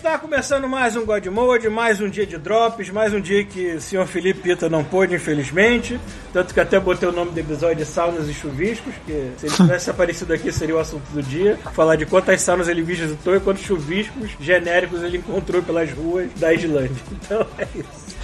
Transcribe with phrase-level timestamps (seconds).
[0.00, 3.74] Está começando mais um God Mode, mais um dia de drops, mais um dia que
[3.74, 6.00] o senhor Felipe Pita não pôde, infelizmente.
[6.32, 9.54] Tanto que até botei o nome do episódio de saunas e chuviscos, que se ele
[9.54, 11.58] tivesse aparecido aqui seria o assunto do dia.
[11.74, 16.52] Falar de quantas saunas ele visitou e quantos chuviscos genéricos ele encontrou pelas ruas da
[16.54, 16.90] Islândia.
[17.22, 18.16] Então é isso.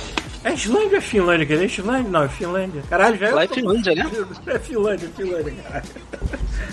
[0.46, 1.44] É Islândia ou é Finlândia?
[1.44, 2.08] Quer dizer, Islândia?
[2.08, 2.82] Não, é Finlândia.
[2.88, 4.10] Caralho, já Lá é Finlândia, né?
[4.46, 5.86] É Finlândia, Finlândia, caralho.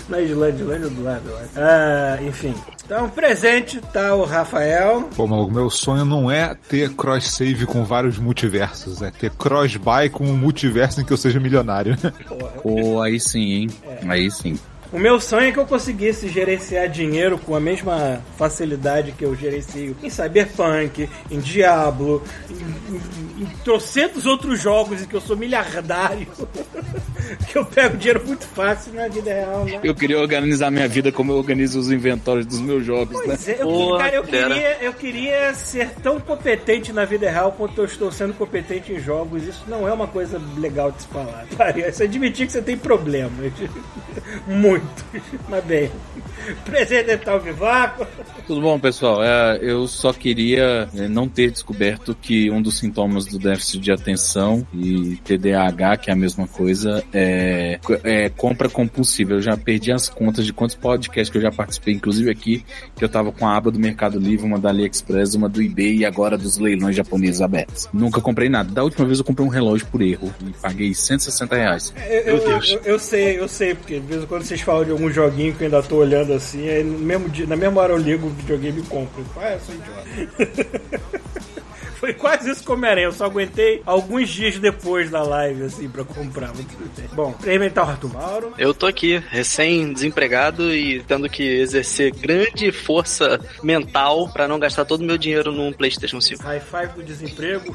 [0.08, 1.48] Na Islândia, Islândia do lado, eu acho.
[1.56, 2.54] Ah, enfim.
[2.84, 5.08] Então, presente tá o Rafael.
[5.16, 10.24] Pô, maluco, meu sonho não é ter cross-save com vários multiversos, é ter cross-buy com
[10.24, 11.96] um multiverso em que eu seja milionário.
[12.62, 13.70] Pô, aí sim, hein?
[14.06, 14.56] Aí sim.
[14.94, 19.34] O meu sonho é que eu conseguisse gerenciar dinheiro com a mesma facilidade que eu
[19.34, 25.36] gerencio em Cyberpunk, em Diablo, em, em, em trocentos outros jogos em que eu sou
[25.36, 26.28] miliardário.
[27.50, 29.80] que eu pego dinheiro muito fácil na vida real, né?
[29.82, 33.22] Eu queria organizar minha vida como eu organizo os inventórios dos meus jogos, né?
[33.26, 37.50] Pois é, eu, Porra, cara, eu queria, eu queria ser tão competente na vida real
[37.52, 39.42] quanto eu estou sendo competente em jogos.
[39.42, 41.46] Isso não é uma coisa legal de se falar.
[41.56, 43.52] Parece admitir que você tem problemas.
[44.46, 44.83] Muitos.
[45.48, 45.90] Mas bem.
[46.64, 48.06] Presidente Vivaco.
[48.46, 49.22] Tudo bom, pessoal?
[49.22, 53.92] É, eu só queria é, não ter descoberto que um dos sintomas do déficit de
[53.92, 59.32] atenção e TDAH, que é a mesma coisa, é, é compra compulsiva.
[59.32, 62.64] Eu já perdi as contas de quantos podcasts que eu já participei, inclusive aqui,
[62.96, 65.98] que eu tava com a aba do Mercado Livre, uma da AliExpress, uma do eBay
[65.98, 67.88] e agora dos leilões japoneses abertos.
[67.92, 68.70] Nunca comprei nada.
[68.70, 71.94] Da última vez eu comprei um relógio por erro e paguei 160 reais.
[72.08, 74.90] Eu, eu, eu, eu sei, eu sei, porque de vez em quando vocês falam de
[74.90, 77.92] algum joguinho que eu ainda tô olhando assim, aí no mesmo dia, na mesma hora
[77.92, 79.24] eu ligo o videogame e compro.
[79.36, 80.80] Ah, eu sou idiota.
[82.04, 83.06] Foi quase isso com Homem-Aranha.
[83.06, 86.52] Eu só aguentei alguns dias depois da live, assim, pra comprar.
[87.14, 88.52] Bom, experimentar o Arthur Mauro.
[88.58, 95.00] Eu tô aqui, recém-desempregado e tendo que exercer grande força mental pra não gastar todo
[95.00, 96.42] o meu dinheiro num PlayStation 5.
[96.42, 97.74] High five do desemprego.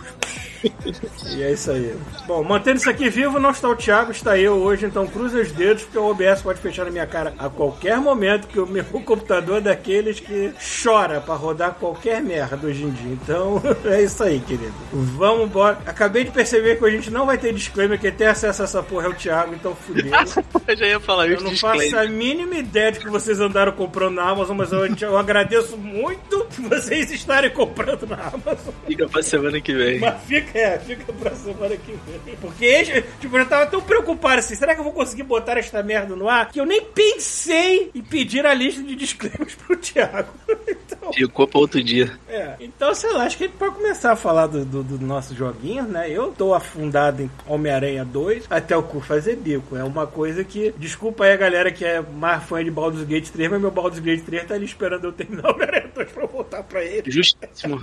[1.36, 1.96] e é isso aí.
[2.28, 5.52] Bom, mantendo isso aqui vivo, não está o Thiago, está eu hoje, então cruza os
[5.52, 8.84] dedos, porque o OBS pode fechar na minha cara a qualquer momento, que o meu
[9.04, 10.54] computador é daqueles que
[10.84, 13.14] chora pra rodar qualquer merda hoje em dia.
[13.14, 14.74] Então, é isso aí, querido.
[14.92, 15.78] Vamos embora.
[15.86, 18.84] Acabei de perceber que a gente não vai ter disclaimer, quem tem acesso a essa
[18.84, 20.12] porra é o Thiago, então fudeu.
[20.68, 21.92] Eu já ia falar Eu isso não disclaimer.
[21.92, 25.78] faço a mínima ideia de que vocês andaram comprando na Amazon, mas eu, eu agradeço
[25.78, 28.74] muito que vocês estarem comprando na Amazon.
[28.86, 30.00] Fica pra semana que vem.
[30.00, 31.92] Mas fica, é, fica pra semana que
[32.26, 32.36] vem.
[32.42, 36.16] Porque, tipo, eu tava tão preocupado assim, será que eu vou conseguir botar esta merda
[36.16, 36.50] no ar?
[36.52, 40.30] Que eu nem pensei em pedir a lista de disclaimers pro Thiago.
[41.00, 42.12] Então, Ficou pra outro dia.
[42.28, 42.56] é.
[42.60, 45.34] Então, sei lá, acho que a gente pode começar a falar do, do, do nosso
[45.36, 46.10] joguinho, né?
[46.10, 49.76] Eu tô afundado em Homem-Aranha 2 até o cu fazer bico.
[49.78, 50.74] É uma coisa que.
[50.78, 54.00] Desculpa aí a galera que é mais fã de Baldur's Gate 3, mas meu Baldur's
[54.00, 57.10] Gate 3 tá ali esperando eu terminar o Homem-Aranha 2 pra eu voltar pra ele.
[57.10, 57.80] Justíssimo.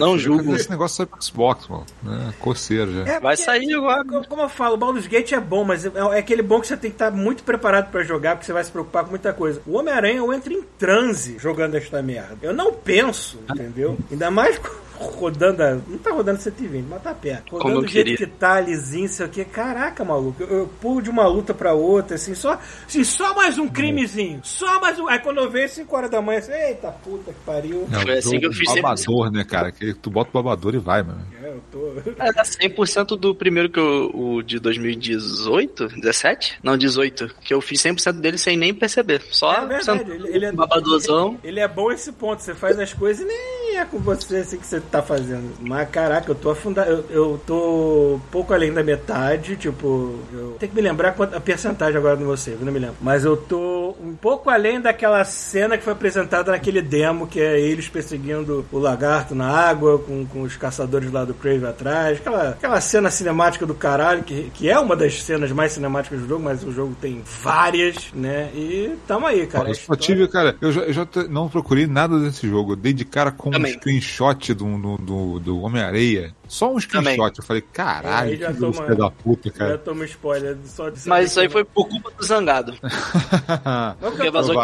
[0.00, 0.54] Não julgo.
[0.54, 1.84] Esse negócio sai pro Xbox, mano.
[2.02, 2.34] Né?
[2.40, 3.12] Coceira já.
[3.14, 4.04] É, Vai sair agora.
[4.04, 6.66] Co- Como eu falo, o Baldur's Gate é bom, mas é, é aquele bom que
[6.66, 9.32] você tem que estar muito preparado pra jogar, porque você vai se preocupar com muita
[9.32, 9.60] coisa.
[9.66, 12.36] O Homem-Aranha, eu entro em transe jogando esta merda.
[12.42, 13.96] Eu não penso, entendeu?
[14.10, 14.60] Ainda mais
[14.98, 15.74] rodando a...
[15.74, 17.50] Não tá rodando 120, mas tá perto.
[17.50, 18.26] Como Rodando eu do jeito queria.
[18.26, 19.44] que tá, lisinho, sei o que.
[19.44, 20.42] Caraca, maluco.
[20.42, 22.58] Eu, eu pulo de uma luta pra outra, assim, só...
[22.86, 24.40] Assim, só mais um crimezinho.
[24.42, 25.08] Só mais um...
[25.08, 27.86] Aí quando eu vejo 5 horas da manhã, assim, eita puta que pariu.
[27.92, 28.82] É, o Foi assim que eu fiz sempre.
[28.82, 29.72] babador, né, cara?
[29.72, 31.26] Que tu bota o babador e vai, mano.
[31.42, 31.86] É, eu tô...
[32.18, 36.58] É 100% do primeiro que eu, o de 2018, 17?
[36.62, 37.34] Não, 18.
[37.42, 39.22] Que eu fiz 100% dele sem nem perceber.
[39.30, 41.38] Só É verdade, ele, ele é babadorzão.
[41.42, 42.42] Ele, ele é bom esse ponto.
[42.42, 45.52] Você faz as coisas e nem é com você assim que você tá fazendo.
[45.60, 46.90] Mas caraca, eu tô afundado.
[46.90, 49.56] Eu, eu tô pouco além da metade.
[49.56, 52.78] Tipo, eu tenho que me lembrar quanta, a percentagem agora no você, eu não me
[52.78, 52.96] lembro.
[53.00, 57.58] Mas eu tô um pouco além daquela cena que foi apresentada naquele demo, que é
[57.58, 62.18] eles perseguindo o lagarto na água, com, com os caçadores lá do Crave atrás.
[62.18, 66.28] Aquela, aquela cena cinemática do caralho, que, que é uma das cenas mais cinemáticas do
[66.28, 68.50] jogo, mas o jogo tem várias, né?
[68.54, 69.68] E tamo aí, cara.
[69.68, 72.72] eu só tive, cara, eu já, eu já não procurei nada desse jogo.
[72.72, 73.78] Eu dei de cara com Também.
[73.78, 76.34] screenshot do, do, do, do Homem-Areia.
[76.48, 77.16] Só um screenshot.
[77.16, 77.32] Também.
[77.38, 79.78] Eu falei, caralho, Aí já que toma- da puta, Já cara.
[79.78, 82.74] toma spoiler só de Mas isso aí foi por culpa do Zangado.
[84.00, 84.54] O Porque eu- vazou.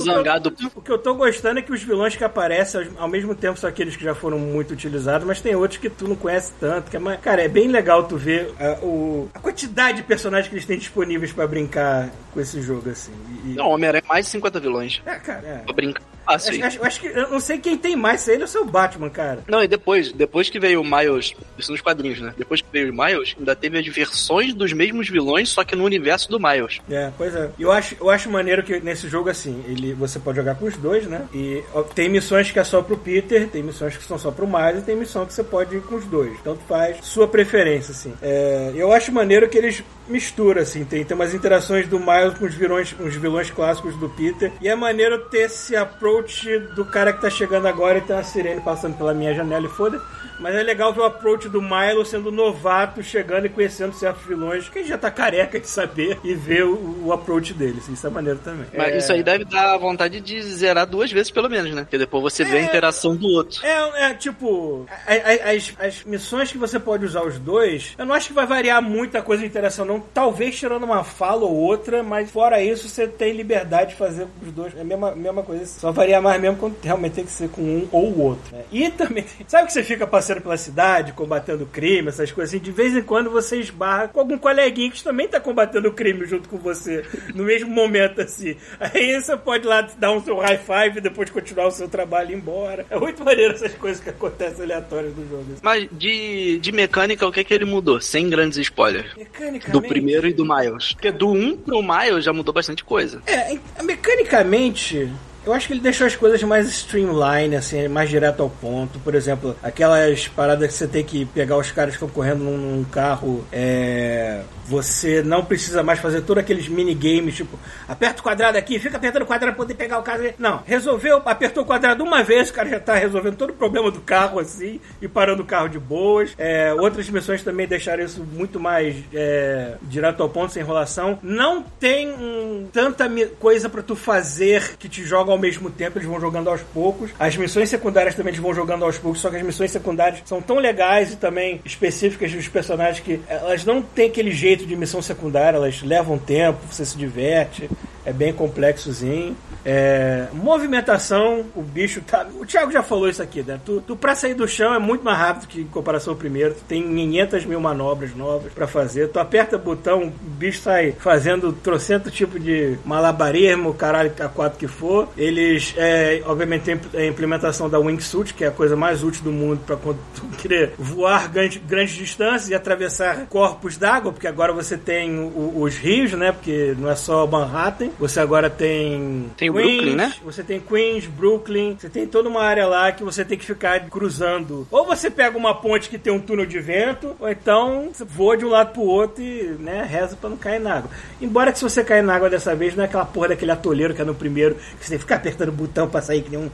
[0.00, 0.54] Zangado.
[0.74, 3.68] O que eu tô gostando é que os vilões que aparecem, ao- mesmo tempo, são
[3.68, 6.90] aqueles que já foram muito utilizados, mas tem outros que tu não conhece tanto.
[6.90, 7.16] Que é.
[7.16, 9.28] Cara, é bem legal tu ver ah, o...
[9.34, 13.12] a quantidade de personagens que eles têm disponíveis pra brincar com esse jogo, assim.
[13.44, 15.02] E- Não, Homem-Aranha é mais de 50 vilões.
[15.04, 15.54] É, cara, é.
[15.64, 16.02] Pra brincar.
[16.24, 16.50] fácil.
[16.52, 19.10] Acho, acho, acho que eu não sei quem tem mais, se ele ou seu Batman,
[19.10, 19.42] cara.
[19.48, 22.34] Não, e depois, depois que veio o Miles, isso nos quadrinhos, né?
[22.36, 25.84] Depois que veio o Miles, ainda teve as versões dos mesmos vilões, só que no
[25.84, 26.80] universo do Miles.
[26.90, 27.50] É, pois é.
[27.58, 30.76] Eu acho, eu acho maneiro que nesse jogo, assim, ele, você pode jogar com os
[30.76, 31.26] dois, né?
[31.34, 34.46] E ó, tem missões que é só pro Peter, tem missões que são só pro
[34.46, 36.38] Miles e tem missão que você pode ir com os dois.
[36.42, 38.14] Tanto faz sua preferência, assim.
[38.22, 42.44] É, eu acho maneiro que eles misturam, assim, tem, tem umas interações do Miles com
[42.46, 44.52] os vilões, com os vilões clássicos do Peter.
[44.60, 48.22] E é maneiro ter esse approach do cara que tá chegando agora e tem uma
[48.22, 50.00] sirene passando pela minha janela e foda.
[50.38, 54.68] Mas é legal ver o approach do Milo sendo novato, chegando e conhecendo certos vilões,
[54.70, 57.86] que a gente já tá careca de saber e ver o, o approach deles.
[57.88, 58.66] Isso é maneiro também.
[58.74, 58.96] Mas é...
[58.98, 61.82] isso aí deve dar vontade de zerar duas vezes, pelo menos, né?
[61.82, 63.64] Porque depois você vê a interação do outro.
[63.66, 68.06] É, é tipo, a- a- as, as missões que você pode usar os dois, eu
[68.06, 69.99] não acho que vai variar muita coisa de interação, não.
[70.12, 74.46] Talvez tirando uma fala ou outra, mas fora isso, você tem liberdade de fazer com
[74.46, 74.76] os dois.
[74.76, 75.64] É a mesma, mesma coisa.
[75.66, 78.54] Só varia mais mesmo quando realmente tem que ser com um ou o outro.
[78.54, 78.64] né?
[78.70, 82.70] E também, sabe que você fica passando pela cidade, combatendo crime, essas coisas assim, de
[82.70, 86.56] vez em quando você esbarra com algum coleguinha que também tá combatendo crime junto com
[86.58, 87.04] você,
[87.34, 88.56] no mesmo momento, assim.
[88.78, 92.30] Aí você pode lá dar um seu high five e depois continuar o seu trabalho
[92.30, 92.86] e ir embora.
[92.90, 95.44] É muito maneiro essas coisas que acontecem aleatórias do jogo.
[95.52, 95.60] assim.
[95.62, 98.00] Mas de, de mecânica, o que que ele mudou?
[98.00, 99.14] Sem grandes spoilers.
[99.16, 99.70] Mecanicamente.
[99.70, 100.92] Do primeiro e do Miles.
[100.92, 103.20] Porque do 1 pro Miles já mudou bastante coisa.
[103.26, 105.10] É, mecanicamente.
[105.44, 108.98] Eu acho que ele deixou as coisas mais streamline, assim, mais direto ao ponto.
[108.98, 112.56] Por exemplo, aquelas paradas que você tem que pegar os caras que estão correndo num,
[112.56, 113.44] num carro.
[113.50, 117.58] É, você não precisa mais fazer todos aqueles minigames, tipo,
[117.88, 120.22] aperta o quadrado aqui, fica apertando o quadrado pra poder pegar o carro.
[120.38, 123.90] Não, resolveu, apertou o quadrado uma vez, o cara já tá resolvendo todo o problema
[123.90, 126.30] do carro, assim, e parando o carro de boas.
[126.38, 131.18] É, outras missões também deixaram isso muito mais é, direto ao ponto, sem enrolação.
[131.20, 133.10] Não tem hum, tanta
[133.40, 137.10] coisa pra tu fazer que te jogam ao mesmo tempo, eles vão jogando aos poucos.
[137.18, 140.42] As missões secundárias também eles vão jogando aos poucos, só que as missões secundárias são
[140.42, 145.00] tão legais e também específicas dos personagens que elas não têm aquele jeito de missão
[145.00, 147.70] secundária, elas levam tempo, você se diverte,
[148.04, 149.36] é bem complexozinho.
[149.64, 152.26] É, movimentação, o bicho tá.
[152.38, 153.60] O Thiago já falou isso aqui, né?
[153.64, 156.54] Tu, tu pra sair do chão é muito mais rápido que em comparação ao primeiro.
[156.54, 159.08] Tu tem 500 mil manobras novas pra fazer.
[159.08, 164.58] Tu aperta o botão, o bicho sai fazendo trocento tipo de malabarismo, caralho, a quatro
[164.58, 165.08] que for.
[165.16, 169.32] Eles, é, obviamente, tem a implementação da wingsuit, que é a coisa mais útil do
[169.32, 174.52] mundo pra quando tu querer voar grandes, grandes distâncias e atravessar corpos d'água, porque agora
[174.52, 176.32] você tem o- os rios, né?
[176.32, 177.89] Porque não é só Manhattan.
[177.98, 179.30] Você agora tem.
[179.36, 180.14] Tem o Brooklyn, né?
[180.24, 183.80] Você tem Queens, Brooklyn, você tem toda uma área lá que você tem que ficar
[183.88, 184.66] cruzando.
[184.70, 188.36] Ou você pega uma ponte que tem um túnel de vento, ou então você voa
[188.36, 190.90] de um lado pro outro e né, reza pra não cair na água.
[191.20, 193.94] Embora que se você cair na água dessa vez, não é aquela porra daquele atoleiro
[193.94, 196.30] que é no primeiro, que você tem que ficar apertando o botão pra sair que
[196.30, 196.50] nem um.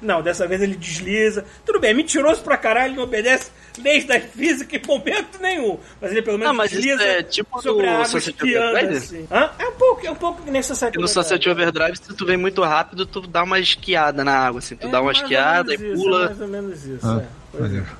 [0.00, 1.44] Não, dessa vez ele desliza.
[1.64, 3.50] Tudo bem, é mentiroso pra caralho, ele não obedece
[3.82, 5.78] leis da física em momento nenhum.
[6.00, 8.96] Mas ele pelo menos Ah, mas desliza é tipo sobre no a água esquiando Overdrive?
[8.96, 9.26] assim.
[9.58, 11.24] É um pouco, é um pouco nem Sunset E no Overdrive.
[11.28, 14.76] Sunset Overdrive, se tu vem muito rápido, tu dá uma esquiada na água, assim.
[14.76, 16.22] Tu É dá uma mais ou esquiada e menos isso, pula.
[16.22, 17.41] É mais ou menos isso, Ah, é.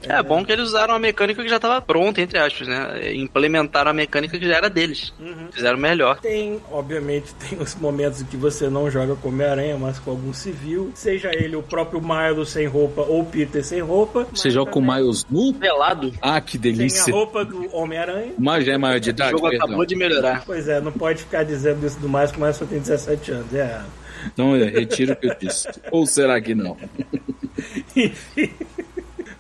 [0.03, 3.13] É bom que eles usaram a mecânica que já estava pronta, entre aspas, né?
[3.15, 5.13] Implementaram a mecânica que já era deles.
[5.21, 5.49] Uhum.
[5.53, 6.19] Fizeram melhor.
[6.21, 10.33] Tem, obviamente, tem os momentos em que você não joga com Homem-Aranha, mas com algum
[10.33, 10.91] civil.
[10.95, 14.27] Seja ele o próprio Milo sem roupa ou Peter sem roupa.
[14.35, 15.53] Você joga com o Miles nu?
[15.55, 16.13] Pelado.
[16.21, 17.13] Ah, que Tem a delícia.
[17.13, 18.33] roupa do Homem-Aranha.
[18.39, 19.67] Mas já é maior de O idade, jogo perdão.
[19.67, 20.43] acabou de melhorar.
[20.47, 23.31] Pois é, não pode ficar dizendo isso do mais, porque o mais só tem 17
[23.33, 23.55] anos.
[23.55, 23.81] É.
[24.33, 25.69] Então eu retiro o que eu disse.
[25.91, 26.77] Ou será que não?
[27.97, 28.51] Enfim.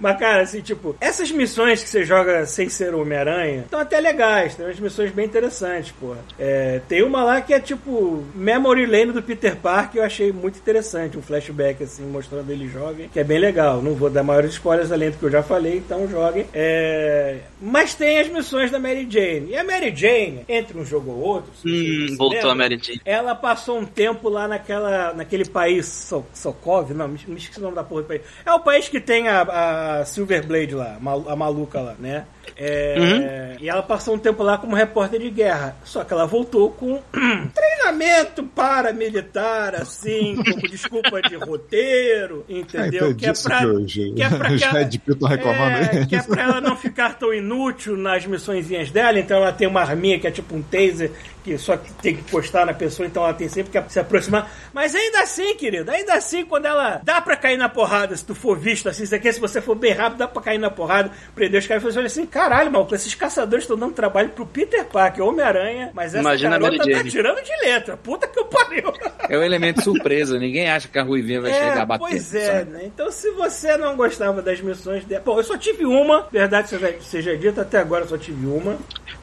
[0.02, 4.56] Mas, cara, assim, tipo, essas missões que você joga sem ser Homem-Aranha estão até legais,
[4.56, 6.18] tem umas missões bem interessantes, porra.
[6.38, 10.59] É, tem uma lá que é tipo Memory Lane do Peter Parker, eu achei muito
[10.59, 13.80] interessante, um flashback, assim, mostrando ele jovem, que é bem legal.
[13.80, 16.47] Não vou dar maiores spoilers além do que eu já falei, então joguem.
[16.52, 19.50] É, Mas tem as missões da Mary Jane.
[19.50, 23.00] E a Mary Jane, entre um jogo ou outro, Hum, voltou lembra, a Mary Jane.
[23.04, 27.62] ela passou um tempo lá naquela, naquele país, So- Sokov, não, me, me esqueci o
[27.62, 28.23] nome da porra do país.
[28.44, 32.25] É o país que tem a, a Silver Blade lá, a maluca lá, né?
[32.57, 35.77] É, E ela passou um tempo lá como repórter de guerra.
[35.85, 37.01] Só que ela voltou com
[37.55, 43.11] treinamento paramilitar, assim, como desculpa de roteiro, Ah, entendeu?
[43.11, 46.07] então é disso que, hoje que é pra que ela- reclamando é, aí.
[46.07, 49.81] que é pra ela não ficar tão inútil nas missõezinhas dela, então ela tem uma
[49.81, 51.11] arminha que é tipo um taser,
[51.45, 54.51] que só que tem que postar na pessoa, então ela tem sempre que se aproximar.
[54.73, 58.35] Mas ainda assim, querido, ainda assim, quando ela dá pra cair na porrada, se tu
[58.35, 61.11] for visto assim, isso aqui, se você for bem rápido, dá pra cair na porrada,
[61.35, 64.85] prender os caras e fazer assim, caralho, maluco, esses caçadores estão dando trabalho pro Peter
[64.87, 67.97] Parker, Homem-Aranha, mas essa Imagina a garota tá tirando de letra.
[67.97, 68.91] Puta que eu pariu.
[69.29, 70.39] É o elemento surpresa.
[70.39, 72.09] Ninguém acha que a Ruivinha vai chegar batendo.
[72.09, 72.71] Pois é, sabe?
[72.71, 72.81] né?
[72.87, 75.23] Então se você não gostava das missões dela.
[75.25, 78.79] Bom, eu só tive uma, verdade seja, seja dita, até agora eu só tive uma.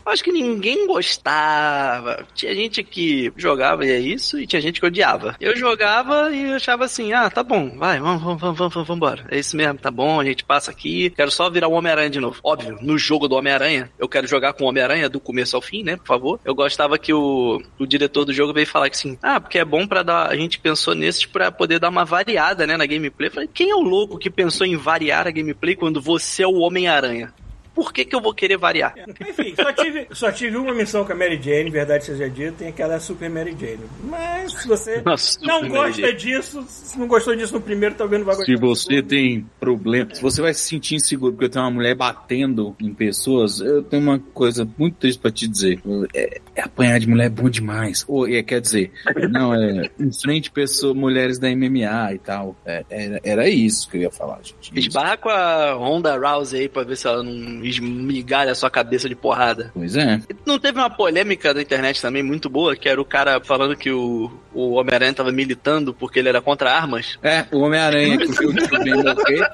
[0.06, 2.26] Acho que ninguém gostava.
[2.34, 5.36] Tinha gente que jogava e é isso, e tinha gente que odiava.
[5.40, 9.26] Eu jogava e achava assim, ah, tá bom, vai, vamos, vamos, vamos, vamos, vamos embora.
[9.30, 11.10] É isso mesmo, tá bom, a gente passa aqui.
[11.12, 12.40] Quero só virar o Homem-Aranha de novo.
[12.44, 15.84] Óbvio, no jogo do Homem-Aranha, eu quero jogar com o Homem-Aranha do começo ao fim,
[15.84, 16.40] né, por favor.
[16.44, 19.66] Eu gostava que o, o diretor do jogo veio falar que assim, ah, porque é
[19.66, 20.30] bom pra dar.
[20.30, 23.30] A gente pensou nesses pra poder dar uma variada, né, na gameplay.
[23.30, 26.48] Eu falei, quem é o louco que pensou em variar a gameplay quando você é
[26.48, 27.34] o Homem-Aranha?
[27.80, 28.94] Por que, que eu vou querer variar?
[29.22, 32.68] Enfim, só tive, só tive uma missão com a Mary Jane, verdade seja dita, tem
[32.68, 33.80] aquela Super Mary Jane.
[34.04, 38.20] Mas se você Nossa, não Super gosta disso, se não gostou disso no primeiro, talvez
[38.20, 41.62] não vai gostar Se você tem problema, se você vai se sentir inseguro porque tem
[41.62, 45.80] uma mulher batendo em pessoas, eu tenho uma coisa muito triste pra te dizer.
[46.14, 48.04] É, é apanhar de mulher é bom demais.
[48.10, 48.92] Ou, é, quer dizer,
[49.30, 52.58] não, é em frente pessoas, mulheres da MMA e tal.
[52.66, 54.78] É, era, era isso que eu ia falar, gente.
[54.78, 59.08] Esbarra com a Honda Rousey aí pra ver se ela não esmigalha a sua cabeça
[59.08, 59.72] de porrada.
[59.74, 60.20] Pois é.
[60.46, 63.92] Não teve uma polêmica da internet também muito boa, que era o cara falando que
[63.92, 67.18] o, o Homem-Aranha tava militando porque ele era contra armas?
[67.24, 69.50] É, o Homem-Aranha que viu o tio Ben morrer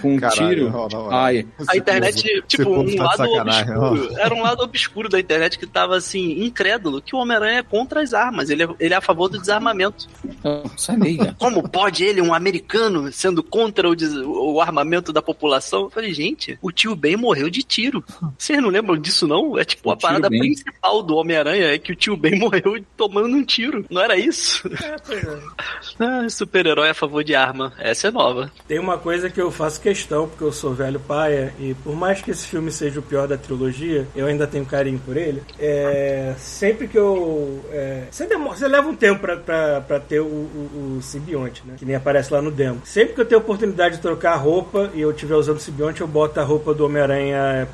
[0.00, 0.70] com um Caralho, tiro.
[0.70, 1.10] não, não, não.
[1.12, 4.18] Ai, A internet, povo- tipo, esse povo um tá lado obscuro.
[4.18, 8.02] Era um lado obscuro da internet que tava assim, incrédulo, que o Homem-Aranha é contra
[8.02, 8.50] as armas.
[8.50, 10.08] Ele é, ele é a favor do desarmamento.
[10.42, 11.36] não, sai daí, cara.
[11.38, 15.82] Como pode ele, um americano, sendo contra o, des- o armamento da população?
[15.82, 18.04] Eu falei, gente, o tio Ben morreu de tiro.
[18.38, 19.58] Vocês não lembram disso, não?
[19.58, 20.38] É tipo, O a parada Ben.
[20.40, 23.84] principal do Homem-Aranha é que o tio Ben morreu tomando um tiro.
[23.90, 24.66] Não era isso?
[24.82, 25.38] É, pois é.
[25.98, 27.72] Ah, super-herói a favor de arma.
[27.78, 28.50] Essa é nova.
[28.66, 32.20] Tem uma coisa que eu faço questão, porque eu sou velho paia, e por mais
[32.22, 35.42] que esse filme seja o pior da trilogia, eu ainda tenho carinho por ele.
[35.58, 37.64] É, sempre que eu.
[37.70, 41.62] É, você, demora- você leva um tempo pra, pra, pra ter o, o, o simbionte,
[41.66, 41.74] né?
[41.78, 42.80] Que nem aparece lá no demo.
[42.84, 46.00] Sempre que eu tenho oportunidade de trocar a roupa e eu estiver usando o simbionte,
[46.00, 47.21] eu boto a roupa do Homem-Aranha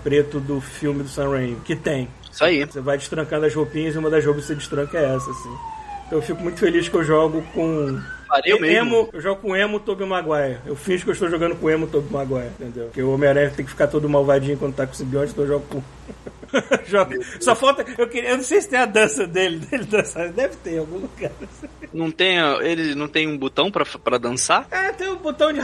[0.03, 2.09] preto do filme do Sam Raimi, que tem.
[2.31, 2.65] Isso aí.
[2.65, 5.57] Você vai destrancando as roupinhas e uma das roupas que você destranca é essa, assim.
[6.07, 8.01] Então eu fico muito feliz que eu jogo com.
[8.27, 8.77] Faria o mesmo.
[8.77, 10.59] Emo, eu jogo com emo Tobey Maguire.
[10.67, 12.87] Eu finjo que eu estou jogando com emo Tobey Maguire, entendeu?
[12.87, 15.49] Porque o Homem-Aranha tem que ficar todo malvadinho quando tá com o simbionte, então eu
[15.49, 15.83] jogo com.
[17.41, 17.85] Só falta.
[17.97, 20.31] Eu, queria, eu não sei se tem a dança dele, dele dançar.
[20.31, 21.33] Deve ter em algum lugar.
[21.93, 24.67] Não tem, ele não tem um botão pra, pra dançar?
[24.71, 25.61] É, tem o botão de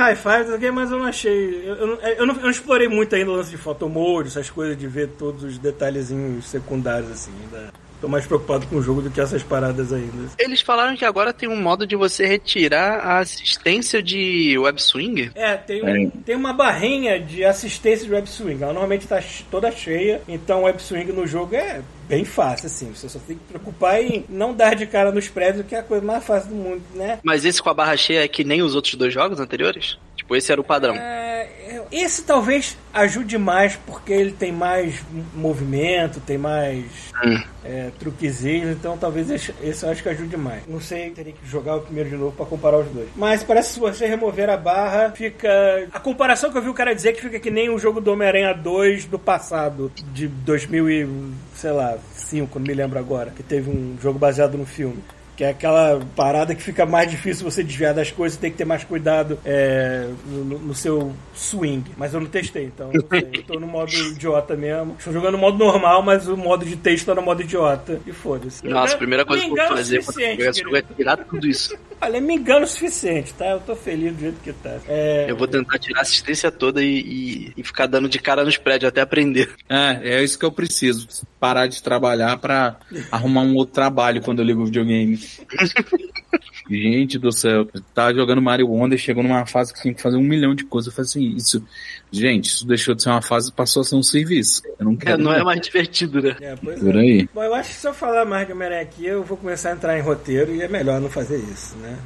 [0.58, 1.68] quê, mas eu não achei.
[1.68, 4.50] Eu, eu, não, eu, não, eu não explorei muito ainda o lance de fotomode, essas
[4.50, 7.32] coisas de ver todos os detalhezinhos secundários, assim.
[7.44, 7.72] Ainda
[8.04, 10.28] tô mais preocupado com o jogo do que essas paradas ainda.
[10.38, 15.30] Eles falaram que agora tem um modo de você retirar a assistência de web swing.
[15.34, 16.10] É, tem, um- É.
[16.24, 18.62] tem uma barrinha de assistência de web swing.
[18.62, 22.92] Ela normalmente tá toda cheia, então o web swing no jogo é bem fácil, assim.
[22.94, 25.82] Você só tem que preocupar em não dar de cara nos prédios, que é a
[25.82, 27.18] coisa mais fácil do mundo, né?
[27.22, 29.96] Mas esse com a barra cheia é que nem os outros dois jogos anteriores?
[30.24, 30.94] Tipo, esse era o padrão.
[30.96, 35.02] É, esse talvez ajude mais porque ele tem mais
[35.34, 36.84] movimento, tem mais
[37.24, 37.42] Hum.
[37.64, 40.62] é, truquezinhos, então talvez esse, esse eu acho que ajude mais.
[40.66, 43.08] Não sei, teria que jogar o primeiro de novo pra comparar os dois.
[43.14, 45.48] Mas parece que se você remover a barra, fica.
[45.92, 48.00] A comparação que eu vi o cara dizer é que fica que nem o jogo
[48.00, 51.08] do Homem-Aranha 2 do passado, de 2000 e,
[51.54, 55.02] sei lá, 5, não me lembro agora, que teve um jogo baseado no filme.
[55.36, 58.64] Que é aquela parada que fica mais difícil você desviar das coisas, tem que ter
[58.64, 61.84] mais cuidado é, no, no seu swing.
[61.96, 63.28] Mas eu não testei, então sei.
[63.32, 64.94] Eu tô no modo idiota mesmo.
[64.98, 68.00] Estou jogando no modo normal, mas o modo de texto tá no modo idiota.
[68.06, 68.64] E foda-se.
[68.66, 71.46] Nossa, a primeira coisa que eu vou o fazer quando esse jogo é tirar tudo
[71.48, 71.76] isso.
[72.00, 73.46] Olha, me engano o suficiente, tá?
[73.46, 74.76] Eu tô feliz do jeito que tá.
[74.86, 78.44] É, Eu vou tentar tirar a assistência toda e, e- e ficar dando de cara
[78.44, 79.50] nos prédios até aprender.
[79.68, 81.08] É, é isso que eu preciso.
[81.40, 82.76] Parar de trabalhar pra
[83.10, 85.18] arrumar um outro trabalho quando eu ligo o videogame.
[86.70, 90.22] Gente do céu, tava jogando Mario Wonder, chegou numa fase que tinha que fazer um
[90.22, 90.86] milhão de coisas.
[90.90, 91.62] Eu falei assim, isso,
[92.10, 94.62] gente, isso deixou de ser uma fase e passou a ser um serviço.
[94.78, 95.22] Eu não É, quero.
[95.22, 95.44] não é não.
[95.44, 96.34] mais divertido, né?
[96.40, 97.00] é, pois Por é.
[97.00, 97.28] aí.
[97.34, 99.72] Bom, eu acho que se eu falar mais de Homem-Aranha aqui, eu vou começar a
[99.74, 101.98] entrar em roteiro e é melhor não fazer isso, né?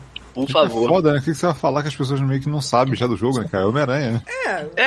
[0.46, 0.88] Por É favor.
[0.88, 1.18] foda, né?
[1.18, 3.40] O que você vai falar que as pessoas meio que não sabem já do jogo,
[3.40, 3.64] né, cara?
[3.64, 4.22] É Homem-Aranha, né?
[4.76, 4.82] É,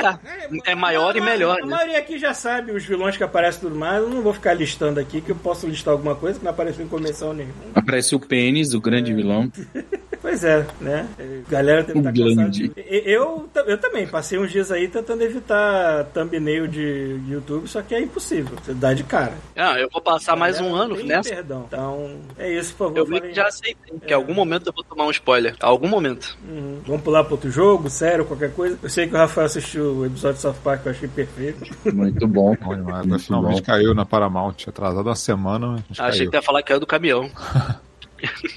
[0.66, 1.70] É, é maior e melhor, A né?
[1.70, 4.02] maioria aqui já sabe os vilões que aparecem e tudo mais.
[4.02, 6.84] Eu não vou ficar listando aqui, que eu posso listar alguma coisa que não apareceu
[6.84, 7.54] em convenção nenhuma.
[7.74, 9.50] Aparece o Pênis, o grande vilão.
[10.22, 11.08] Pois é, né?
[11.50, 12.34] Galera deve estar cansada.
[12.34, 12.68] grande.
[12.68, 17.92] de- Eu, eu também passei uns dias aí tentando evitar thumbnail de YouTube, só que
[17.94, 18.56] é impossível.
[18.62, 19.32] Você dá de cara.
[19.56, 21.34] Ah, eu vou passar mais um ano nessa.
[21.34, 21.64] Perdão.
[21.66, 22.98] Então, é isso, por favor.
[22.98, 25.56] Eu vi que já aceitei, que em algum momento eu vou tomar um spoiler.
[25.60, 26.38] Algum momento.
[26.48, 26.80] Uhum.
[26.86, 28.78] Vamos pular para outro jogo, sério, qualquer coisa.
[28.80, 31.68] Eu sei que o Rafael assistiu o episódio de South Park, eu achei perfeito.
[31.92, 32.54] Muito bom.
[32.62, 33.26] Bom demais.
[33.26, 34.54] Finalmente caiu na Paramount.
[34.68, 36.30] Atrasado uma semana, mas achei caiu.
[36.30, 37.28] que ia falar que era do caminhão.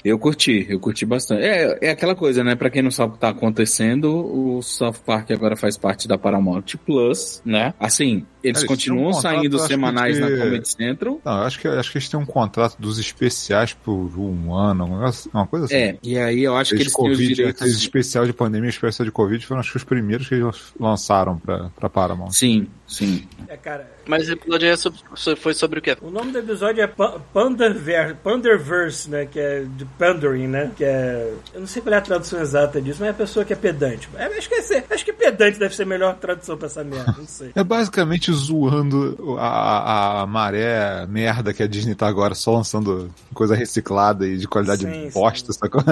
[0.04, 1.42] Eu curti, eu curti bastante.
[1.42, 2.54] É, é aquela coisa, né?
[2.54, 6.16] Pra quem não sabe o que tá acontecendo, o South Park agora faz parte da
[6.16, 7.74] Paramount Plus, né?
[7.78, 11.20] Assim, eles Eles continuam um contrato, saindo acho que semanais na Comedy Central.
[11.24, 14.86] Não, eu acho que, acho que eles têm um contrato dos especiais por um ano,
[14.86, 15.74] negócio- uma coisa assim.
[15.74, 17.62] É, e aí eu acho que Aqueles eles têm os Covid, direitos.
[17.62, 21.38] aqueles especial de pandemia, especial de Covid, foram acho que os primeiros que eles lançaram
[21.38, 22.30] pra, pra Paramount.
[22.30, 23.26] Sim, sim.
[23.48, 25.00] É, cara, Mas o episódio é sobre-
[25.36, 25.96] foi sobre o quê?
[26.00, 29.26] o nome do episódio é Pa- Panderver- Panderverse, né?
[29.26, 30.70] Que é de pandering, né?
[30.76, 31.32] Que é.
[31.54, 33.56] Eu não sei qual é a tradução exata disso, mas é a pessoa que é
[33.56, 34.08] pedante.
[34.16, 37.14] É, acho, que é acho que pedante deve ser a melhor tradução pra essa merda,
[37.18, 37.50] não sei.
[37.56, 43.10] É basicamente zoando a, a- a maré merda que a Disney tá agora, só lançando
[43.34, 45.82] coisa reciclada e de qualidade Sim, bosta, sacou?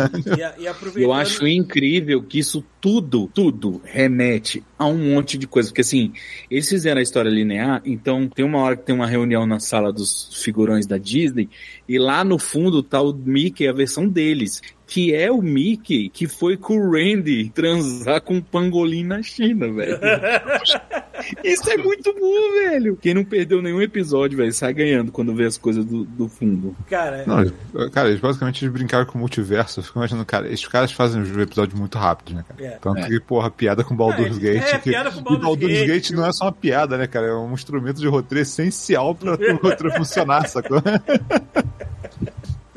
[0.58, 1.02] E, e aproveitando.
[1.02, 5.68] Eu acho incrível que isso tudo, tudo remete a um monte de coisa.
[5.70, 6.12] Porque assim,
[6.50, 9.92] eles fizeram a história linear, então tem uma hora que tem uma reunião na sala
[9.92, 11.48] dos figurões da Disney,
[11.88, 14.60] e lá no fundo tá o Mickey, a versão deles.
[14.86, 19.72] Que é o Mickey que foi com o Randy transar com o pangolim na China,
[19.72, 19.98] velho.
[21.42, 22.96] Isso é muito bom, velho.
[23.00, 26.76] Quem não perdeu nenhum episódio, velho, sai ganhando quando vê as coisas do, do fundo.
[26.90, 27.54] Cara, Não, eles-
[27.92, 29.80] cara, eles basicamente brincaram com o multiverso.
[29.80, 32.62] Eu fico imaginando, cara, esses caras fazem os episódios muito rápidos, né, cara?
[32.62, 32.70] É.
[32.78, 33.06] Tanto É.
[33.08, 34.62] que, porra, piada com Baldur's É, Gate.
[34.74, 35.86] é, que, piada com e Baldur's Baldur's Gate.
[35.88, 37.28] Gate não é só uma piada, né, cara?
[37.28, 40.82] É um instrumento de roteiro essencial pra o roteiro funcionar, sacou?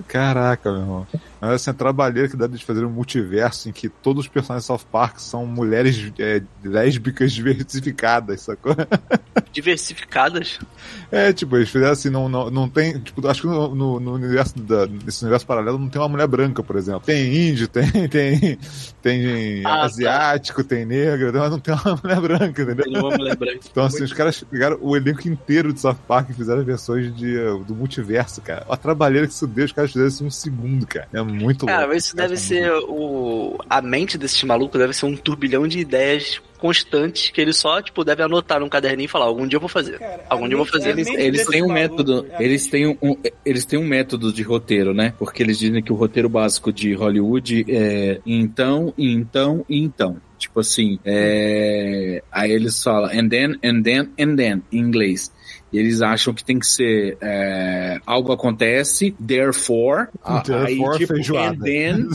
[0.07, 1.07] Caraca, meu irmão.
[1.39, 4.63] Mas assim, a trabalheira que dá de fazer um multiverso em que todos os personagens
[4.63, 8.75] de South Park são mulheres é, lésbicas diversificadas, sacou?
[9.51, 10.59] Diversificadas?
[11.11, 12.99] É, tipo, eles fizeram assim, não, não, não tem.
[12.99, 16.27] Tipo, acho que no, no, no universo da, nesse universo paralelo não tem uma mulher
[16.27, 17.01] branca, por exemplo.
[17.01, 18.59] Tem índio, tem, tem,
[19.01, 19.85] tem Ah, tá.
[19.85, 22.85] asiático, tem negro, mas não tem uma mulher branca, entendeu?
[22.85, 23.53] Ele não vamos lembrar.
[23.53, 27.35] Então, assim, os caras pegaram o elenco inteiro de South Park e fizeram versões de,
[27.65, 28.65] do multiverso, cara.
[28.69, 31.07] A trabalheira que isso deu, os caras fizeram isso em um segundo, cara.
[31.13, 31.93] É muito Cara, louco.
[31.93, 33.57] mas isso deve ser o.
[33.69, 38.03] A mente desse maluco deve ser um turbilhão de ideias constantes que ele só, tipo,
[38.03, 39.99] deve anotar num caderninho e falar, algum dia eu vou fazer.
[39.99, 40.89] Cara, algum dia eu vou fazer.
[40.89, 44.41] Eles, eles têm um maluco, método, é eles têm um, eles têm um método de
[44.41, 45.13] roteiro, né?
[45.17, 50.17] Porque eles dizem que o roteiro básico de Hollywood é então, então, então.
[50.37, 52.21] Tipo assim, é...
[52.31, 55.31] aí eles falam and then, and then, and then, em inglês.
[55.71, 60.07] E eles acham que tem que ser é, algo acontece, therefore,
[60.45, 61.55] Therefore, aí tipo, feijoada.
[61.55, 62.07] and then,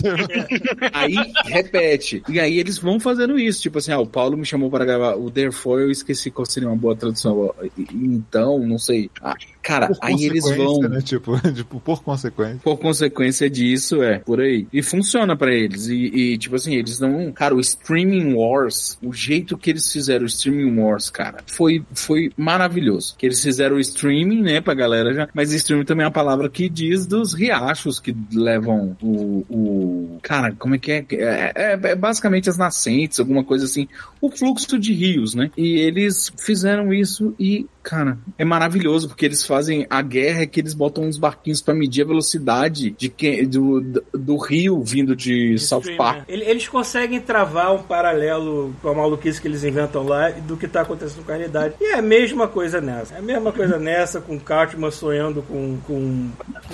[0.93, 2.23] aí repete.
[2.29, 5.17] E aí eles vão fazendo isso, tipo assim, ah, o Paulo me chamou para gravar
[5.17, 7.55] o therefore, eu esqueci qual seria uma boa tradução.
[7.93, 9.11] Então, não sei.
[9.21, 11.01] Ah, cara, Por aí eles vão Né?
[11.01, 12.61] Tipo, tipo, por consequência.
[12.63, 14.67] por consequência disso, é, por aí.
[14.73, 15.87] E funciona pra eles.
[15.89, 17.31] E, e, tipo assim, eles não.
[17.33, 22.31] Cara, o Streaming Wars, o jeito que eles fizeram o Streaming Wars, cara, foi, foi
[22.37, 23.15] maravilhoso.
[23.17, 25.29] Que eles fizeram o streaming, né, pra galera já.
[25.35, 29.45] Mas streaming também é uma palavra que diz dos riachos que levam o.
[29.49, 31.07] o cara, como é que é?
[31.13, 33.87] É, é- é basicamente as nascentes, alguma coisa assim.
[34.21, 35.51] O fluxo de rios, né?
[35.57, 40.61] E eles fizeram isso e, cara, é maravilhoso, porque eles fazem a guerra é que
[40.61, 45.17] eles botam uns barquinhos pra medir a velocidade de que, do, do, do rio vindo
[45.17, 46.19] de, de South stream, Park.
[46.19, 46.25] né?
[46.29, 50.57] Ele- Eles conseguem travar um paralelo com a maluquice que eles inventam lá e do
[50.57, 51.75] que tá acontecendo com a realidade.
[51.81, 53.15] E é a mesma coisa nessa.
[53.15, 56.29] É a mesma coisa nessa, com o Cartman sonhando com, com,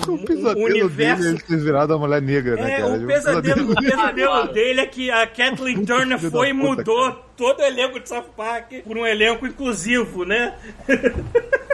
[0.05, 1.21] com O um pesadelo universo.
[1.23, 2.93] dele é ele ter virado a mulher negra, né, É, cara?
[2.97, 7.65] o pesadelo, o pesadelo dele é que a Kathleen Turner foi e mudou todo o
[7.65, 10.59] elenco de South Park por um elenco inclusivo, né?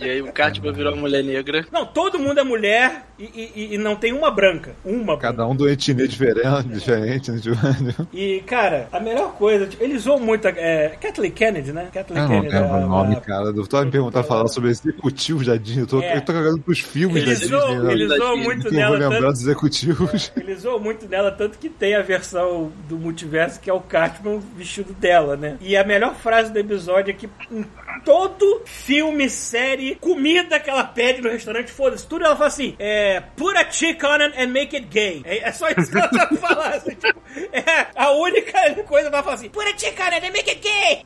[0.00, 1.64] E aí o Cartman virou uma mulher negra.
[1.72, 4.72] Não, todo mundo é mulher e, e- e não tem uma branca.
[4.84, 5.20] Uma branca.
[5.28, 7.38] Cada um do etnia diferente, diferente, né?
[7.40, 7.56] Tipo,
[8.12, 10.48] E, cara, a melhor coisa, tipo, eles usam muito.
[10.48, 11.88] a- É, Kathleen Kennedy, né?
[11.92, 12.54] Kathleen Eu não Kennedy.
[12.56, 13.44] lembro a- o nome, a- cara.
[13.46, 15.82] Eu tô me perguntando falar sobre executivos da Disney.
[15.82, 16.16] Eu tô, É.
[16.16, 17.84] eu tô cagando pros filmes Eles da zoam, Disney.
[17.86, 17.92] né?
[17.92, 18.98] eles zoam muito nela.
[18.98, 20.32] lembrar Tanto, dos executivos.
[20.36, 24.40] eles zoam muito nela, tanto que tem a versão do multiverso que é o Cartman
[24.56, 25.56] vestido dela, né?
[25.60, 27.64] E a melhor frase do episódio é que em
[28.04, 33.20] todo filme, série, comida que ela pede no restaurante, foda-se, tudo ela fala assim: é,
[33.36, 35.22] put a chick on it and make it gay.
[35.24, 36.74] É, é só isso que ela sabe falar.
[36.74, 37.20] Assim, tipo,
[37.52, 40.50] é a única coisa que ela fala assim: put a chick on it and make
[40.50, 41.02] it gay.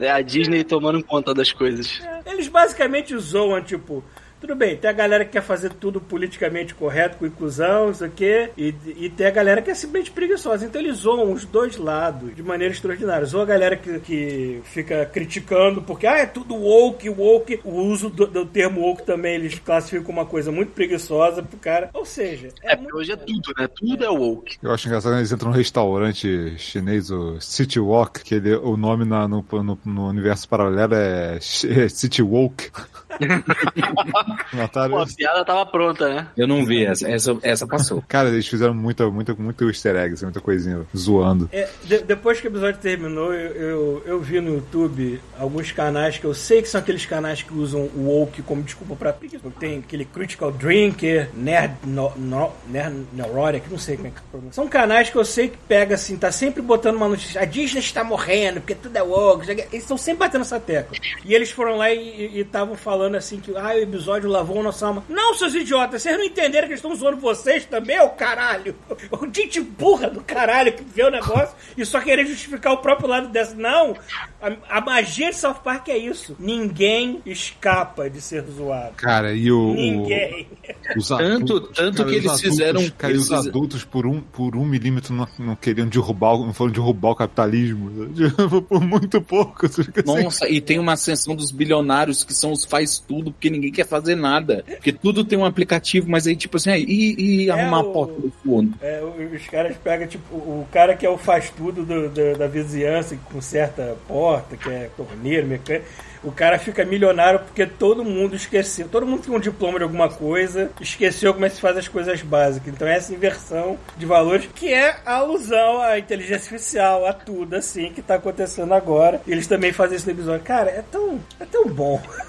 [0.00, 2.00] É a Disney tomando conta das coisas.
[2.24, 4.02] Eles basicamente zoam, tipo.
[4.46, 8.48] Tudo bem, tem a galera que quer fazer tudo politicamente correto, com inclusão, isso aqui,
[8.56, 10.64] e, e tem a galera que é simplesmente preguiçosa.
[10.64, 13.26] Então eles zoam os dois lados de maneira extraordinária.
[13.26, 17.60] Zoam a galera que, que fica criticando, porque ah, é tudo woke, woke.
[17.64, 21.58] O uso do, do termo woke também eles classificam como uma coisa muito preguiçosa pro
[21.58, 21.90] cara.
[21.92, 23.66] Ou seja, é, É, porque hoje é tudo, né?
[23.74, 24.58] Tudo é woke.
[24.62, 28.76] Eu acho engraçado quando eles entram num restaurante chinês, o City Walk, que ele, o
[28.76, 32.70] nome na- no, no, no universo paralelo é, é City Woke.
[34.52, 36.28] Mataram Pô, a piada tava pronta, né?
[36.36, 38.02] Eu não vi essa, essa, essa passou.
[38.08, 41.48] Cara, eles fizeram muita, muita, muito easter egg, assim, muita coisinha zoando.
[41.52, 46.18] É, de- depois que o episódio terminou, eu, eu, eu vi no YouTube alguns canais
[46.18, 49.38] que eu sei que são aqueles canais que usam o woke como desculpa pra porque
[49.58, 54.52] Tem aquele Critical Drinker, Nerd, no, no, Nerd Neurotic, não sei como é que pronuncia.
[54.52, 57.40] São canais que eu sei que pega assim, tá sempre botando uma notícia.
[57.40, 59.50] A Disney está morrendo, porque tudo é woke.
[59.50, 60.96] Eles estão sempre batendo essa tecla.
[61.24, 64.86] E eles foram lá e estavam falando assim que ah, o episódio lavou a nossa
[64.86, 65.04] alma.
[65.08, 68.74] Não, seus idiotas, vocês não entenderam que eles estão zoando vocês também, ô caralho?
[69.10, 73.08] O gente burra do caralho que vê o negócio e só querer justificar o próprio
[73.08, 73.54] lado dessa.
[73.54, 73.94] Não!
[74.40, 76.36] A, a magia de South Park é isso.
[76.38, 78.94] Ninguém escapa de ser zoado.
[78.96, 79.70] Cara, e o.
[79.70, 80.48] o- Ninguém.
[80.96, 81.22] Os Tanto-
[81.56, 84.06] adultos, tanto cara, que os eles adultos, fizeram- Cara, e eles os fizeram- adultos, por
[84.06, 87.90] um, por um milímetro, não, não queriam derrubar, o- não foram derrubar o capitalismo.
[88.68, 89.68] Por muito pouco.
[89.68, 93.50] fica assim, Nossa, e tem uma ascensão dos bilionários que são os faz tudo, porque
[93.50, 94.64] ninguém quer fazer nada.
[94.66, 97.92] Porque tudo tem um aplicativo, mas aí, tipo assim, aí, e, e arrumar o- a
[97.92, 98.74] porta do fundo?
[98.80, 99.00] É,
[99.34, 103.16] os caras pegam, tipo, o cara que é o faz tudo do- do- da vizinhança,
[103.32, 105.86] com certa porta, que é torneiro, mecânico.
[106.24, 108.88] O cara fica milionário porque todo mundo esqueceu.
[108.88, 111.86] Todo mundo tem um diploma de alguma coisa, esqueceu como é que se faz as
[111.86, 112.72] coisas básicas.
[112.74, 117.54] Então é essa inversão de valores que é a alusão à inteligência artificial, a tudo
[117.54, 119.20] assim que tá acontecendo agora.
[119.26, 120.44] Eles também fazem no episódio.
[120.44, 122.02] Cara, é tão, é tão bom.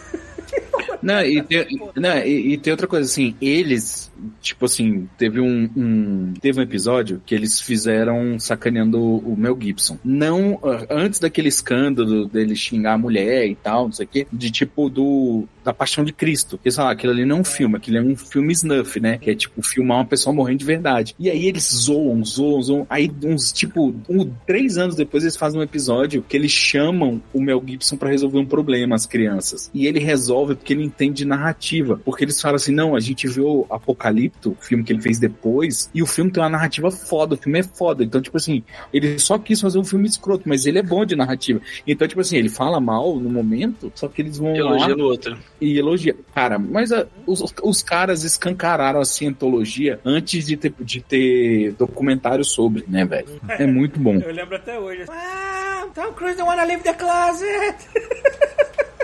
[1.02, 5.70] Não, e tem, não, e, e tem outra coisa, assim, eles, tipo assim, teve um,
[5.78, 9.98] um- teve um episódio que eles fizeram sacaneando o, Mel Gibson.
[10.04, 14.28] Não, ah, antes daquele escândalo dele xingar a mulher e tal, não sei o quê,
[14.34, 16.60] de tipo do, da Paixão de Cristo.
[16.66, 19.20] Eles falaram, aquilo ali não é um filme, aquilo é um filme snuff, né?
[19.20, 21.16] Que é tipo filmar uma pessoa morrendo de verdade.
[21.20, 22.88] E aí eles zoam, zoam, zoam.
[22.90, 27.40] Aí uns, tipo, um, três anos depois eles fazem um episódio que eles chamam o
[27.40, 29.70] Mel Gibson pra resolver um problema, as crianças.
[29.74, 32.00] E ele resolve porque ele entende narrativa.
[32.04, 35.89] Porque eles falam assim, não, a gente viu Apocalipto, o filme que ele fez depois,
[35.93, 38.04] e o filme tem uma narrativa foda, o filme é foda.
[38.04, 41.15] Então, tipo assim, ele só quis fazer um filme escroto, mas ele é bom de
[41.15, 41.60] narrativa.
[41.88, 45.04] Então, tipo assim, ele fala mal no momento, só que eles vão lá Elogia no
[45.06, 45.38] outro.
[45.60, 46.15] e elogia.
[46.36, 52.43] Cara, mas a- os, os caras escancararam a cientologia antes de ter, de ter documentário
[52.43, 53.28] sobre, né, velho?
[53.50, 54.15] É muito bom.
[54.15, 55.06] Eu lembro até hoje.
[55.10, 57.76] Ah, Tom Cruise don't wanna leave the closet.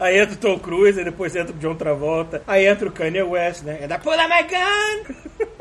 [0.00, 3.22] Aí entra o Tom Cruise, aí depois entra o John Travolta, aí entra o Kanye
[3.22, 3.80] West, né?
[3.84, 5.46] I pull out my gun!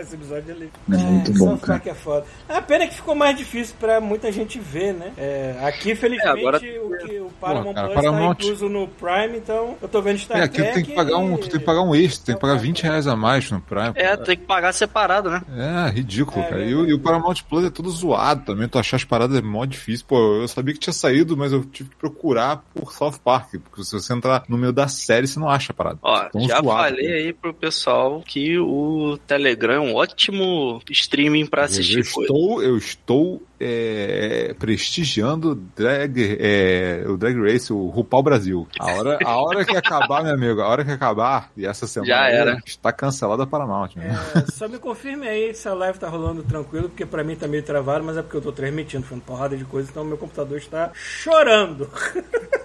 [0.00, 0.70] Esse episódio ali.
[0.92, 1.78] É muito bom, South cara.
[1.78, 2.26] Park é foda.
[2.48, 5.12] A pena é que ficou mais difícil pra muita gente ver, né?
[5.16, 8.88] É, aqui, felizmente, É, agora- o, que, o Paramount cara, Plus Paramount- tá incluso no
[8.88, 11.58] Prime, então eu tô vendo Star É, aqui Trek tem que pagar um, tu tem
[11.58, 13.92] que pagar um extra, tem que pagar 20 reais a mais no Prime.
[13.94, 14.16] É, cara.
[14.18, 15.42] tem que pagar separado, né?
[15.56, 16.64] É, ridículo, É, cara.
[16.64, 18.68] E e o Paramount Plus é tudo zoado também.
[18.68, 20.04] Tu achar as paradas é mó difícil.
[20.06, 23.52] Pô, eu sabia que tinha saído, mas eu tive que procurar por South Park.
[23.64, 25.98] Porque se você entrar no meio da série, você não acha a parada.
[26.02, 27.16] Ó, já zoado, falei cara.
[27.18, 32.20] aí pro pessoal que o Telegram é um ótimo streaming pra Eu assistir coisa.
[32.32, 38.68] estou, eu estou é, prestigiando drag, é, o Drag Race, o RuPaul Brasil.
[38.78, 42.12] A hora, a hora que acabar, meu amigo, a hora que acabar, e essa semana
[42.12, 42.62] Já era.
[42.64, 43.96] está cancelada a Paramount.
[43.96, 44.14] Né?
[44.34, 47.48] É, só me confirme aí se a live tá rolando tranquilo, porque pra mim tá
[47.48, 50.58] meio travado, mas é porque eu tô transmitindo, falando porrada de coisa, então meu computador
[50.58, 51.88] está chorando.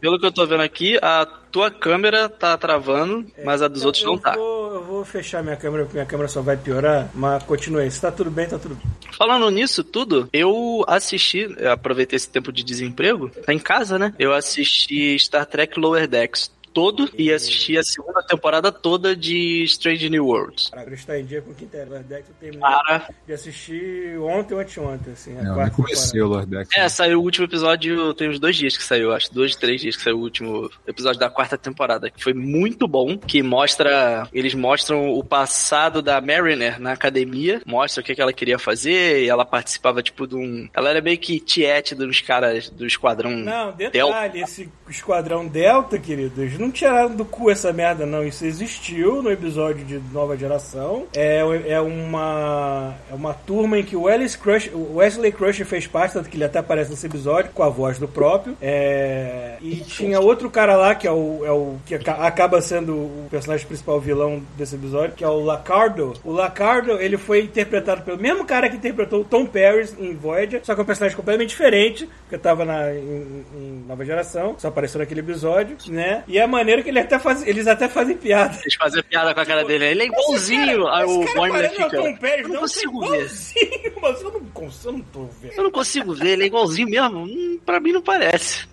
[0.00, 4.04] Pelo que eu tô vendo aqui, a tua câmera tá travando, mas a dos outros
[4.04, 4.34] não tá.
[4.34, 7.90] Vou, eu vou fechar minha câmera, porque minha câmera só vai piorar, mas continue aí.
[7.90, 8.84] Se tá tudo bem, tá tudo bem.
[9.16, 14.14] Falando nisso tudo, eu assisti, eu aproveitei esse tempo de desemprego, tá em casa, né?
[14.18, 20.08] Eu assisti Star Trek Lower Decks todo e assisti a segunda temporada toda de Strange
[20.08, 20.70] New Worlds.
[20.70, 21.88] Pra está em dia com o Quintero.
[22.00, 23.08] Deck eu terminei Para.
[23.26, 26.28] de assistir ontem ou anteontem, assim, Eu quarta comecei o temporada.
[26.28, 26.68] Lord Dex.
[26.76, 29.96] É, saiu o último episódio, tem uns dois dias que saiu, acho, dois, três dias
[29.96, 34.54] que saiu o último episódio da quarta temporada, que foi muito bom, que mostra, eles
[34.54, 39.28] mostram o passado da Mariner na academia, mostra o que, que ela queria fazer, e
[39.28, 40.68] ela participava, tipo, de um...
[40.74, 43.90] Ela era meio que tiete dos caras do esquadrão Não, Delta.
[43.90, 48.24] detalhe, esse Esquadrão Delta, querido, eles não tiraram do cu essa merda, não.
[48.24, 51.06] Isso existiu no episódio de Nova Geração.
[51.14, 55.86] É, é uma é uma turma em que o Wesley Crusher, o Wesley Crusher fez
[55.86, 58.56] parte, tanto que ele até aparece nesse episódio, com a voz do próprio.
[58.60, 62.94] É, e tinha outro cara lá, que é o, é o que aca- acaba sendo
[62.94, 66.14] o personagem principal vilão desse episódio, que é o Lacardo.
[66.24, 70.60] O Lacardo, ele foi interpretado pelo mesmo cara que interpretou o Tom Paris em Voyager,
[70.64, 74.68] só que é um personagem completamente diferente, porque tava na, em, em Nova Geração, só
[74.68, 76.24] apareceu naquele episódio, né?
[76.26, 78.58] E a maneira que ele até faz, eles até fazem piada.
[78.60, 79.84] Eles faziam piada com a cara dele.
[79.86, 80.88] Ele é igualzinho.
[80.88, 81.96] Aí o Esse cara Boimler fica.
[81.96, 83.94] Eu não não, consigo é ver.
[84.02, 85.52] Mas eu não consigo, vendo.
[85.52, 87.18] Eu não consigo ver, ele é igualzinho mesmo.
[87.24, 88.66] Hum, pra mim não parece.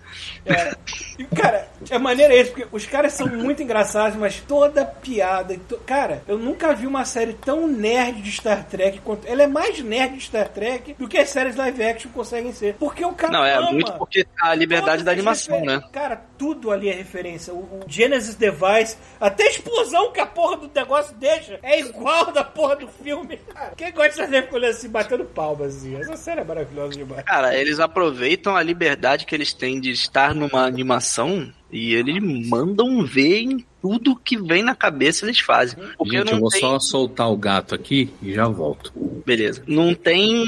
[0.46, 0.74] É.
[1.18, 5.56] E, cara, a maneira é isso, porque os caras são muito engraçados, mas toda piada.
[5.68, 9.26] to- Cara, eu nunca vi uma série tão nerd de Star Trek quanto.
[9.26, 12.74] Ela é mais nerd de Star Trek do que as séries live action conseguem ser.
[12.74, 13.32] Porque o cara.
[13.32, 15.82] Não, é ama muito porque a liberdade da animação, refer- né?
[15.92, 17.52] Cara, tudo ali é referência.
[17.52, 22.44] O, Genesis Device, até a explosão que a porra do negócio deixa é igual da
[22.44, 23.38] porra do filme.
[23.52, 25.96] Cara, quem gosta de Star Trek ficou assim, batendo palmas, assim.
[25.96, 27.24] Essa série é maravilhosa demais.
[27.24, 33.04] Cara, eles aproveitam a liberdade que eles têm de estar numa animação e eles mandam
[33.04, 35.78] ver em tudo que vem na cabeça eles fazem.
[35.98, 36.60] Porque Gente, não eu vou tem...
[36.60, 38.92] só soltar o gato aqui e já volto.
[39.24, 39.62] Beleza.
[39.66, 40.44] Não tem.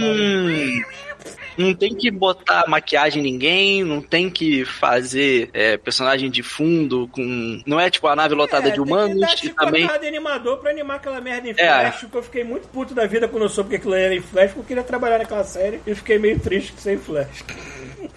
[1.57, 7.09] Não tem que botar maquiagem em ninguém, não tem que fazer é, personagem de fundo
[7.09, 7.61] com.
[7.67, 9.81] Não é tipo a nave lotada É, de tem que humanos dar e também.
[9.83, 11.91] chicotada de animador pra animar aquela merda em É.
[11.91, 14.21] Flash, que eu fiquei muito puto da vida quando eu soube que aquilo era em
[14.21, 17.45] Flash, porque eu queria trabalhar naquela série e fiquei meio triste sem Flash.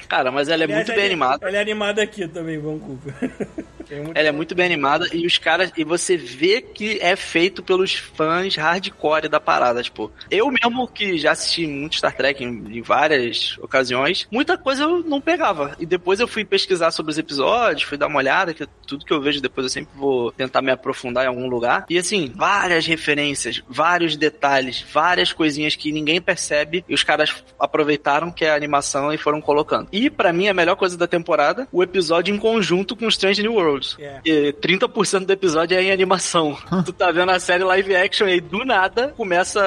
[0.08, 1.48] Cara, mas ela é Aliás, muito bem ela- animada.
[1.48, 3.14] Ela é animada aqui também, Vancouver.
[4.16, 5.70] Ela é muito bem animada e os caras.
[5.76, 9.84] E você vê que é feito pelos fãs hardcore da parada.
[9.84, 14.84] Tipo, eu mesmo que já assisti muito Star Trek em, em várias ocasiões, muita coisa
[14.84, 15.76] eu não pegava.
[15.78, 19.12] E depois eu fui pesquisar sobre os episódios, fui dar uma olhada, que tudo que
[19.12, 21.86] eu vejo depois eu sempre vou tentar me aprofundar em algum lugar.
[21.90, 28.32] E assim, várias referências, vários detalhes, várias coisinhas que ninguém percebe e os caras aproveitaram
[28.32, 29.90] que é a animação e foram colocando.
[29.92, 33.54] E pra mim a melhor coisa da temporada, o episódio em conjunto com Strange New
[33.54, 33.98] Worlds.
[34.00, 34.20] É.
[34.26, 36.58] E 30% do episódio é em animação.
[36.86, 39.62] tu tá vendo a série live action e aí do nada começa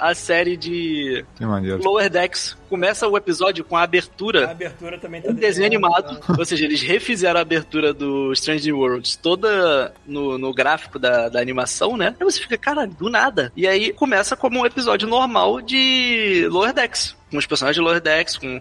[0.00, 1.82] a série de Que maneiro.
[1.82, 2.56] Lower Decks.
[2.68, 6.18] Começa o episódio com a A abertura abertura também tá um desenho animado.
[6.20, 6.34] tá?
[6.38, 11.28] Ou seja, eles refizeram a abertura do Strange New Worlds toda no, no gráfico da,
[11.28, 12.14] da animação, né?
[12.18, 13.52] Aí você fica, cara, do nada.
[13.54, 17.14] E aí começa como um episódio normal de Lower Decks.
[17.30, 18.60] Com os personagens de Lower Decks, com,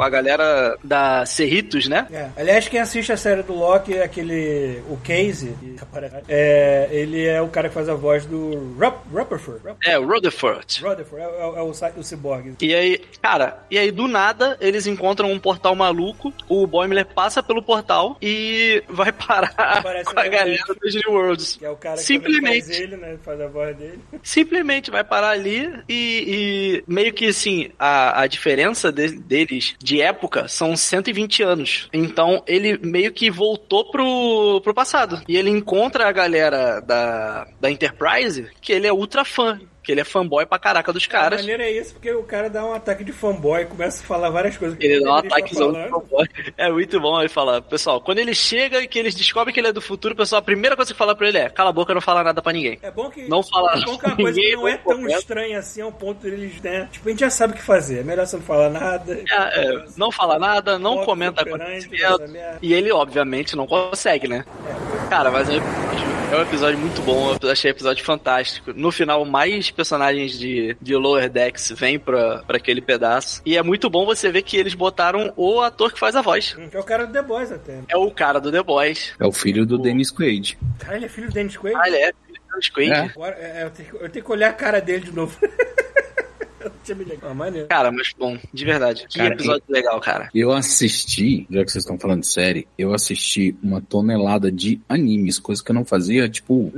[0.00, 2.06] com a galera da Cerritos, né?
[2.10, 2.30] É.
[2.40, 4.80] Aliás, quem assiste a série do Loki é aquele.
[4.88, 5.54] O Casey.
[6.26, 9.60] É, ele é o cara que faz a voz do Rup, Rutherford.
[9.84, 10.82] É, o Rutherford.
[10.82, 12.54] Rutherford, é, é- é o, cy- o cyborg.
[12.62, 17.42] E aí, cara, e aí do nada eles encontram um portal maluco, o Boimler passa
[17.42, 21.56] pelo portal e vai parar Aparece com a galera dos New Worlds.
[21.58, 22.64] Que é o cara que Simplesmente.
[22.66, 23.16] faz ele, né?
[23.22, 23.98] Faz a voz dele.
[24.22, 29.89] Simplesmente vai parar ali e, e meio que assim, a, a diferença de- deles de
[29.98, 31.88] época são 120 anos.
[31.92, 35.22] Então ele meio que voltou pro, pro passado.
[35.26, 39.58] E ele encontra a galera da, da Enterprise, que ele é ultra fã.
[39.82, 41.40] Que ele é fanboy pra caraca dos A caras.
[41.40, 44.56] maneira é isso, porque o cara dá um ataque de fanboy, começa a falar várias
[44.56, 46.28] coisas que Ele dá um ataquezão de fanboy.
[46.56, 47.62] É muito bom ele falar.
[47.62, 50.42] Pessoal, quando ele chega e que eles descobrem que ele é do futuro, pessoal, a
[50.42, 52.78] primeira coisa que fala pra ele é: cala a boca, não fala nada pra ninguém.
[52.82, 54.76] É bom que, Não fala é bom que é uma coisa que ninguém, não é
[54.76, 56.88] tão estranha assim, ao ponto deles, né?
[56.92, 58.00] Tipo, a gente já sabe o que fazer.
[58.00, 59.14] É melhor você não falar nada.
[59.14, 62.22] É, é, não fala nada, não Foco comenta acontecimento.
[62.60, 64.44] E ele, obviamente, não consegue, né?
[65.08, 65.56] Cara, mas é,
[66.32, 68.72] é um episódio muito bom, eu achei o episódio fantástico.
[68.74, 73.40] No final, mais personagens de, de Lower Decks vêm pra, pra aquele pedaço.
[73.44, 76.56] E é muito bom você ver que eles botaram o ator que faz a voz.
[76.72, 77.80] É o cara do The Boys até.
[77.88, 79.12] É o cara do The Boys.
[79.18, 80.58] É o filho do Dennis Quaid.
[80.78, 81.76] Cara, ele é filho do Dennis Quaid?
[81.80, 82.90] Ah, ele é filho do Squid.
[82.92, 82.98] É.
[83.00, 85.36] Agora, é, eu, tenho, que- eu tenho que olhar a cara dele de novo.
[86.60, 87.40] eu não tinha me ligado.
[87.42, 87.66] Ah.
[87.68, 89.06] Cara, mas bom, de verdade.
[89.08, 90.28] Que Cara, episódio legal, cara.
[90.34, 95.38] Eu assisti, já que vocês estão falando de série, eu assisti uma tonelada de animes,
[95.38, 96.72] coisa que eu não fazia, tipo,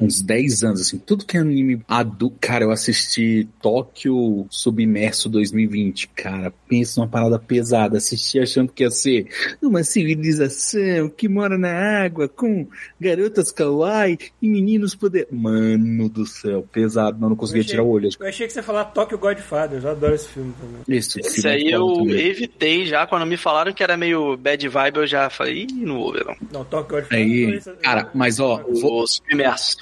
[0.00, 0.98] uns 10 anos, assim.
[0.98, 2.36] Tudo que é anime adulto.
[2.40, 6.08] Cara, eu assisti Tóquio Submerso 2020.
[6.08, 7.98] Cara, pensa numa parada pesada.
[7.98, 9.26] Assisti achando que ia ser
[9.62, 12.66] uma civilização que mora na água com
[13.00, 15.28] garotas kawaii e meninos poder.
[15.30, 17.18] Mano do céu, pesado.
[17.20, 18.08] Não, não conseguia achei- tirar o olho.
[18.18, 19.80] Eu achei que você ia falar Tokyo Godfather.
[19.82, 20.98] Eu adoro esse filme também.
[20.98, 22.26] Esse, Esse filme é aí eu também.
[22.26, 25.96] evitei já, quando me falaram que era meio bad vibe, eu já falei, ih, não
[25.98, 26.36] vou ver não.
[26.52, 27.18] Não, Tokyo Godfather.
[27.18, 29.06] Aí, cara, mas ó, vou, Vou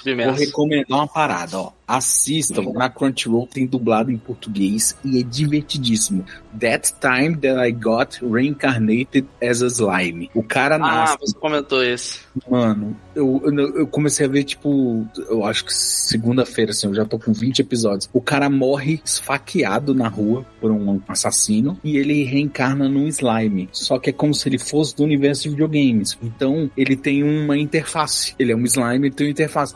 [0.03, 1.71] Vou recomendar uma parada, ó.
[1.87, 6.25] Assistam, na Crunchyroll tem dublado em português e é divertidíssimo.
[6.59, 10.29] That Time That I Got Reincarnated as a Slime.
[10.33, 12.19] O cara Ah, nasce, você comentou esse.
[12.49, 12.95] mano.
[13.15, 17.19] Eu, eu, eu comecei a ver, tipo, eu acho que segunda-feira, assim, eu já tô
[17.19, 18.09] com 20 episódios.
[18.13, 23.69] O cara morre esfaqueado na rua por um assassino e ele reencarna num slime.
[23.71, 26.17] Só que é como se ele fosse do universo de videogames.
[26.23, 28.33] Então, ele tem uma interface.
[28.39, 29.75] Ele é um slime, ele tem uma interface.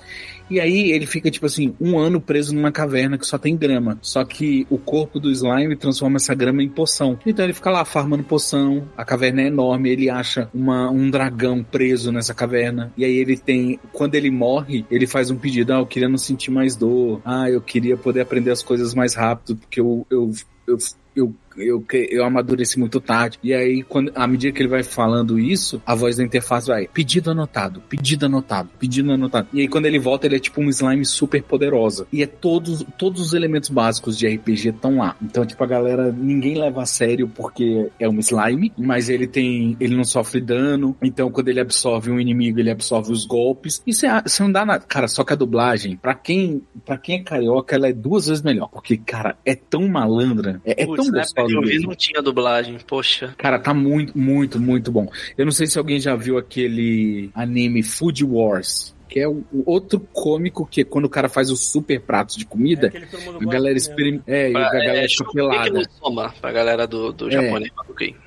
[0.49, 3.97] E aí ele fica, tipo assim, um ano preso numa caverna que só tem grama.
[4.01, 7.19] Só que o corpo do slime transforma essa grama em poção.
[7.25, 8.87] Então ele fica lá farmando poção.
[8.95, 9.89] A caverna é enorme.
[9.89, 12.91] Ele acha uma, um dragão preso nessa caverna.
[12.97, 13.79] E aí ele tem.
[13.91, 15.73] Quando ele morre, ele faz um pedido.
[15.73, 17.21] Ah, eu queria não sentir mais dor.
[17.25, 19.57] Ah, eu queria poder aprender as coisas mais rápido.
[19.57, 20.05] Porque eu.
[20.09, 20.31] eu,
[20.65, 20.77] eu
[21.17, 23.39] eu eu, eu amadureci muito tarde.
[23.43, 26.87] E aí, quando, à medida que ele vai falando isso, a voz da interface vai,
[26.87, 29.47] pedido anotado, pedido anotado, pedido anotado.
[29.53, 32.07] E aí, quando ele volta, ele é tipo um slime super poderosa.
[32.11, 35.15] E é todos, todos os elementos básicos de RPG estão lá.
[35.21, 39.75] Então, tipo, a galera, ninguém leva a sério porque é um slime, mas ele tem,
[39.79, 40.95] ele não sofre dano.
[41.01, 43.81] Então, quando ele absorve um inimigo, ele absorve os golpes.
[43.85, 44.07] E você
[44.39, 44.85] não dá nada.
[44.87, 48.43] Cara, só que a dublagem, pra quem, pra quem é carioca, ela é duas vezes
[48.43, 48.69] melhor.
[48.69, 53.33] Porque, cara, é tão malandra, é, é tão época eu vi não tinha dublagem, poxa.
[53.37, 55.09] Cara, tá muito, muito, muito bom.
[55.37, 58.95] Eu não sei se alguém já viu aquele anime Food Wars.
[59.07, 62.35] Que é o o outro cômico que é quando o cara faz os super pratos
[62.35, 62.91] de comida,
[63.25, 64.23] mundo a galera experimenta.
[64.27, 65.89] É, e a Pra- galera é, fica pelada.
[65.99, 67.31] Soma, pra galera do, do É.
[67.31, 67.71] japonês.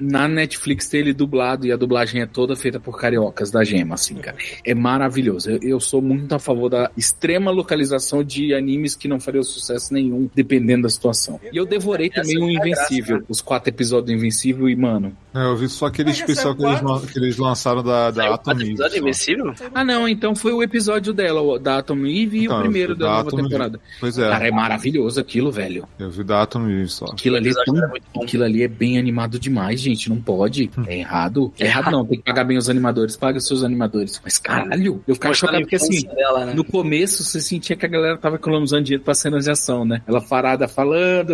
[0.00, 3.94] Na Netflix tem ele dublado e a dublagem é toda feita por cariocas da Gema,
[3.94, 4.36] assim, cara.
[4.64, 5.50] É maravilhoso.
[5.50, 9.92] Eu, eu sou muito a favor da extrema localização de animes que não fariam sucesso
[9.94, 11.40] nenhum, dependendo da situação.
[11.52, 14.76] E eu devorei também o é a graça, Invencível, os quatro episódios do Invencível e,
[14.76, 15.16] mano.
[15.34, 16.80] É, eu vi só aquele Mas especial que eles,
[17.12, 19.00] que eles lançaram da, da Saiu Atom quatro Eve, episódios só.
[19.00, 19.54] Invencível?
[19.74, 22.94] Ah, não, então foi o episódio dela, o da Atom Eve e Então, o primeiro
[22.94, 23.48] da, da nova Atom Eve.
[23.48, 23.80] temporada.
[23.98, 25.86] Pois é, Cara, é maravilhoso aquilo, velho.
[25.98, 27.06] eu vi da Atom Eve só.
[27.06, 30.08] Aquilo ali, é tão- aquilo ali é bem animado demais, gente.
[30.08, 30.70] Não pode.
[30.86, 31.52] É errado.
[31.58, 33.16] É errado não, tem que pagar bem os animadores.
[33.16, 34.20] Paga os seus animadores.
[34.22, 36.54] Mas caralho, eu ficava chocado porque assim, dela, né?
[36.54, 40.02] no começo você sentia que a galera tava economizando dinheiro pra cenas de ação, né?
[40.06, 41.32] Ela parada falando,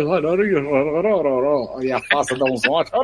[1.81, 2.97] e a faça dá uns ótimos.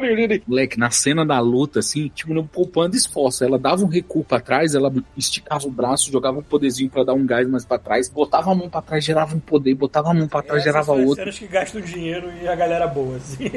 [0.47, 3.43] Moleque, na cena da luta, assim, tipo, não poupando esforço.
[3.43, 7.13] Ela dava um recuo pra trás, ela esticava o braço, jogava um poderzinho pra dar
[7.13, 10.13] um gás mais pra trás, botava a mão pra trás, gerava um poder, botava a
[10.13, 11.15] mão pra trás, Essas gerava são outro.
[11.15, 13.49] cenas que gastam dinheiro e a galera boa, assim.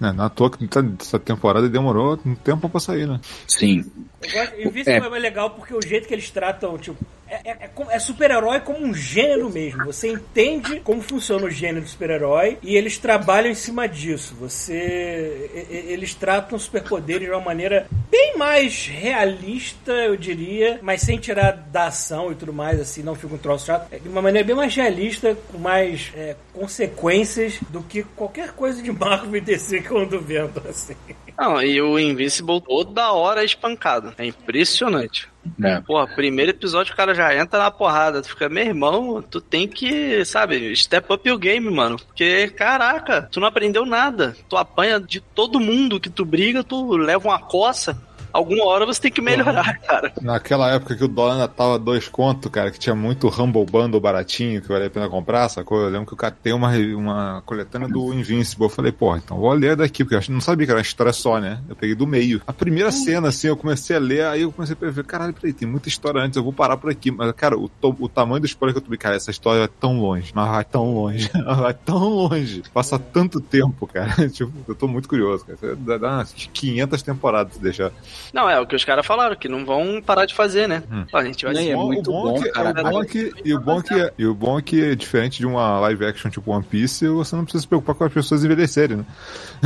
[0.00, 3.20] É, na toa que tá- essa temporada demorou um tempo pra sair, né?
[3.48, 3.84] Sim.
[4.22, 5.18] Eu e Invincible é.
[5.18, 8.92] legal porque o jeito que eles tratam, tipo, é, é- é é super-herói como um
[8.92, 9.84] gênero mesmo.
[9.84, 14.34] Você entende como funciona o gênero do super-herói e eles trabalham em cima disso.
[14.40, 15.50] Você.
[15.70, 21.86] Eles tratam superpoderes de uma maneira bem mais realista, eu diria, mas sem tirar da
[21.86, 23.88] ação e tudo mais, assim, não fica um troço chato.
[23.92, 28.82] É de uma maneira bem mais realista, com mais é, consequências do que qualquer coisa
[28.82, 30.96] de Marvel e DC que eu ando vendo, assim.
[31.38, 34.12] Não, e o Invincible toda hora é espancado.
[34.18, 35.28] É impressionante.
[35.62, 35.80] É.
[35.80, 38.20] Porra, primeiro episódio o cara já entra na porrada.
[38.20, 41.96] Tu fica, meu irmão, tu tem que, sabe, step up o game, mano.
[41.96, 44.36] Porque, caraca, tu não aprendeu nada.
[44.48, 47.96] Tu apanha de todo mundo que tu briga, tu leva uma coça.
[48.32, 50.12] Alguma hora você tem que melhorar, cara.
[50.20, 54.00] Naquela época que o dólar ainda tava dois conto, cara, que tinha muito Humble Bundle
[54.00, 55.80] baratinho, que valia a pena comprar, sacou?
[55.80, 58.64] Eu lembro que o cara tem uma, uma coletânea do Invincible.
[58.66, 61.12] Eu falei, pô, então vou ler daqui, porque eu não sabia que era uma história
[61.12, 61.60] só, né?
[61.68, 62.40] Eu peguei do meio.
[62.46, 65.52] A primeira cena, assim, eu comecei a ler, aí eu comecei a ver, caralho, peraí,
[65.52, 67.10] tem muita história antes, eu vou parar por aqui.
[67.10, 69.68] Mas, cara, o, to- o tamanho do spoiler que eu tomei, cara, essa história vai
[69.68, 72.62] tão longe, mas vai tão longe, vai tão longe.
[72.72, 74.08] Passa tanto tempo, cara.
[74.28, 75.76] tipo, eu tô muito curioso, cara.
[75.76, 77.90] Dá, dá umas 500 temporadas se deixar.
[78.32, 80.82] Não, é o que os caras falaram, que não vão parar de fazer, né?
[80.90, 81.04] Hum.
[81.12, 82.70] A gente vai é bom- muito o bom, bom, é que, cara.
[82.70, 85.38] o bom é que, e o bom é que, e o bom é que, diferente
[85.38, 88.44] de uma live action tipo One Piece, você não precisa se preocupar com as pessoas
[88.44, 89.04] envelhecerem, né?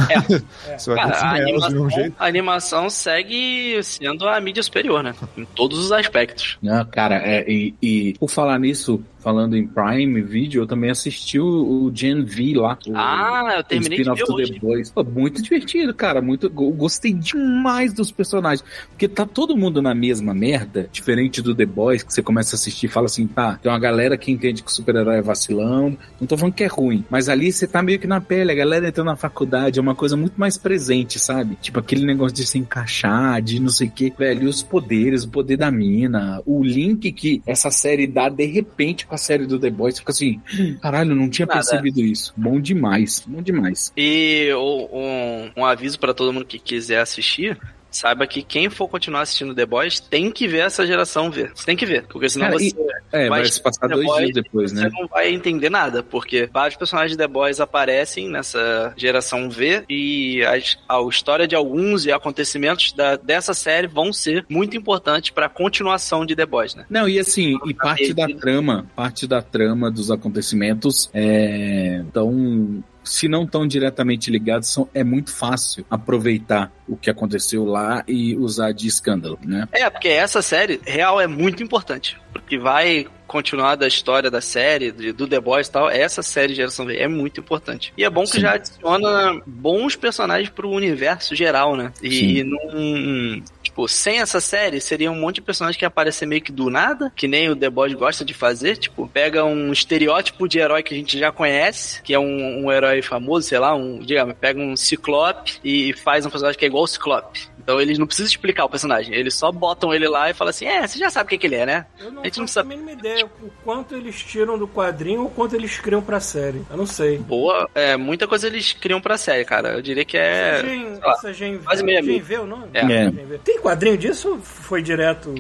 [0.09, 0.23] É.
[0.79, 2.15] Você vai Cara, a continuar elas do mesmo animação, jeito.
[2.19, 5.15] a animação segue sendo a mídia superior, né?
[5.37, 6.57] Em todos os aspectos.
[6.63, 11.39] Não, cara, é, e, e por falar nisso, falando em Prime Video, eu também assisti
[11.39, 11.45] o,
[11.85, 12.79] o Gen V lá.
[12.87, 14.91] O, Ah, eu o terminei de spin-off ver hoje.
[14.93, 16.23] Pô, muito divertido, cara.
[16.23, 18.42] Muito, eu gostei demais dos personagens.
[18.89, 22.57] Porque tá todo mundo na mesma merda, diferente do The Boys, que você começa a
[22.57, 25.97] assistir e fala assim, tá, tem uma galera que entende que o super-herói é vacilão.
[26.21, 28.55] Não tô falando que é ruim, mas ali você tá meio que na pele, a
[28.55, 31.57] galera entrando na faculdade, é uma coisa muito mais presente, sabe?
[31.61, 35.31] Tipo aquele negócio de se encaixar, de não sei o que, velho, os poderes, o
[35.31, 39.59] poder da mina, o link que essa série dá de repente com a série do
[39.59, 40.41] The Boys, fica assim,
[40.81, 41.59] caralho, não tinha Nada.
[41.61, 42.33] percebido isso.
[42.37, 43.93] Bom demais, bom demais.
[43.97, 47.59] E um, um aviso pra todo mundo que quiser assistir.
[47.93, 51.53] Saiba que quem for continuar assistindo The Boys tem que ver essa geração ver.
[51.55, 52.75] Você tem que ver, porque senão Cara, você, e-
[53.13, 54.91] É, vai, se passar The dois Boys, dias depois, você né?
[54.93, 60.43] não vai entender nada, porque vários personagens de The Boys aparecem nessa geração V e
[60.45, 65.49] as- a, história de alguns e acontecimentos da- dessa série vão ser muito importantes pra
[65.49, 66.87] continuação de The Boys, né?
[66.89, 73.29] Não, e assim, e parte da trama, parte da trama dos acontecimentos é tão se
[73.29, 78.73] não tão diretamente ligados, são, é muito fácil aproveitar o que aconteceu lá e usar
[78.73, 79.69] de escândalo, né?
[79.73, 84.93] É, porque essa série real é muito importante, porque vai continuar da história da série,
[84.93, 87.91] de- do The Boys e tal, essa série Geração V é muito importante.
[87.97, 88.41] E é bom que Sim.
[88.41, 91.93] já adiciona bons personagens pro universo geral, né?
[91.95, 92.07] Sim.
[92.09, 93.43] E, não.
[93.73, 96.69] Tipo, sem essa série, seria um monte de personagem que ia aparecer meio que do
[96.69, 98.77] nada, que nem o The Boys gosta de fazer.
[98.77, 102.71] Tipo, pega um estereótipo de herói que a gente já conhece, que é um, um
[102.71, 106.69] herói famoso, sei lá, um, digamos, pega um Ciclope e faz um personagem que é
[106.69, 107.49] igual o Ciclope.
[107.63, 110.67] Então eles não precisam explicar o personagem, eles só botam ele lá e falam assim:
[110.67, 111.87] é, você já sabe o que, que ele é, né?
[111.99, 115.23] Eu não A gente não faço a mínima ideia o quanto eles tiram do quadrinho
[115.23, 116.63] ou quanto eles criam pra série.
[116.71, 117.19] Eu não sei.
[117.19, 119.75] Boa, é, muita coisa eles criam pra série, cara.
[119.75, 120.61] Eu diria que é.
[120.61, 122.21] Gen, sei lá, essa Gen, quase meia Gen.
[122.21, 122.69] V é o nome?
[122.75, 122.81] É.
[122.81, 123.05] É.
[123.11, 123.39] Gen V.
[123.45, 125.35] Tem quadrinho disso ou foi direto?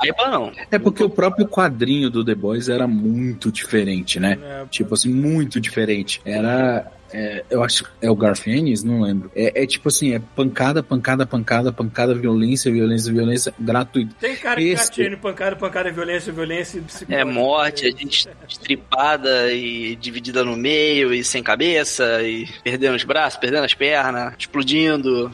[0.00, 0.52] Saiba não.
[0.70, 4.38] É porque o próprio quadrinho do The Boys era muito diferente, né?
[4.42, 6.20] É, Tipo assim, muito diferente.
[6.24, 6.90] Era.
[7.12, 9.30] É, eu acho que é o Garth Ennis, não lembro.
[9.34, 14.14] É, é tipo assim, é pancada, pancada, pancada, pancada, violência, violência, violência, gratuito.
[14.16, 17.14] Tem cara que Esse- atira em pancada, pancada, violência, violência e.
[17.14, 23.04] É morte, a gente estripada e dividida no meio e sem cabeça e perdendo os
[23.04, 25.30] braços, perdendo as pernas, explodindo.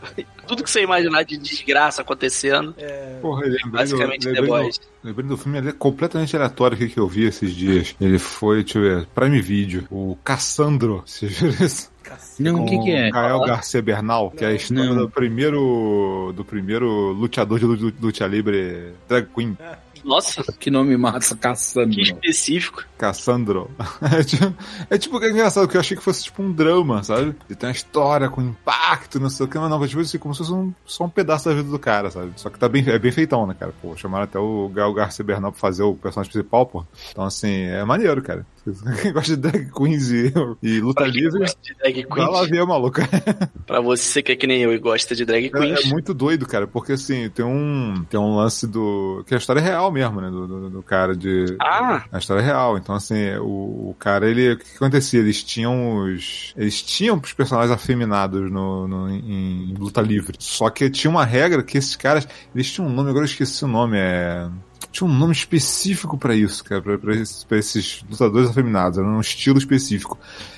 [0.46, 2.74] Tudo que você imaginar de desgraça acontecendo,
[3.20, 4.78] Porra, eu lembrei do, basicamente The lembrei, Boys.
[4.78, 7.94] do, lembrei do filme, ele é completamente aleatório que eu vi esses dias.
[8.00, 11.02] Ele foi, deixa eu ver, Prime Video, o Cassandro.
[11.06, 11.92] Você viu isso?
[12.38, 13.10] Não, o que que é?
[13.10, 18.26] Gael Garcia Bernal, que é a história do primeiro do primeiro luteador de lu- luta
[18.26, 19.56] livre drag queen,
[20.04, 21.90] Nossa, Que nome massa, caçando.
[21.94, 22.84] que específico.
[22.98, 23.70] Cassandro.
[24.14, 24.54] É tipo,
[24.90, 27.34] é tipo que é engraçado, que eu achei que fosse tipo um drama, sabe?
[27.48, 30.18] E tem uma história com impacto, não sei o que, mas não, foi tipo assim,
[30.18, 32.32] como se fosse um, só um pedaço da vida do cara, sabe?
[32.36, 33.72] Só que tá bem, é bem feitão, né, cara?
[33.80, 36.84] Pô, chamaram até o Gael Garcia Bernal pra fazer o personagem principal, pô.
[37.10, 38.46] Então, assim, é maneiro, cara.
[39.02, 41.44] Quem gosta de drag queens e, e luta livre,
[42.08, 43.00] vai lá ver, maluco.
[43.66, 46.14] pra você que é que nem eu e gosta de drag É, queens, é muito
[46.14, 49.22] doido, cara, porque assim, tem um, tem um lance do.
[49.26, 50.30] que a história é real mesmo, né?
[50.30, 51.56] Do, do, do cara de.
[51.60, 52.04] Ah.
[52.10, 52.78] A história é real.
[52.78, 54.52] Então, assim, o, o cara, ele.
[54.52, 55.20] O que, que acontecia?
[55.20, 56.54] Eles tinham os.
[56.56, 60.36] Eles tinham os personagens afeminados no, no, em, em luta livre.
[60.38, 62.26] Só que tinha uma regra que esses caras.
[62.54, 64.48] Eles tinham um nome, agora eu esqueci o nome, é.
[64.94, 66.80] Tinha um nome específico pra isso, cara,
[67.14, 70.16] esses, pra esses lutadores afeminados, era um estilo específico.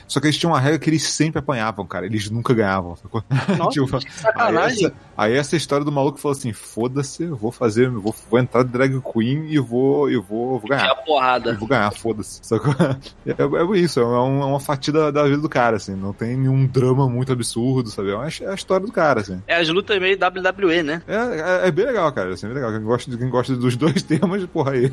[0.09, 3.23] Só que eles tinham uma regra que eles sempre apanhavam, cara, eles nunca ganhavam, sacou?
[3.59, 4.79] Nossa, Tipo, que sacanagem.
[4.79, 8.15] Aí essa, aí essa história do maluco falou assim: foda-se, eu vou fazer, eu vou,
[8.31, 10.93] vou entrar de drag queen e vou, eu vou, vou é ganhar.
[10.93, 11.51] a porrada.
[11.51, 12.41] Eu vou ganhar, foda-se.
[12.43, 12.75] Sacou?
[13.27, 15.95] É, é isso, é, um- é uma fatia da, da vida do cara, assim.
[15.97, 18.11] Não tem nenhum drama muito absurdo, sabe?
[18.11, 19.43] É, uma- é a história do cara, assim.
[19.47, 21.03] É as lutas meio WWE, né?
[21.09, 21.17] É,
[21.65, 22.33] é, é bem legal, cara.
[22.33, 22.73] Assim, é bem legal.
[22.73, 24.91] Quem gosta, quem gosta dos dois temas, porra aí.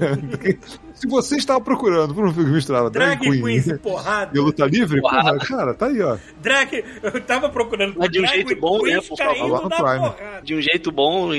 [0.95, 4.31] Se você estava procurando por um filme que misturava Drag drag, Queens e queen porrada.
[4.35, 5.37] e luta livre, Porrada.
[5.39, 6.17] cara, tá aí, ó.
[6.41, 6.83] Drag.
[7.01, 10.15] Eu tava procurando Mas de um jeito bom, né, por favor.
[10.43, 11.29] De um jeito bom,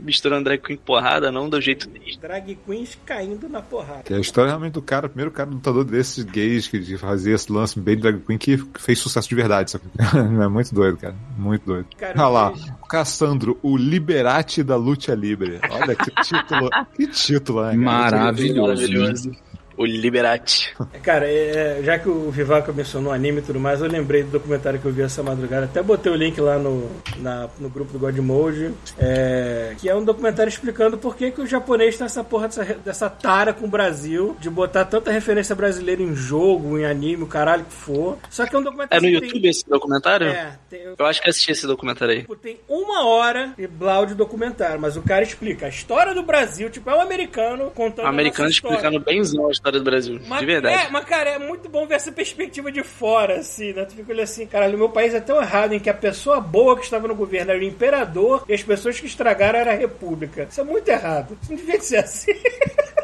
[0.00, 2.20] misturando drag queen com porrada, não do jeito triste.
[2.20, 4.02] Drag Queens caindo na porrada.
[4.04, 7.34] Que é a história realmente do cara, o primeiro cara lutador desses gays que fazia
[7.34, 9.84] esse lance bem drag queen que fez sucesso de verdade, sabe?
[10.38, 11.14] É muito doido, cara.
[11.36, 11.86] Muito doido.
[11.96, 12.52] Cara, Olha lá,
[12.88, 15.60] Cassandro, o Liberate da Luta Libre.
[15.70, 17.70] Olha que título, que título, né?
[17.70, 17.78] cara?
[17.78, 18.60] Maravilhoso.
[18.62, 19.32] Maravilhoso.
[19.78, 20.74] O Liberati.
[21.02, 24.80] Cara, é, já que o Vivaco mencionou anime e tudo mais, eu lembrei do documentário
[24.80, 25.66] que eu vi essa madrugada.
[25.66, 28.72] Até botei o link lá no, na- no grupo do Godmode.
[28.98, 32.64] É, que é um documentário explicando por que, que o japonês tem essa porra dessa,
[32.84, 37.26] dessa tara com o Brasil de botar tanta referência brasileira em jogo, em anime, o
[37.28, 38.18] caralho que for.
[38.28, 40.26] Só que é um É documentário no que YouTube tem, esse documentário?
[40.26, 42.20] É, tem, Eu acho que assisti esse documentário aí.
[42.22, 46.24] Tipo, tem uma hora e blau de documentário, mas o cara explica a história do
[46.24, 50.20] Brasil, tipo, é um americano contando O americano explicando bemzão a história do Brasil.
[50.26, 50.86] Mas, de verdade.
[50.86, 53.84] É, mas cara, é muito bom ver essa perspectiva de fora, assim, né?
[53.84, 56.40] Tu fica olhando assim, caralho, o meu país é tão errado em que a pessoa
[56.40, 59.76] boa que estava no governo era o imperador e as pessoas que estragaram era a
[59.76, 60.46] república.
[60.50, 61.38] Isso é muito errado.
[61.42, 62.32] Isso não devia ser assim.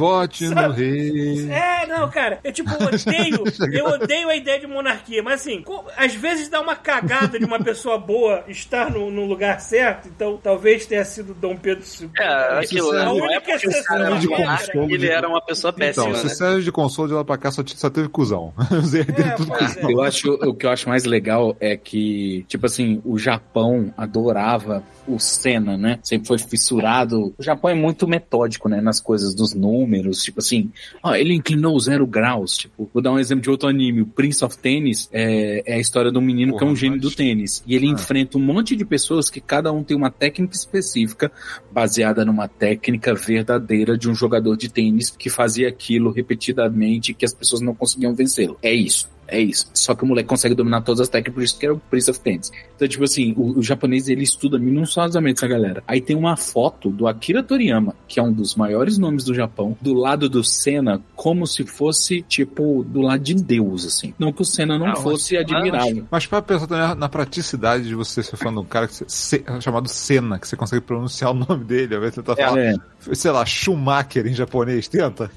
[0.00, 0.74] Vote no Sabe?
[0.82, 1.50] rei.
[1.50, 5.62] É, não, cara, eu tipo, odeio, eu odeio a ideia de monarquia, mas assim,
[5.96, 10.38] às vezes dá uma cagada de uma pessoa boa estar no, no lugar certo, então
[10.42, 12.10] talvez tenha sido Dom Pedro II.
[12.18, 15.72] É, aquilo A não é única exceção da era de consolo ele era uma pessoa
[15.72, 16.34] péssima, Então, se né?
[16.34, 18.52] serve de consolo de lá pra cá, só, só teve cuzão.
[18.72, 19.90] Os herdeiros É, tudo cuzão.
[19.90, 19.92] é.
[19.92, 24.82] Eu acho, o que eu acho mais legal é que, tipo assim, o Japão adorava
[25.06, 25.98] o Senna, né?
[26.02, 27.34] Sempre foi fissurado.
[27.38, 28.80] O Japão é muito metódico, né?
[28.80, 30.70] Nas coisas dos números, tipo assim,
[31.02, 32.56] ó, ele inclinou zero graus.
[32.56, 34.02] Tipo, vou dar um exemplo de outro anime.
[34.02, 36.80] O Prince of Tennis é, é a história de um menino que é um Porra,
[36.80, 37.62] gênio mas- do tênis.
[37.66, 37.92] E ele Ah.
[37.92, 41.30] enfrenta um monte de pessoas que cada um tem uma técnica específica
[41.72, 47.32] baseada numa técnica verdadeira de um jogador de tênis que fazia aquilo repetidamente que as
[47.34, 48.58] pessoas não conseguiam vencê-lo.
[48.62, 49.08] É isso.
[49.30, 49.70] É isso.
[49.74, 52.10] Só que o moleque consegue dominar todas as técnicas, por isso que era o Prince
[52.10, 52.50] of Tennis.
[52.76, 55.82] Então, tipo assim, o, o japonês ele estuda minuciosamente essa galera.
[55.86, 59.76] Aí tem uma foto do Akira Toriyama, que é um dos maiores nomes do Japão,
[59.80, 64.12] do lado do Senna, como se fosse, tipo, do lado de Deus, assim.
[64.18, 66.06] Não que o Senna não Ah, fosse mas- admirável.
[66.10, 69.04] Mas para pensar também na- praticidade de você ser fã de um cara que você-
[69.08, 72.58] se- chamado Senna, que você consegue pronunciar o nome dele, ao invés de tentar falar,
[72.58, 72.74] É,
[73.12, 75.30] sei lá, Schumacher em japonês, tenta.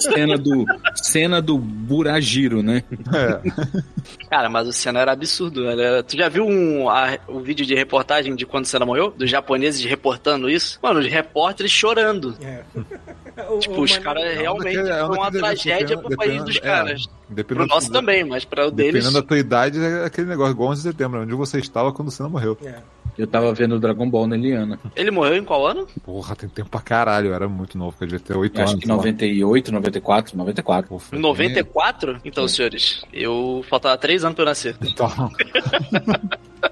[0.00, 2.82] cena do, cena do Burajiro, né?
[3.14, 3.39] É.
[4.30, 5.68] Cara, mas o Senna era absurdo.
[5.68, 9.12] Era- Tu já viu um, a- o vídeo de reportagem de quando o Senna morreu?
[9.16, 10.78] Dos japoneses reportando isso?
[10.82, 12.36] Mano, os repórteres chorando.
[12.42, 12.62] É.
[13.60, 17.06] Tipo, o os caras realmente é um foi uma tragédia pro país dos dependendo- caras.
[17.08, 18.92] é, dependendo Pro nosso do- também, mas para o deles.
[18.92, 22.08] Dependendo da tua idade, é aquele negócio, igual 11 de setembro, onde você estava quando
[22.08, 22.58] o Senna morreu.
[22.62, 22.74] É.
[23.20, 24.78] Eu tava vendo o Dragon Ball na Eliana.
[24.96, 25.86] Ele morreu em qual ano?
[26.02, 28.70] Porra, tem tempo pra caralho, eu era muito novo, eu devia ter 8 Eu anos.
[28.72, 28.96] acho que sei lá.
[28.96, 30.88] 98, 94, 94.
[30.88, 32.18] Pô, foi Em 94?
[32.24, 34.74] Então, senhores, eu faltava três anos pra eu nascer.
[34.82, 35.10] Então.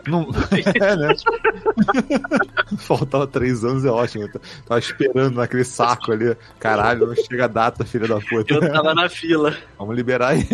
[0.07, 0.27] Não...
[0.81, 1.15] É, né?
[2.79, 4.25] Faltava três anos, é ótimo.
[4.25, 6.37] Eu tava esperando naquele saco ali.
[6.59, 8.55] Caralho, não chega a data, filha da puta.
[8.55, 9.57] Eu tava na fila.
[9.79, 10.47] Vamos liberar aí.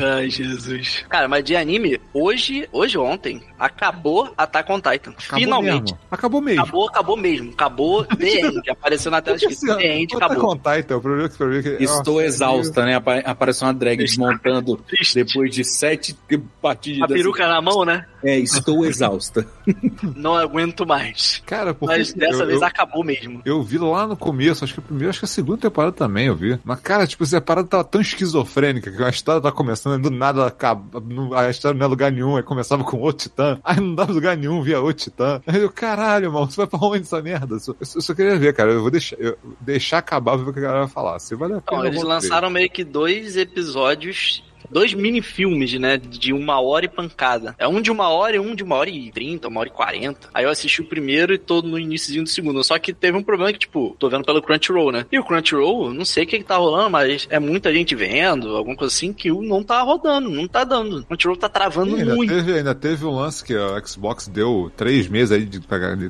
[0.00, 1.04] Ai, Jesus.
[1.08, 5.10] Cara, mas de anime, hoje, hoje ontem, acabou Attack on Titan.
[5.12, 5.82] Acabou Finalmente.
[5.92, 5.98] mesmo.
[6.10, 6.62] Acabou mesmo.
[6.62, 7.50] Acabou, acabou mesmo.
[7.52, 8.70] Acabou The End.
[8.70, 10.48] Apareceu na tela escrito The End, até acabou.
[10.48, 10.98] contar então.
[10.98, 12.94] O problema é que, é que Estou Nossa, exausta, né?
[12.96, 14.80] Apa- Apareceu uma drag desmontando
[15.14, 16.16] depois de sete
[16.60, 17.02] partidas.
[17.10, 18.04] A peruca na mão, né?
[18.22, 19.46] É, estou exausta.
[20.16, 21.42] Não aguento mais.
[21.46, 23.40] Cara, porque Mas dessa eu, vez eu, acabou mesmo.
[23.44, 26.26] eu vi lá no começo, acho que a primeira, acho que a segunda temporada também
[26.26, 26.58] eu vi.
[26.64, 30.10] Mas, cara, tipo, a parada tava tão esquizofrênica que a história tava começando, e do
[30.10, 33.78] nada acaba, não- a história não é lugar nenhum, aí começava com outro titã, aí
[33.80, 35.40] não dava lugar nenhum, via outro titã.
[35.46, 37.54] Aí eu, caralho, mano, você vai pra onde essa merda?
[37.54, 40.52] Eu só, eu só queria ver, cara, eu vou deixar, eu- deixar acabar ver o
[40.52, 41.18] que a galera vai falar.
[41.18, 41.86] Se vale a pena.
[41.86, 44.42] Eles lançaram meio que dois episódios.
[44.70, 45.96] Dois mini-filmes, né?
[45.96, 47.54] De uma hora e pancada.
[47.58, 49.72] É um de uma hora e um de uma hora e trinta, uma hora e
[49.72, 50.28] quarenta.
[50.34, 52.62] Aí eu assisti o primeiro e tô no iníciozinho do segundo.
[52.62, 55.06] Só que teve um problema que, tipo, tô vendo pelo Crunchyroll, né?
[55.10, 58.56] E o Crunchyroll, não sei o que que tá rolando, mas é muita gente vendo,
[58.56, 60.98] alguma coisa assim, que não tá rodando, não tá dando.
[61.00, 62.32] O Crunchyroll tá travando ainda, muito.
[62.32, 65.60] teve, ainda teve um lance que a Xbox deu três meses aí, de,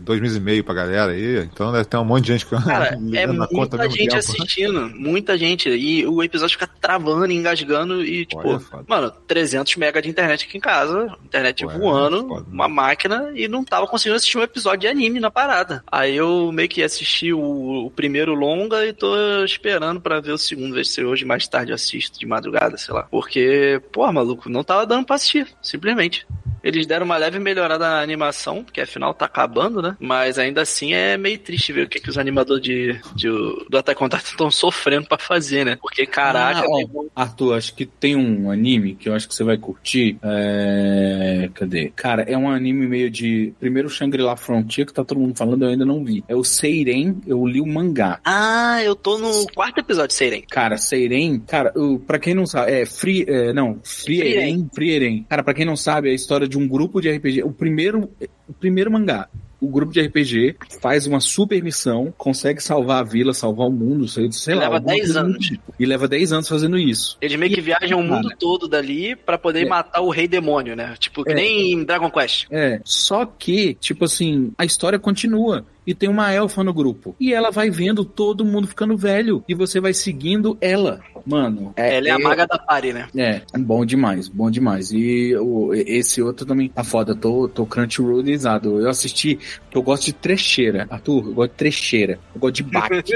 [0.01, 2.57] dois meses e meio pra galera aí, então deve ter um monte de gente que
[2.65, 4.17] Cara, é muita gente tempo.
[4.17, 5.69] assistindo, muita gente.
[5.69, 8.85] E o episódio fica travando, engasgando e, tipo, Olha, foda.
[8.89, 13.49] mano, 300 mega de internet aqui em casa, internet Ué, voando, foda, uma máquina, e
[13.49, 15.83] não tava conseguindo assistir um episódio de anime na parada.
[15.91, 20.39] Aí eu meio que assisti o, o primeiro longa e tô esperando pra ver o
[20.39, 23.05] segundo, ver se hoje mais tarde eu assisto, de madrugada, sei lá.
[23.11, 26.27] Porque, pô, maluco, não tava dando pra assistir, simplesmente.
[26.63, 29.97] Eles deram uma leve melhorada na animação, porque afinal tá acabando, né?
[30.01, 33.79] Mas ainda assim é meio triste ver o que, que os animadores de, de, do
[33.79, 35.77] Attack on Titan estão sofrendo pra fazer, né?
[35.81, 39.45] Porque, caraca, Ah, ó, Arthur, acho que tem um anime que eu acho que você
[39.45, 40.19] vai curtir.
[40.23, 41.51] É...
[41.55, 41.93] Cadê?
[41.95, 43.53] Cara, é um anime meio de.
[43.59, 46.25] Primeiro Shangri-La Frontier, que tá todo mundo falando, eu ainda não vi.
[46.29, 48.21] É o Seiren, eu li o mangá.
[48.25, 50.43] Ah, eu tô no quarto episódio de Seiren.
[50.49, 55.27] Cara, Seiren, cara, eu, pra quem não sabe, é Free, é, não, Frieren, Frieren.
[55.29, 57.43] Cara, pra quem não sabe, é a história de um grupo de RPG.
[57.43, 58.11] O primeiro,
[58.49, 59.29] o primeiro mangá.
[59.61, 64.07] O grupo de RPG faz uma super missão, consegue salvar a vila, salvar o mundo,
[64.07, 64.63] sei, sei E lá.
[64.65, 65.47] leva alguma 10 coisa anos.
[65.47, 65.75] tipo.
[65.79, 67.17] E leva 10 anos fazendo isso.
[67.23, 69.69] Eles meio que viajam o mundo todo dali pra poder É.
[69.69, 70.95] matar o rei demônio, né?
[70.99, 71.35] Tipo, que É.
[71.35, 72.47] nem em Dragon Quest.
[72.51, 75.65] É, só que, tipo assim, a história continua.
[75.87, 77.15] E tem uma elfa no grupo.
[77.21, 79.45] E ela vai vendo todo mundo ficando velho.
[79.49, 81.01] E você vai seguindo ela.
[81.25, 81.73] Mano.
[81.77, 83.09] Ela é a maga da party, né?
[83.17, 84.91] É, bom demais, bom demais.
[84.93, 88.81] E o, esse outro também tá foda, tô, tô crunchyrollizado.
[88.81, 89.39] Eu assisti,
[89.73, 90.87] eu gosto de trecheira.
[90.91, 92.19] Arthur, eu gosto de trecheira.
[92.35, 93.13] Eu gosto de baque.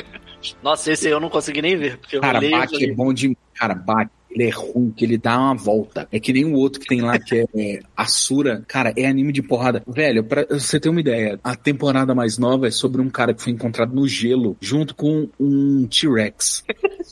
[0.62, 1.98] Nossa, esse eu não consegui nem ver.
[1.98, 3.36] Porque eu Cara, baque é bom de.
[3.54, 4.10] Cara, baque.
[4.30, 6.08] Ele é ruim, que ele dá uma volta.
[6.10, 8.62] É que nem o outro que tem lá, que é, é Asura.
[8.66, 9.82] Cara, é anime de porrada.
[9.86, 13.42] Velho, pra você ter uma ideia, a temporada mais nova é sobre um cara que
[13.42, 16.64] foi encontrado no gelo, junto com um T-Rex.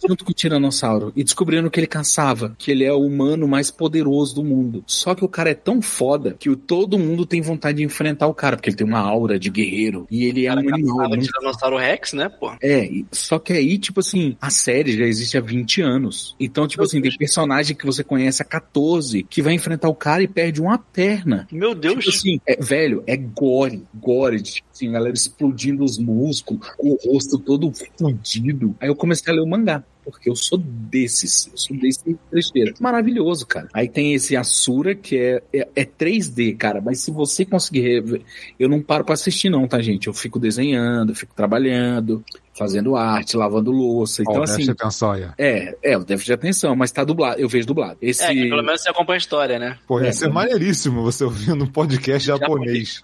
[0.06, 1.12] junto com o Tiranossauro.
[1.16, 4.84] E descobrindo que ele caçava, que ele é o humano mais poderoso do mundo.
[4.86, 8.26] Só que o cara é tão foda que o, todo mundo tem vontade de enfrentar
[8.26, 10.06] o cara, porque ele tem uma aura de guerreiro.
[10.10, 11.08] E ele é um animal.
[11.08, 12.52] Muito Tiranossauro Rex, né, pô?
[12.62, 16.36] é, só que aí, tipo assim, a série já existe há 20 anos.
[16.38, 20.22] Então, tipo assim, tem personagem que você conhece há 14 que vai enfrentar o cara
[20.22, 21.46] e perde uma perna.
[21.50, 22.04] Meu Deus.
[22.04, 27.38] Tipo assim, é, velho, é gore, gore, tipo assim, galera explodindo os músculos, o rosto
[27.38, 28.74] todo fudido.
[28.80, 29.82] Aí eu comecei a ler o mangá.
[30.10, 32.72] Porque eu sou desses, eu sou desse trecheira.
[32.80, 33.68] Maravilhoso, cara.
[33.74, 36.80] Aí tem esse Asura, que é, é, é 3D, cara.
[36.80, 38.22] Mas se você conseguir rever,
[38.58, 40.06] eu não paro pra assistir, não, tá, gente?
[40.06, 42.24] Eu fico desenhando, fico trabalhando,
[42.58, 44.22] fazendo arte, lavando louça.
[44.22, 44.54] Então, Ó, assim.
[44.56, 45.28] preste atenção ó.
[45.38, 47.40] É, é, o déficit de atenção, mas tá dublado.
[47.40, 47.96] Eu vejo dublado.
[48.02, 48.24] Esse.
[48.24, 49.78] É, pelo menos você acompanha a história, né?
[49.86, 53.02] Pô, ia É, ser maneiríssimo você ouvindo um podcast japonês.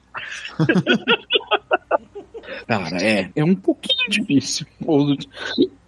[2.66, 3.30] Cara, é.
[3.36, 4.66] É um pouquinho difícil.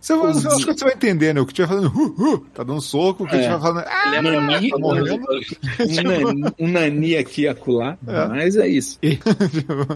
[0.07, 1.41] Você vai, acho que você vai entender, né?
[1.41, 3.43] O que tiver fazendo, uh, uh, tá dando soco, o que É.
[3.43, 5.27] tiver falando, ah, Nani, tá morrendo.
[5.81, 8.29] um, nani, um nani aqui e acolá, É.
[8.29, 8.99] mas é isso.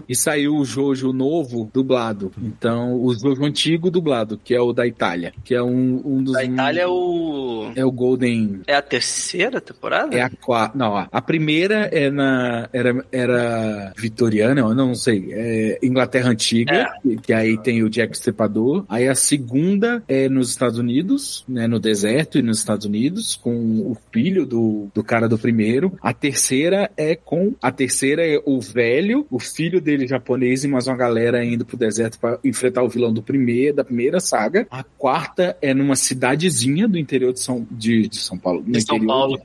[0.09, 2.31] E saiu o Jojo novo dublado.
[2.41, 5.31] Então, o Jojo antigo dublado, que é o da Itália.
[5.45, 6.33] Que é um, um dos.
[6.33, 7.71] Da Itália é o.
[7.75, 8.61] É o Golden.
[8.67, 10.13] É a terceira temporada?
[10.15, 10.77] É a quarta.
[10.77, 12.67] Não, a a primeira é na.
[12.73, 15.29] Era, era vitoriana, eu não sei.
[15.31, 18.83] É Inglaterra Antiga, que, que aí tem o Jack Stripador.
[18.89, 21.67] Aí a segunda é nos Estados Unidos, né?
[21.67, 25.97] No deserto e nos Estados Unidos, com o filho do, do cara do primeiro.
[26.01, 27.53] A terceira é com.
[27.61, 31.77] A terceira é o velho, o filho dele japonês e mais uma galera indo pro
[31.77, 34.67] deserto para enfrentar o vilão do primeiro, da primeira saga.
[34.71, 38.63] A quarta é numa cidadezinha do interior de São, de, de São Paulo.
[38.65, 39.41] De São interior- Paulo.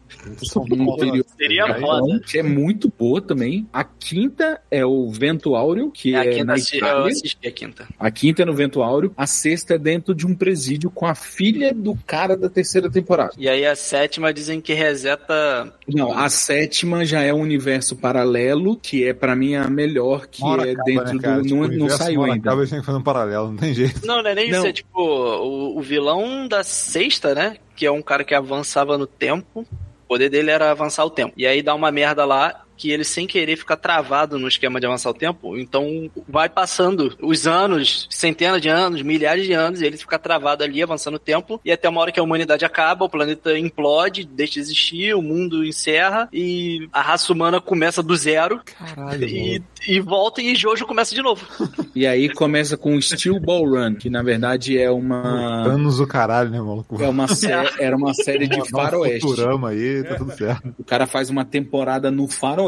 [0.69, 2.21] no interior Seria foda.
[2.27, 3.67] que é muito boa também.
[3.73, 7.07] A quinta é o Vento Áureo, que É, a é, quinta na assi- eu Itália.
[7.13, 7.89] assisti a quinta.
[7.99, 9.13] A quinta é no Vento Áureo.
[9.17, 13.33] A sexta é dentro de um presídio com a filha do cara da terceira temporada.
[13.39, 15.73] E aí a sétima dizem que reseta.
[15.89, 20.43] Não, a sétima já é um universo paralelo, que é pra mim a melhor, que
[20.43, 21.37] Uma hora é acaba, dentro né, cara?
[21.37, 21.43] do.
[21.43, 22.37] Tipo, não, não universo saiu ainda.
[22.37, 24.07] Acaba, a gente fazer um paralelo, não tem jeito.
[24.07, 24.59] Não, não é nem Não.
[24.59, 27.57] isso, é tipo o, o vilão da sexta, né?
[27.75, 29.61] Que é um cara que avançava no tempo.
[29.61, 31.33] O poder dele era avançar o tempo.
[31.37, 34.87] E aí dá uma merda lá que ele sem querer fica travado no esquema de
[34.87, 35.57] avançar o tempo.
[35.57, 40.63] Então vai passando os anos, centenas de anos, milhares de anos, e ele fica travado
[40.65, 44.25] ali, avançando o tempo, e até uma hora que a humanidade acaba, o planeta implode,
[44.25, 49.63] deixa de existir, o mundo encerra, e a raça humana começa do zero, Caralho, e,
[49.89, 51.47] e volta e Jojo começa de novo.
[51.95, 55.67] E aí começa com Steel Ball Run, que na verdade é uma.
[55.67, 57.03] Anos o caralho, né, maluco?
[57.03, 59.27] É uma sé- era uma série de um faroeste.
[59.67, 60.75] Aí, tá tudo certo.
[60.79, 62.66] O cara faz uma temporada no faroeste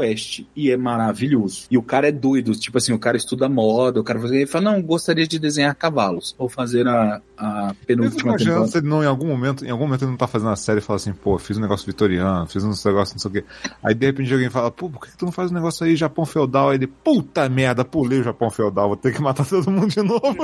[0.55, 1.67] e é maravilhoso.
[1.71, 4.33] E o cara é doido, tipo assim, o cara estuda moda, o cara faz...
[4.33, 6.35] ele fala, não, gostaria de desenhar cavalos.
[6.39, 8.67] Vou fazer a, a penúltima temporada.
[8.67, 10.79] se ele não, em algum momento, em algum momento ele não tá fazendo a série
[10.79, 13.45] e fala assim, pô, fiz um negócio vitoriano, fiz um negócio não sei o quê.
[13.83, 16.25] Aí de repente alguém fala, pô, por que tu não faz um negócio aí, Japão
[16.25, 16.71] feudal?
[16.71, 20.03] Aí ele, puta merda, pulei o Japão feudal, vou ter que matar todo mundo de
[20.03, 20.37] novo.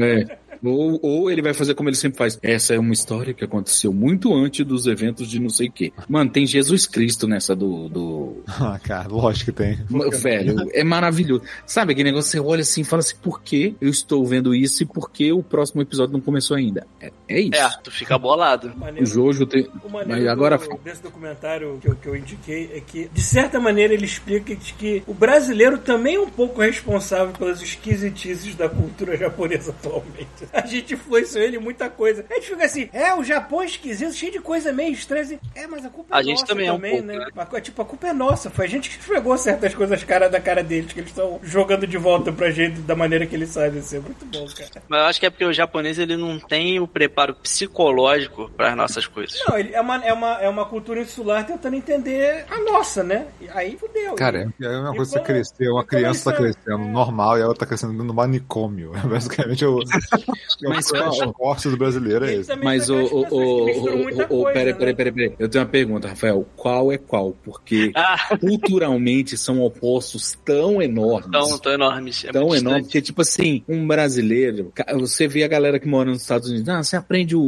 [0.00, 0.38] É.
[0.70, 2.38] Ou, ou ele vai fazer como ele sempre faz.
[2.42, 5.92] Essa é uma história que aconteceu muito antes dos eventos de não sei o quê.
[6.08, 7.88] Mano, tem Jesus Cristo nessa do.
[7.88, 8.42] do...
[8.46, 9.78] ah, cara, lógico que tem.
[10.20, 11.42] Velho, é maravilhoso.
[11.66, 14.82] Sabe aquele negócio você olha assim e fala assim: por que eu estou vendo isso
[14.82, 16.86] e por que o próximo episódio não começou ainda?
[17.00, 17.54] É, é isso.
[17.60, 18.68] É, tu fica bolado.
[18.68, 19.06] O Maneiro.
[19.06, 19.68] Jojo tem.
[19.84, 20.58] O maneiro Mas agora.
[20.58, 24.54] do- desse documentário que eu, que eu indiquei é que, de certa maneira, ele explica
[24.56, 30.26] que o brasileiro também é um pouco responsável pelas esquisitices da cultura japonesa atualmente.
[30.66, 32.24] A gente influenciou ele em muita coisa.
[32.30, 35.22] A gente fica assim, é, o Japão é esquisito, cheio de coisa meio estranha.
[35.22, 35.38] assim.
[35.54, 37.18] É, mas a culpa é A gente nossa também é um pouco, né?
[37.34, 37.60] né?
[37.60, 38.50] Tipo, a culpa é nossa.
[38.50, 41.86] Foi a gente que esfregou certas coisas cara da cara deles, que eles estão jogando
[41.86, 43.80] de volta pra gente da maneira que eles sabem.
[43.80, 43.96] Assim.
[43.96, 44.82] É muito bom, cara.
[44.88, 48.70] Mas eu acho que é porque o japonês ele não tem o preparo psicológico para
[48.70, 49.38] as nossas coisas.
[49.48, 53.26] Não, ele é uma, é, uma, é uma cultura insular tentando entender a nossa, né?
[53.40, 54.14] E aí fudeu.
[54.14, 56.84] Cara, é a mesma E coisa você crescer, uma e criança tá isso é- crescendo
[56.88, 58.92] normal e a outra tá crescendo no manicômio.
[59.06, 62.56] Basicamente é o, é o Mas, o corte do brasileiro é esse.
[62.56, 63.20] Mas são o.
[63.20, 64.78] o, que o, o, o coisa, peraí, né?
[64.78, 65.32] peraí, peraí, peraí.
[65.38, 66.46] Eu tenho uma pergunta, Rafael.
[66.56, 67.32] Qual é qual?
[67.44, 71.30] Porque Ah, culturalmente são opostos tão enormes.
[71.30, 72.24] tão, tão enormes.
[72.24, 72.84] É tão muito enorme, distante.
[72.84, 76.82] porque, tipo assim, um brasileiro, você vê a galera que mora nos Estados Unidos, ah,
[76.82, 77.46] você aprende o, o,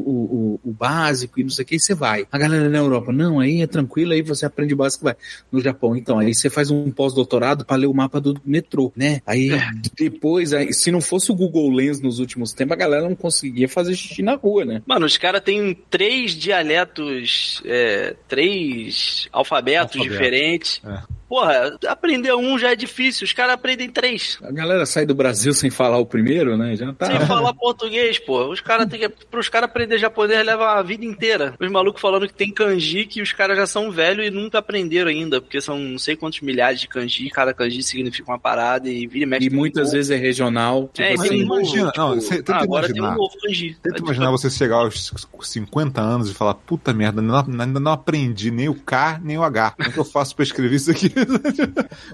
[0.54, 2.26] o- o básico e não sei o que, e você vai.
[2.30, 5.16] A galera na Europa, não, aí é tranquilo, aí você aprende o básico e vai.
[5.50, 9.20] No Japão, então, aí você faz um pós-doutorado pra ler o mapa do metrô, né?
[9.26, 9.50] Aí
[9.96, 13.94] depois, aí, se não fosse o Google Lens nos últimos tempos, galera não conseguia fazer
[13.94, 14.82] xixi na rua, né?
[14.86, 20.10] Mano, os caras têm três dialetos, é, três alfabetos Alfabeto.
[20.10, 20.80] diferentes.
[20.84, 21.17] É.
[21.28, 24.38] Porra, aprender um já é difícil, os caras aprendem três.
[24.42, 26.74] A galera sai do Brasil sem falar o primeiro, né?
[26.74, 27.06] Já tá.
[27.06, 28.46] Sem falar português, pô.
[28.50, 29.08] Os caras têm que.
[29.08, 31.54] Pros caras aprender japonês leva a vida inteira.
[31.60, 35.10] Os malucos falando que tem kanji que os caras já são velhos e nunca aprenderam
[35.10, 35.40] ainda.
[35.40, 39.24] Porque são não sei quantos milhares de kanji, cada kanji significa uma parada e vira
[39.24, 39.46] e mexe.
[39.46, 40.88] E muitas vezes é regional.
[40.92, 43.08] Tipo É, assim, tem um novo, imagina, tipo, não, tenta ah, agora imaginar.
[43.08, 43.76] tem um novo kanji.
[43.82, 45.12] Tenta imaginar você chegar aos
[45.42, 49.36] 50 anos e falar, puta merda, ainda não, ainda não aprendi nem o K, nem
[49.36, 49.72] o H.
[49.72, 51.12] Como é que eu faço pra escrever isso aqui?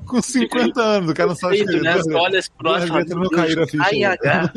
[0.06, 1.96] Com 50 anos, o cara não sabe Conceito, escrever.
[1.96, 2.02] né?
[2.02, 2.40] Você olha
[3.14, 4.52] não caíram a ficha.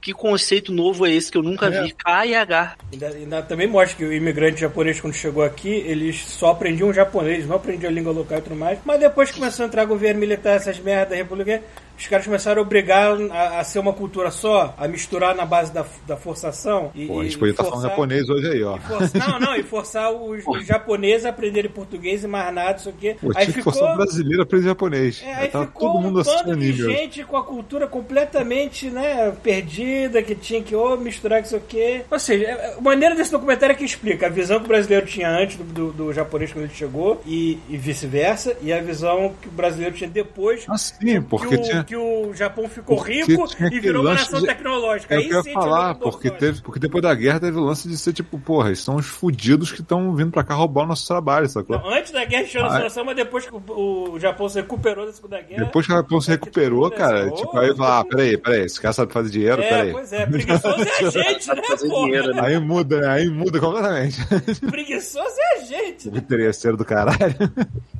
[0.00, 1.82] Que conceito novo é esse que eu nunca É.
[1.82, 1.92] vi?
[1.94, 2.76] KH.
[2.92, 7.46] Ainda, ainda também mostra que o imigrante japonês, quando chegou aqui, eles só aprendiam japonês,
[7.46, 8.78] não aprendiam a língua local e tudo mais.
[8.84, 11.62] Mas depois começou a entrar governo militar, essas merdas, república,
[11.98, 15.72] os caras começaram a obrigar a, a ser uma cultura só, a misturar na base
[15.72, 16.90] da, da forçação.
[16.94, 18.76] E, Pô, a gente podia estar falando japonês hoje aí, ó.
[18.78, 22.78] forçar- não, não, e forçar os, os japoneses a aprenderem português e mais nada, não
[22.78, 23.16] sei o quê.
[23.20, 23.72] Pô, aí ficou.
[23.72, 25.22] forçar o brasileiro a aprender japonês.
[25.24, 30.22] É, aí ficou todo mundo um bando de gente com a cultura completamente, né, perdida,
[30.22, 32.02] que tinha que ou misturar com isso aqui.
[32.10, 35.06] Ou seja, é- a maneira desse documentário é que explica a visão que o brasileiro
[35.06, 39.34] tinha antes do, do- do japonês quando ele chegou e, e vice-versa, e a visão
[39.40, 40.64] que o brasileiro tinha depois.
[40.68, 41.84] Ah, sim, porque que, o, tinha.
[41.94, 45.14] Que o Japão ficou Porque rico e virou uma nação de- tecnológica.
[45.14, 47.96] É Aí eu sim falar, porque, teve, porque depois da guerra teve o lance de
[47.96, 51.06] ser tipo, porra, eles são os fudidos que estão vindo pra cá roubar o nosso
[51.06, 51.78] trabalho, sacou?
[51.78, 52.78] Não, antes da guerra tinha uma é.
[52.78, 55.64] solução, mas depois que o, o Japão se recuperou da Segunda Guerra.
[55.64, 58.80] Depois que o Japão se recuperou, cara, Oh, tipo, aí fala, ah, peraí, peraí, esse
[58.80, 59.92] cara sabe fazer dinheiro, É, peraí.
[59.92, 62.04] pois é, preguiçoso é a gente, né, Fazer porra?
[62.06, 62.40] dinheiro, né?
[62.44, 63.08] Aí muda, né?
[63.08, 64.18] Aí muda completamente.
[64.70, 66.08] Preguiçoso é a gente.
[66.08, 67.34] O interesseiro do caralho.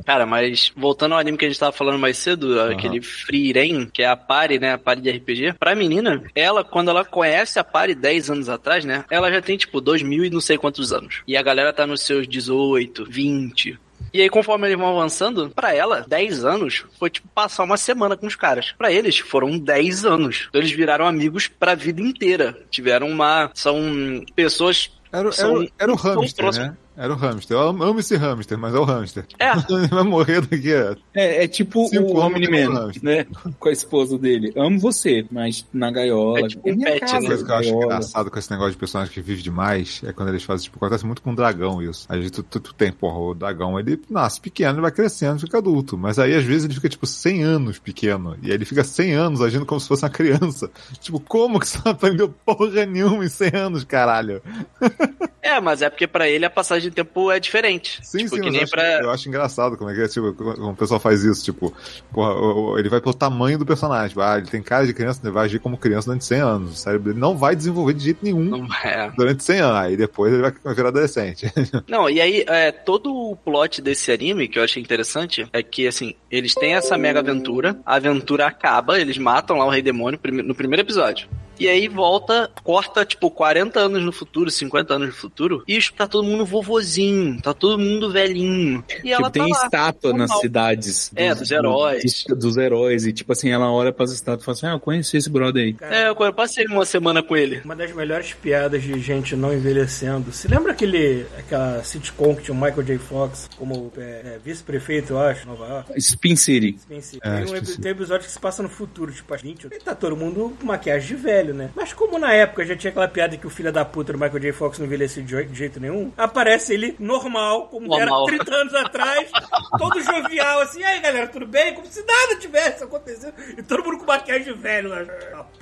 [0.05, 3.87] Cara, mas voltando ao anime que a gente tava falando mais cedo, aquele Free Ren,
[3.87, 4.73] que é a Pari, né?
[4.73, 5.55] A Pari de RPG.
[5.59, 9.05] Pra menina, ela, quando ela conhece a Pari 10 anos atrás, né?
[9.11, 11.23] Ela já tem, tipo, 2 mil e não sei quantos anos.
[11.27, 13.79] E a galera tá nos seus 18, 20.
[14.13, 18.17] E aí, conforme eles vão avançando, pra ela, 10 anos foi tipo passar uma semana
[18.17, 18.73] com os caras.
[18.79, 20.47] Pra eles, foram 10 anos.
[20.49, 22.57] Então, eles viraram amigos pra vida inteira.
[22.71, 23.51] Tiveram uma.
[23.55, 24.91] São pessoas.
[25.13, 26.77] Era, São era, era tão hamster, né?
[26.97, 27.57] Era o hamster.
[27.57, 29.27] Eu amo, amo esse hamster, mas é o hamster.
[29.39, 29.51] É.
[29.73, 30.97] Ele vai morrer daqui a...
[31.13, 33.27] É, é tipo Cinco o Omni-Man, né?
[33.59, 34.53] Com a esposa dele.
[34.57, 36.41] Amo você, mas na gaiola.
[36.41, 37.21] É tipo um minha pet, casa, né?
[37.21, 40.13] Uma coisa que eu acho engraçado com esse negócio de personagem que vive demais é
[40.13, 42.07] quando eles fazem, tipo, acontece muito com o dragão isso.
[42.09, 45.41] Às vezes tu, tu, tu tem, porra, o dragão, ele nasce pequeno, ele vai crescendo,
[45.41, 45.99] fica adulto.
[45.99, 48.37] Mas aí, às vezes, ele fica, tipo, 100 anos pequeno.
[48.43, 50.71] E aí ele fica 100 anos agindo como se fosse uma criança.
[51.01, 54.41] Tipo, como que você não aprendeu porra nenhuma em 100 anos, caralho?
[55.45, 58.01] É, mas é porque pra ele a passagem de tempo é diferente.
[58.03, 59.03] Sim, tipo, sim, que nem eu, acho, pra.
[59.03, 61.75] eu acho engraçado como é que é, tipo, como o pessoal faz isso, tipo,
[62.13, 65.33] porra, ele vai pelo tamanho do personagem, tipo, ah, ele tem cara de criança, ele
[65.33, 68.19] vai agir como criança durante 100 anos, o cérebro dele não vai desenvolver de jeito
[68.23, 69.11] nenhum Não, é.
[69.17, 71.53] durante 100 anos, aí depois ele vai virar adolescente.
[71.89, 75.87] Não, e aí, é, todo o plot desse anime, que eu achei interessante, é que,
[75.87, 80.19] assim, eles têm essa mega aventura, a aventura acaba, eles matam lá o Rei Demônio
[80.45, 81.29] no primeiro episódio.
[81.59, 86.07] E aí volta, corta, tipo, 40 anos no futuro, 50 anos no futuro, e tá
[86.07, 88.85] todo mundo vovozinho, tá todo mundo velhinho.
[89.03, 89.65] E ela Tipo, tem tá lá.
[89.65, 90.41] estátua nas normal.
[90.41, 91.11] cidades.
[91.15, 92.25] É, dos heróis.
[92.29, 93.07] Dos, dos heróis.
[93.07, 95.63] E tipo assim, ela olha pras estátuas e fala assim: Ah, eu conheci esse brother
[95.65, 95.77] aí.
[95.81, 97.61] É, eu passei uma semana com ele.
[97.65, 100.33] Uma das melhores piadas de gente não envelhecendo.
[100.33, 102.99] Se lembra aquele, aquela sitcom que tinha o Michael J.
[102.99, 105.93] Fox como é, é, vice-prefeito, eu acho, Nova York?
[105.97, 106.77] Spin City.
[106.79, 107.21] Spencer.
[107.23, 109.65] É, tem, um, tem episódio que se passa no futuro, tipo às 20.
[109.67, 111.71] E tá todo mundo com maquiagem de velho, né?
[111.75, 114.41] Mas como na época já tinha aquela piada que o filho da puta do Michael
[114.41, 114.53] J.
[114.53, 118.27] Fox não envelhecia de jeito- de jeito nenhum, aparece ele normal, como Normal.
[118.29, 119.31] era 30 anos atrás,
[119.79, 121.75] todo jovial, assim, e aí galera, tudo bem?
[121.75, 123.33] Como se nada tivesse acontecido.
[123.59, 125.05] E todo mundo com maquiagem de velho lá.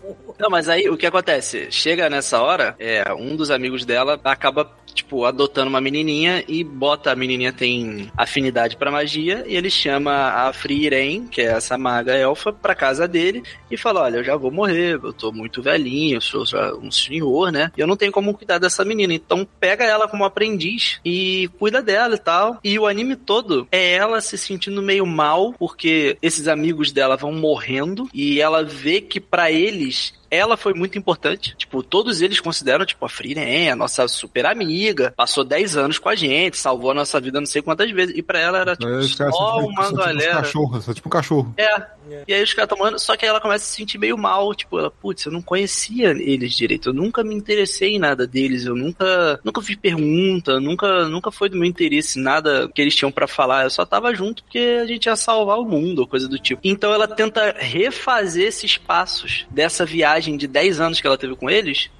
[0.00, 0.34] Porra.
[0.38, 1.68] Não, mas aí o que acontece?
[1.70, 7.12] Chega nessa hora, é, um dos amigos dela acaba, tipo, adotando uma menininha e bota
[7.12, 11.76] a menininha tem afinidade pra magia e ele chama a Free Ren, que é essa
[11.76, 15.62] maga elfa, pra casa dele e fala: Olha, eu já vou morrer, eu tô muito
[15.62, 16.44] velhinho, eu sou
[16.80, 17.70] um senhor, né?
[17.76, 19.14] E eu não tenho como cuidar dessa menina.
[19.14, 22.58] Então pega ela como aprendiz e cuida dela e tal.
[22.62, 27.32] E o anime todo é ela se sentindo meio mal porque esses amigos dela vão
[27.32, 31.54] morrendo e ela vê que pra eles ela foi muito importante.
[31.58, 36.08] Tipo, todos eles consideram, tipo, a Frieren, a nossa super amiga, passou 10 anos com
[36.08, 38.16] a gente, salvou a nossa vida não sei quantas vezes.
[38.16, 40.34] E pra ela era, tipo, Os caras só tipo, uma são tipo um galera.
[40.36, 41.54] cachorro, são tipo um cachorro.
[41.58, 41.86] É.
[42.26, 44.54] E aí os caras tomando, só que aí ela começa a se sentir meio mal,
[44.54, 48.64] tipo, ela, putz, eu não conhecia eles direito, eu nunca me interessei em nada deles,
[48.66, 53.12] eu nunca, nunca fiz pergunta, nunca, nunca foi do meu interesse nada que eles tinham
[53.12, 56.28] pra falar, eu só tava junto porque a gente ia salvar o mundo, ou coisa
[56.28, 56.60] do tipo.
[56.64, 61.48] Então ela tenta refazer esses passos dessa viagem de 10 anos que ela teve com
[61.48, 61.90] eles,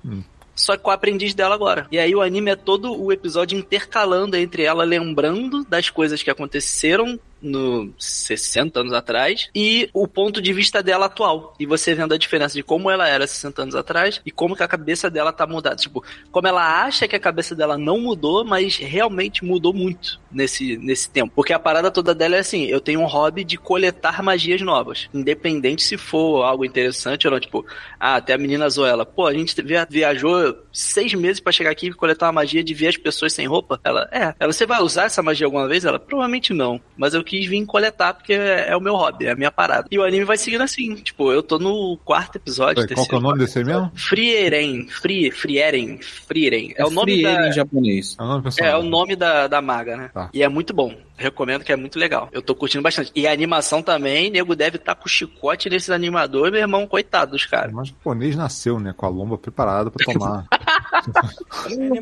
[0.55, 1.87] só que com a aprendiz dela agora.
[1.91, 6.31] E aí o anime é todo o episódio intercalando entre ela lembrando das coisas que
[6.31, 11.55] aconteceram no 60 anos atrás e o ponto de vista dela atual.
[11.59, 14.63] E você vendo a diferença de como ela era 60 anos atrás e como que
[14.63, 15.77] a cabeça dela tá mudada.
[15.77, 20.77] Tipo, como ela acha que a cabeça dela não mudou, mas realmente mudou muito nesse,
[20.77, 21.33] nesse tempo.
[21.35, 25.09] Porque a parada toda dela é assim, eu tenho um hobby de coletar magias novas.
[25.13, 27.41] Independente se for algo interessante ou não.
[27.41, 27.65] Tipo,
[27.99, 29.05] ah, até a menina Zoela.
[29.05, 32.75] Pô, a gente via- viajou seis meses pra chegar aqui e coletar uma magia de
[32.75, 33.81] ver as pessoas sem roupa.
[33.85, 34.35] Ela, é.
[34.39, 35.85] Ela, você vai usar essa magia alguma vez?
[35.85, 36.81] Ela, provavelmente não.
[36.97, 39.89] Mas eu quis vir coletar, porque é, é o meu hobby, é a minha parada.
[39.91, 40.95] E o anime vai seguindo assim.
[40.97, 42.87] Tipo, eu tô no quarto episódio.
[42.95, 43.91] Qual que é o nome desse aí mesmo?
[43.95, 44.87] Frieren.
[44.89, 45.99] Fri, Frieren.
[45.99, 46.75] Frieren.
[46.77, 47.49] É o nome Frieren da...
[47.49, 48.17] em japonês.
[48.19, 50.11] É o nome É, é o nome da, da maga, né?
[50.13, 50.29] Tá.
[50.35, 50.95] E é muito bom.
[51.17, 52.29] Recomendo que é muito legal.
[52.33, 53.11] Eu tô curtindo bastante.
[53.15, 57.47] E a animação também, nego deve estar com chicote nesses animadores, meu irmão, coitado dos
[57.47, 57.73] caras.
[57.73, 58.93] Mas o japonês nasceu, né?
[58.95, 60.47] Com a lomba preparada pra tomar.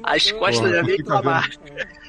[0.02, 1.48] As costas já fica clamar.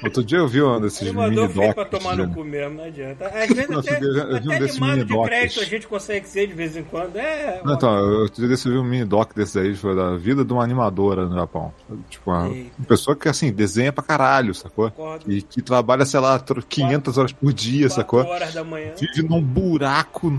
[0.02, 1.98] Outro dia eu vi um desses mini Animador feio pra docs.
[1.98, 3.26] tomar no cu mesmo, não adianta.
[3.28, 6.46] Às vezes Nossa, até, eu um até desses animado de crédito a gente consegue ser
[6.48, 7.16] de vez em quando.
[7.16, 10.16] É, Não, então, eu- outro dia eu vi um mini doc desse aí, foi da
[10.16, 11.72] vida de uma animadora no Japão.
[12.10, 12.70] Tipo, uma, Eita.
[12.88, 14.90] pessoa que, assim, desenha pra caralho, sacou?
[14.90, 15.30] Concordo.
[15.30, 18.24] E que trabalha, sei lá, tro- 500 horas por dia, sacou?
[18.24, 18.92] horas da manhã.
[18.98, 20.36] Vive num buraco,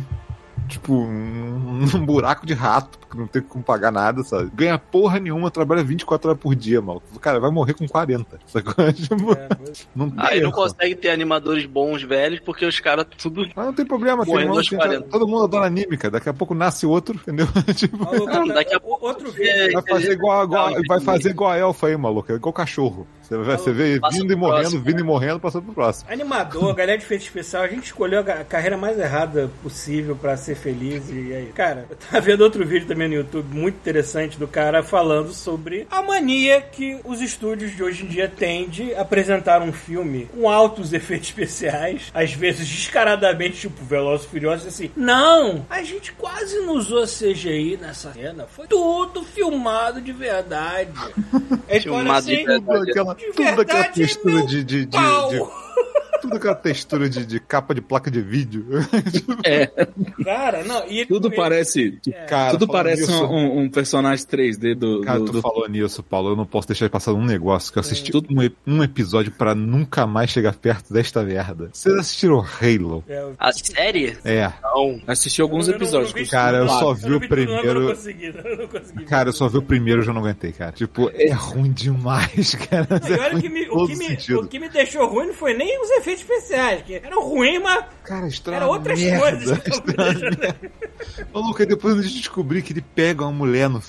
[0.74, 4.52] tipo, um, num buraco de rato, porque não tem como pagar nada, sabe?
[4.54, 7.06] Ganha porra nenhuma, trabalha 24 horas por dia, maluco.
[7.20, 8.74] Cara, vai morrer com 40, sacou?
[8.94, 10.58] Tipo, É, pois- não tem Aí não essa.
[10.58, 13.48] consegue ter animadores bons velhos, porque os caras tudo.
[13.56, 15.08] Mas não tem problema, tem, Morrendo mano, aos tem- 40.
[15.10, 16.12] todo mundo adora anime, cara.
[16.14, 17.48] Daqui a pouco nasce outro, entendeu?
[17.76, 21.30] tipo, Maluco, Não, daqui a o- outro É, vai fazer igual, igual- Não, vai fazer
[21.30, 22.32] igual a elfa aí, maluco.
[22.32, 23.08] É igual cachorro.
[23.24, 24.84] Você, vai, você vê vindo e morrendo, próximo.
[24.84, 26.12] vindo e morrendo, passando pro próximo.
[26.12, 30.56] Animador, galera de efeito especial, a gente escolheu a carreira mais errada possível pra ser
[30.56, 31.10] feliz.
[31.10, 34.84] E aí, cara, eu tava vendo outro vídeo também no YouTube, muito interessante, do cara
[34.84, 39.72] falando sobre a mania que os estúdios de hoje em dia têm de apresentar um
[39.72, 44.92] filme com altos efeitos especiais, às vezes descaradamente, tipo Velozes e Furiosos, assim.
[44.98, 45.66] Não!
[45.70, 50.92] A gente quase não usou CGI nessa cena, foi tudo filmado de verdade.
[51.70, 52.94] Olha Filmado de assim, verdade.
[52.94, 54.98] Tudo de tudo aquela verdade, é textura meu de, de, de,
[55.30, 55.64] de-
[56.24, 58.66] Tudo aquela textura de, de capa de placa de vídeo.
[59.46, 59.68] É,
[60.24, 62.00] Cara, não, e tudo e- parece.
[62.28, 65.02] Cara, tudo parece nisso- um, um- um personagem 3D do.
[65.02, 66.30] Cara, do- tu do- falou nisso, Paulo.
[66.30, 69.32] Eu não posso deixar de passar um negócio que eu assisti Tudo- um, um episódio
[69.32, 71.70] pra nunca mais chegar perto desta merda.
[71.74, 73.04] Vocês assistiram Halo?
[73.08, 74.18] É, eu- A série?
[74.24, 74.52] É.
[74.64, 75.02] Não.
[75.08, 76.14] Assisti alguns eu episódios.
[76.14, 79.06] não Cara, eu só vi o primeiro- não consegui, eu não consegui.
[79.06, 80.72] Cara, eu só vi o primeiro e já não aguentei, cara.
[80.72, 82.88] Tipo, é ruim demais, cara.
[82.90, 85.54] Não, É olha que me- o, que me, o que me deixou ruim não foi
[85.54, 88.58] nem os efeitos especiais, que eram ruins, mas Cara, estranho.
[88.58, 89.58] eram outras coisas.
[89.60, 90.66] que tão me deixando-
[91.34, 93.82] Maluco, aí depois a gente descobri que ele pega uma mulher no,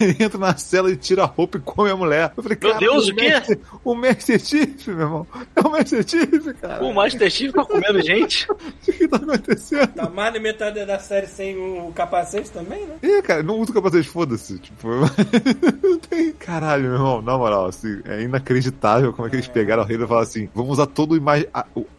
[0.00, 2.32] ele entra na cela e tira a roupa e come a mulher.
[2.36, 3.30] Eu falei, Meu Deus, o quê?
[3.32, 5.26] Master, o Master Chief, meu irmão.
[5.56, 6.84] É o Master Chief, cara.
[6.84, 8.46] O Master Chief tá comendo gente?
[8.52, 9.88] O que tá acontecendo?
[9.94, 12.94] Tá mais da metade da série sem o capacete também, né?
[13.02, 14.58] É, cara, não usa o capacete, foda-se.
[14.58, 14.88] Tipo,
[15.82, 16.32] não tem.
[16.32, 20.04] Caralho, meu irmão, na moral, assim, é inacreditável como é que eles pegaram o Halo
[20.04, 21.48] e falaram assim: vamos usar toda a, imagem-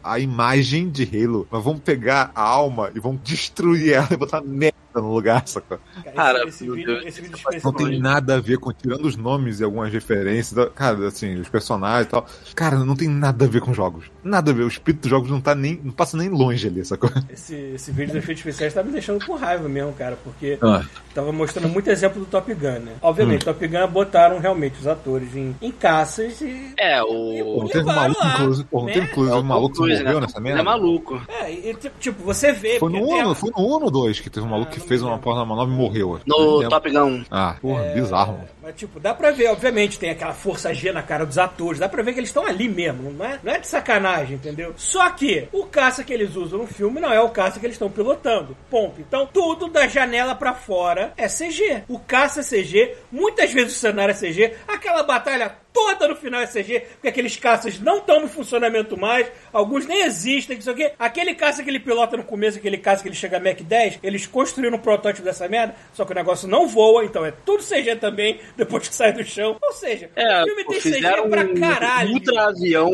[0.04, 4.42] a, imagem de Halo, mas vamos pegar a alma e vamos destruir ela e botar
[4.42, 5.80] merda no lugar, sacou?
[6.16, 7.38] Cara, esse, vídeo, Deus, esse vídeo.
[7.64, 11.50] Não tem nada a ver com, tirando os nomes e algumas referências, cara, assim, os
[11.50, 12.26] personagens e tal.
[12.56, 14.12] Cara, não tem nada a ver com jogos.
[14.24, 14.64] Nada a ver.
[14.64, 15.80] O espírito dos jogos não tá nem.
[15.84, 17.10] não passa nem longe ali, sacou?
[17.30, 20.84] Esse, esse vídeo dos efeitos especiais tá me deixando com raiva mesmo, cara, porque Ah,
[21.14, 22.94] tava mostrando muito exemplo do Top Gun, né?
[23.02, 23.54] Obviamente, Hum.
[23.54, 26.74] Top Gun botaram realmente os atores em, em caças e.
[26.78, 27.60] É, o.
[27.62, 28.94] não teve um maluco, lá, inclusive, não né?
[28.94, 30.20] teve inclusive É um o maluco que morreu né?
[30.22, 30.64] nessa é merda?
[30.64, 31.22] maluco.
[31.28, 32.80] É, e, tipo, você vê.
[32.80, 34.72] Foi no porque tem 1, a- foi no 1 ou 2 que teve um maluco
[34.72, 36.20] Ah, que fez uma porra na manobra e morreu.
[36.26, 36.70] No.
[36.70, 37.24] Top Gun.
[37.30, 38.48] Ah, porra, É, bizarro, mano.
[38.64, 41.90] Mas, tipo, dá pra ver, obviamente, tem aquela força G na cara dos atores, dá
[41.90, 44.74] pra ver que eles estão ali mesmo, não é, não é de sacanagem, entendeu?
[44.78, 47.76] Só que o caça que eles usam no filme não é o caça que eles
[47.76, 48.56] estão pilotando.
[48.70, 49.02] Ponto.
[49.02, 51.84] Então, tudo da janela pra fora é CG.
[51.90, 55.58] O caça é CG, muitas vezes o cenário é CG, aquela batalha
[55.96, 60.04] toda no final é CG, porque aqueles caças não estão no funcionamento mais, alguns nem
[60.04, 60.92] existem, não sei o quê.
[60.98, 64.00] Aquele caça que ele pilota no começo, aquele caça que ele chega a Mac 10,
[64.04, 67.64] eles construíram um protótipo dessa merda, só que o negócio não voa, então é tudo
[67.64, 69.58] CG também, depois que sai do chão.
[69.62, 72.14] Ou seja, É, o filme tem CG pra um caralho.
[72.14, 72.92] ultra avião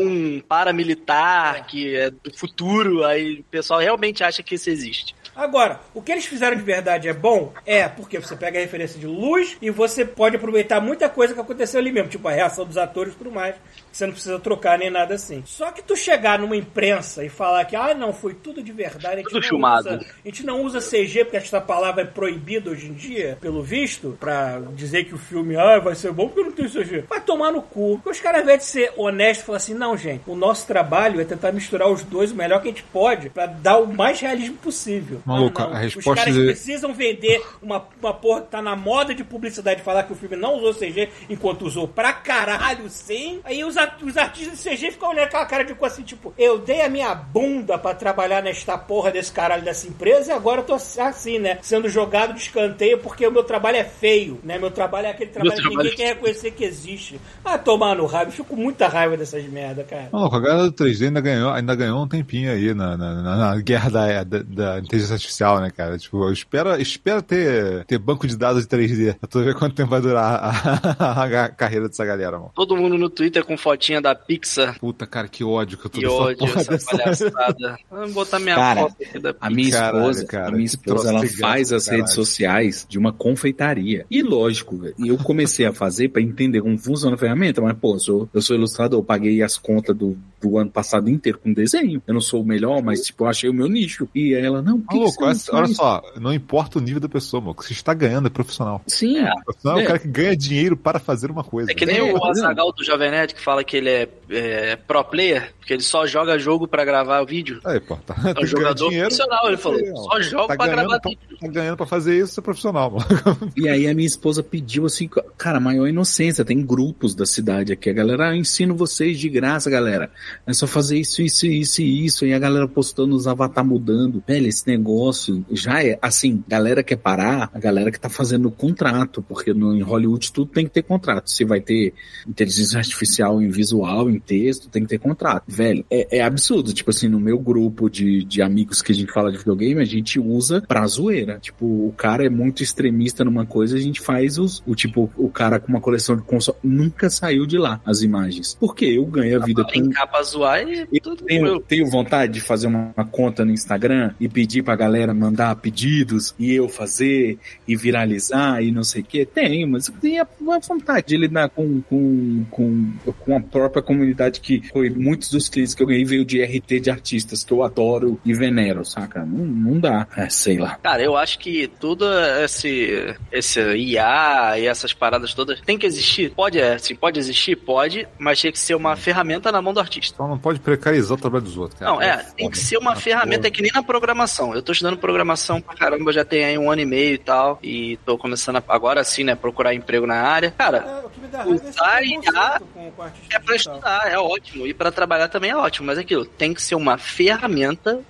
[0.48, 5.14] paramilitar que é do futuro, aí o pessoal realmente acha que isso existe.
[5.40, 7.54] Agora, o que eles fizeram de verdade é bom?
[7.64, 11.40] É, porque você pega a referência de luz e você pode aproveitar muita coisa que
[11.40, 13.54] aconteceu ali mesmo, tipo a reação dos atores e tudo mais,
[13.92, 15.42] você não precisa trocar nem nada assim.
[15.46, 19.14] Só que tu chegar numa imprensa e falar que, ah, não, foi tudo de verdade,
[19.14, 19.88] a gente, Tudo não, filmado.
[19.88, 23.62] Usa, a gente não usa CG porque essa palavra é proibida hoje em dia, pelo
[23.62, 27.04] visto, pra dizer que o filme, ah, vai ser bom porque não tem CG.
[27.08, 27.96] Vai tomar no cu.
[28.02, 31.20] Porque os caras, ao invés de ser honestos, falam assim, não, gente, o nosso trabalho
[31.20, 34.20] é tentar misturar os dois o melhor que a gente pode pra dar o mais
[34.20, 35.20] realismo possível.
[35.26, 35.72] Maluco, Ah, não.
[35.74, 39.24] a Os resposta caras de- precisam vender uma, uma porra que tá na moda de
[39.24, 43.40] publicidade falar que o filme não usou CG, enquanto usou pra caralho sim.
[43.44, 46.32] Aí os, at- os artistas de CG ficam olhando aquela cara de cu assim, tipo,
[46.38, 50.60] eu dei a minha bunda pra trabalhar nesta porra desse caralho dessa empresa e agora
[50.60, 51.58] eu tô assim, né?
[51.62, 54.58] Sendo jogado de escanteio porque o meu trabalho é feio, né?
[54.58, 57.20] Meu trabalho é aquele trabalho que trabalho ninguém quer reconhecer que existe.
[57.44, 58.26] Ah, tomar no rabo.
[58.26, 60.08] Eu fico com muita raiva dessas merda, cara.
[60.12, 63.36] Maluco, a galera do 3D ainda ganhou, ainda ganhou um tempinho aí na, na, na-
[63.36, 65.96] na guerra da, da, da inteligência artificial, né, cara?
[65.98, 69.14] Tipo, espera, espera ter, ter banco de dados de 3D.
[69.18, 70.50] pra tu ver quanto tempo vai durar a,
[71.22, 72.52] a- a carreira dessa galera, mano.
[72.54, 74.78] Todo mundo no Twitter com fotinha da Pixar.
[74.78, 77.78] Puta, cara, que ódio que eu tô Que ódio, essa dessa- palhaçada.
[77.90, 80.74] Vamos botar minha Cara, foto aqui da A minha Caralho, esposa, cara, a minha que
[80.76, 82.02] esposa, ela legal, faz as caralho.
[82.02, 84.06] redes sociais de uma confeitaria.
[84.10, 87.76] E lógico, velho, e eu comecei a fazer pra entender como funciona a ferramenta, mas
[87.78, 91.38] pô, eu sou, eu sou ilustrador, eu paguei as contas do, do ano passado inteiro
[91.38, 92.02] com desenho.
[92.06, 94.08] Eu não sou o melhor, mas tipo, eu achei o meu nicho.
[94.14, 97.00] E aí ela, não, que que Maluco, não essa- olha só, não importa o nível
[97.00, 97.52] da pessoa, mano.
[97.52, 98.82] O que você está ganhando é profissional.
[98.86, 99.30] Sim, É.
[99.44, 99.84] Profissional é É.
[99.84, 101.70] o cara que ganha dinheiro para fazer uma coisa.
[101.70, 102.24] É que nem É, o?
[102.24, 106.06] Azagal do Jovem Nerd que fala que ele é, é pro player, porque ele só
[106.06, 107.60] joga jogo pra gravar vídeo.
[107.64, 109.08] Aí, pô, tá, É um jogador dinheiro.
[109.08, 109.78] profissional, ele falou.
[109.96, 111.38] Só jogo Tá pra gravar pra, vídeo.
[111.40, 113.04] tá ganhando pra fazer isso, você é profissional, mano.
[113.56, 117.90] E aí a minha esposa pediu assim, cara, maior inocência, tem grupos da cidade aqui,
[117.90, 120.10] a galera, ah, eu ensino vocês de graça, galera.
[120.46, 124.22] É só fazer isso, isso, isso e isso, e a galera postando os avatar mudando.
[124.26, 129.22] Velho, esse negócio já é, assim, galera quer parar, a galera que tá fazendo contrato,
[129.28, 131.30] porque no, em Hollywood tudo tem que ter contrato.
[131.30, 131.92] Se vai ter
[132.26, 135.44] inteligência artificial em visual, em texto, tem que ter contrato.
[135.46, 139.12] Velho, é, é absurdo, tipo assim, no meu grupo de, de amigos que a gente
[139.12, 141.38] fala de videogame, a gente usa pra zoeira.
[141.40, 145.28] Tipo, o cara é muito extremista numa coisa, a gente faz os, o tipo, o
[145.28, 148.56] cara com uma coleção de console, nunca saiu de lá as imagens.
[148.58, 152.40] Porque eu ganho a vida com capa zoar e eu tudo tenho, tenho vontade de
[152.40, 157.38] fazer uma, uma conta no Instagram e pedir pra galera mandar pedidos e eu fazer
[157.66, 159.24] e viralizar e não sei o que.
[159.24, 163.82] Tenho, mas eu tenho a, a vontade de lidar com, com, com, com a própria
[163.82, 167.52] comunidade que foi muitos dos clientes que eu ganhei veio de RT de artistas que
[167.52, 169.20] eu adoro e venero, saca?
[169.24, 170.06] Não, não dá.
[170.16, 170.78] É, sei lá.
[170.82, 172.04] Cara, eu acho que tudo
[172.44, 176.30] esse, esse IA e essas paradas todas tem que existir.
[176.30, 179.80] Pode, é, sim, pode existir, pode, mas tem que ser uma ferramenta na mão do
[179.80, 180.14] artista.
[180.14, 181.90] Então não pode precarizar o trabalho dos outros, cara.
[181.92, 182.32] Não, é, foda.
[182.36, 184.54] tem que ser uma Ah, ferramenta, é que nem na programação.
[184.54, 187.58] Eu tô estudando programação pra caramba, já tem aí um ano e meio e tal,
[187.62, 190.50] e tô começando a, agora sim, né, procurar emprego na área.
[190.56, 193.74] Cara, É, o que me dá é Usar preconceito IA com, com artista é digital.
[193.76, 196.74] estudar, é ótimo, e pra trabalhar também é ótimo, mas é aquilo, tem que ser
[196.74, 198.00] uma ferramenta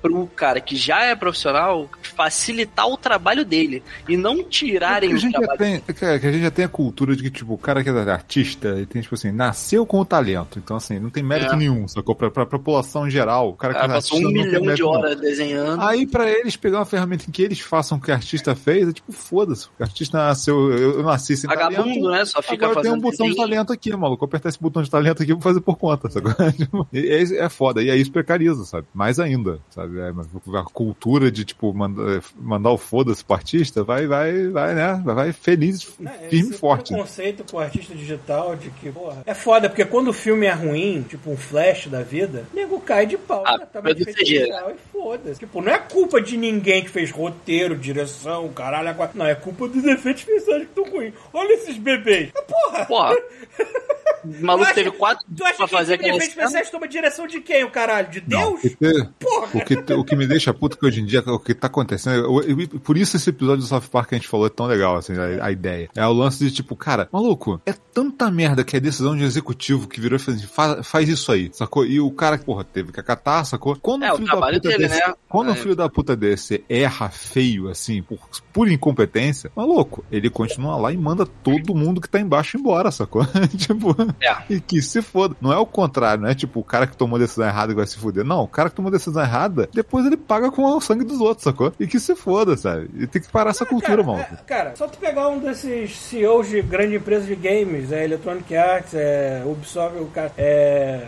[0.00, 5.14] pro cara que já é profissional facilitar o trabalho dele e não tirarem É que
[5.14, 7.22] a o gente já trabalho tem, cara, que a gente já tem a cultura de
[7.22, 10.58] que, tipo, o cara que é artista, ele tem, tipo assim, nasceu com o talento.
[10.58, 11.56] Então, assim, não tem mérito É.
[11.56, 12.14] nenhum, sacou?
[12.14, 14.60] Pra, pra população em geral, o cara que cara é passou artista um não tem
[14.60, 15.82] milhão de horas desenhando.
[15.82, 18.88] Aí, pra eles pegar uma ferramenta em que eles façam o que o artista fez,
[18.88, 19.66] é tipo, foda-se.
[19.78, 22.10] O artista nasceu, eu, eu nasci sem Vagabundo, talento.
[22.10, 22.24] né?
[22.24, 23.48] Só fica Agora tem fazendo um botão de desenho.
[23.48, 24.24] talento aqui, maluco.
[24.24, 26.32] Eu apertar esse botão de talento aqui, vou fazer por conta, sacou?
[26.92, 27.82] E- é foda.
[27.82, 28.86] E aí isso precariza, sabe?
[28.94, 29.97] Mais ainda, sabe?
[30.00, 35.02] É, a cultura de, tipo, mandar, mandar o foda-se pro artista vai, vai, vai, né?
[35.04, 36.94] Vai, feliz, É, firme e esse forte.
[36.94, 40.52] conceito com o artista digital de que, porra, é foda, porque quando o filme é
[40.52, 43.42] ruim, tipo um flash da vida, o nego cai de pau.
[43.46, 43.66] Ah, né?
[43.66, 45.40] Tá é CG, digital e foda-se.
[45.40, 49.10] Tipo, não é culpa de ninguém que fez roteiro, direção, caralho, agora.
[49.14, 51.14] Não, é culpa dos efeitos visuais que estão ruins.
[51.32, 52.30] Olha esses bebês.
[52.32, 52.84] Porra!
[52.86, 53.16] Porra.
[54.24, 56.42] O maluco teve quatro Tu acha pra que fazer efeitos aquela cena?
[56.42, 58.08] especiais toma direção de quem, o caralho?
[58.10, 58.60] De Não, Deus?
[58.62, 59.48] porque- Porra!
[59.54, 61.68] o, que, o que me deixa puto é que hoje em dia, o que tá
[61.68, 64.50] acontecendo, eu- eu- por isso esse episódio do South Park que a gente falou é
[64.50, 65.88] tão legal, assim, a, a ideia.
[65.94, 69.86] É o lance de tipo, cara, maluco, é tanta merda que é decisão de executivo
[69.88, 71.86] que virou e fez assim, faz, faz isso aí, sacou?
[71.86, 73.76] E o cara, porra, teve que acatar, sacou?
[73.80, 75.14] Quando É, o filho da trabalho puta dele, desse, né?
[75.28, 75.56] quando um É.
[75.56, 78.18] filho da puta desse erra feio, assim, por
[78.52, 83.22] pura incompetência, maluco, ele continua lá e manda todo mundo que tá embaixo embora, sacou?
[83.56, 84.36] tipo, É.
[84.50, 85.36] e que se foda.
[85.40, 87.98] Não é o contrário, não é tipo o cara que tomou decisão errada vai se
[87.98, 88.24] fuder.
[88.24, 91.44] Não, o cara que tomou decisão errada, depois ele paga com o sangue dos outros,
[91.44, 91.72] sacou?
[91.78, 92.90] E que se foda, sabe?
[92.98, 94.20] E tem que parar essa cultura, mano.
[94.20, 98.56] é, cara, só tu pegar um desses CEOs de grande empresa de games, é Electronic
[98.56, 101.06] Arts, é Ubisoft, o cara, é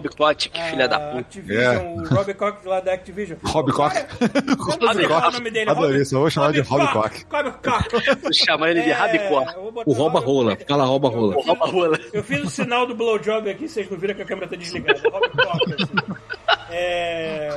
[0.00, 1.18] Bob Kotick, filha da a puta.
[1.20, 1.78] Activision, É.
[1.78, 3.38] o Rob Cock lá da Activision.
[3.44, 3.72] Rob
[4.58, 4.86] O
[5.28, 5.70] o nome dele.
[5.70, 6.84] Adorei Rob- isso, eu vou chamar de Rob
[7.32, 8.34] Rob Cock.
[8.34, 8.94] Chama ele de É,
[9.62, 11.34] vou botar O rouba Rob- rola, fala rouba rola.
[11.34, 12.00] Eu fiz- Rouba rola.
[12.12, 15.00] Eu fiz o sinal do blowjob aqui, vocês não viram que a câmera tá desligada.
[15.08, 16.16] Rob Cock, assim.
[16.70, 17.50] É...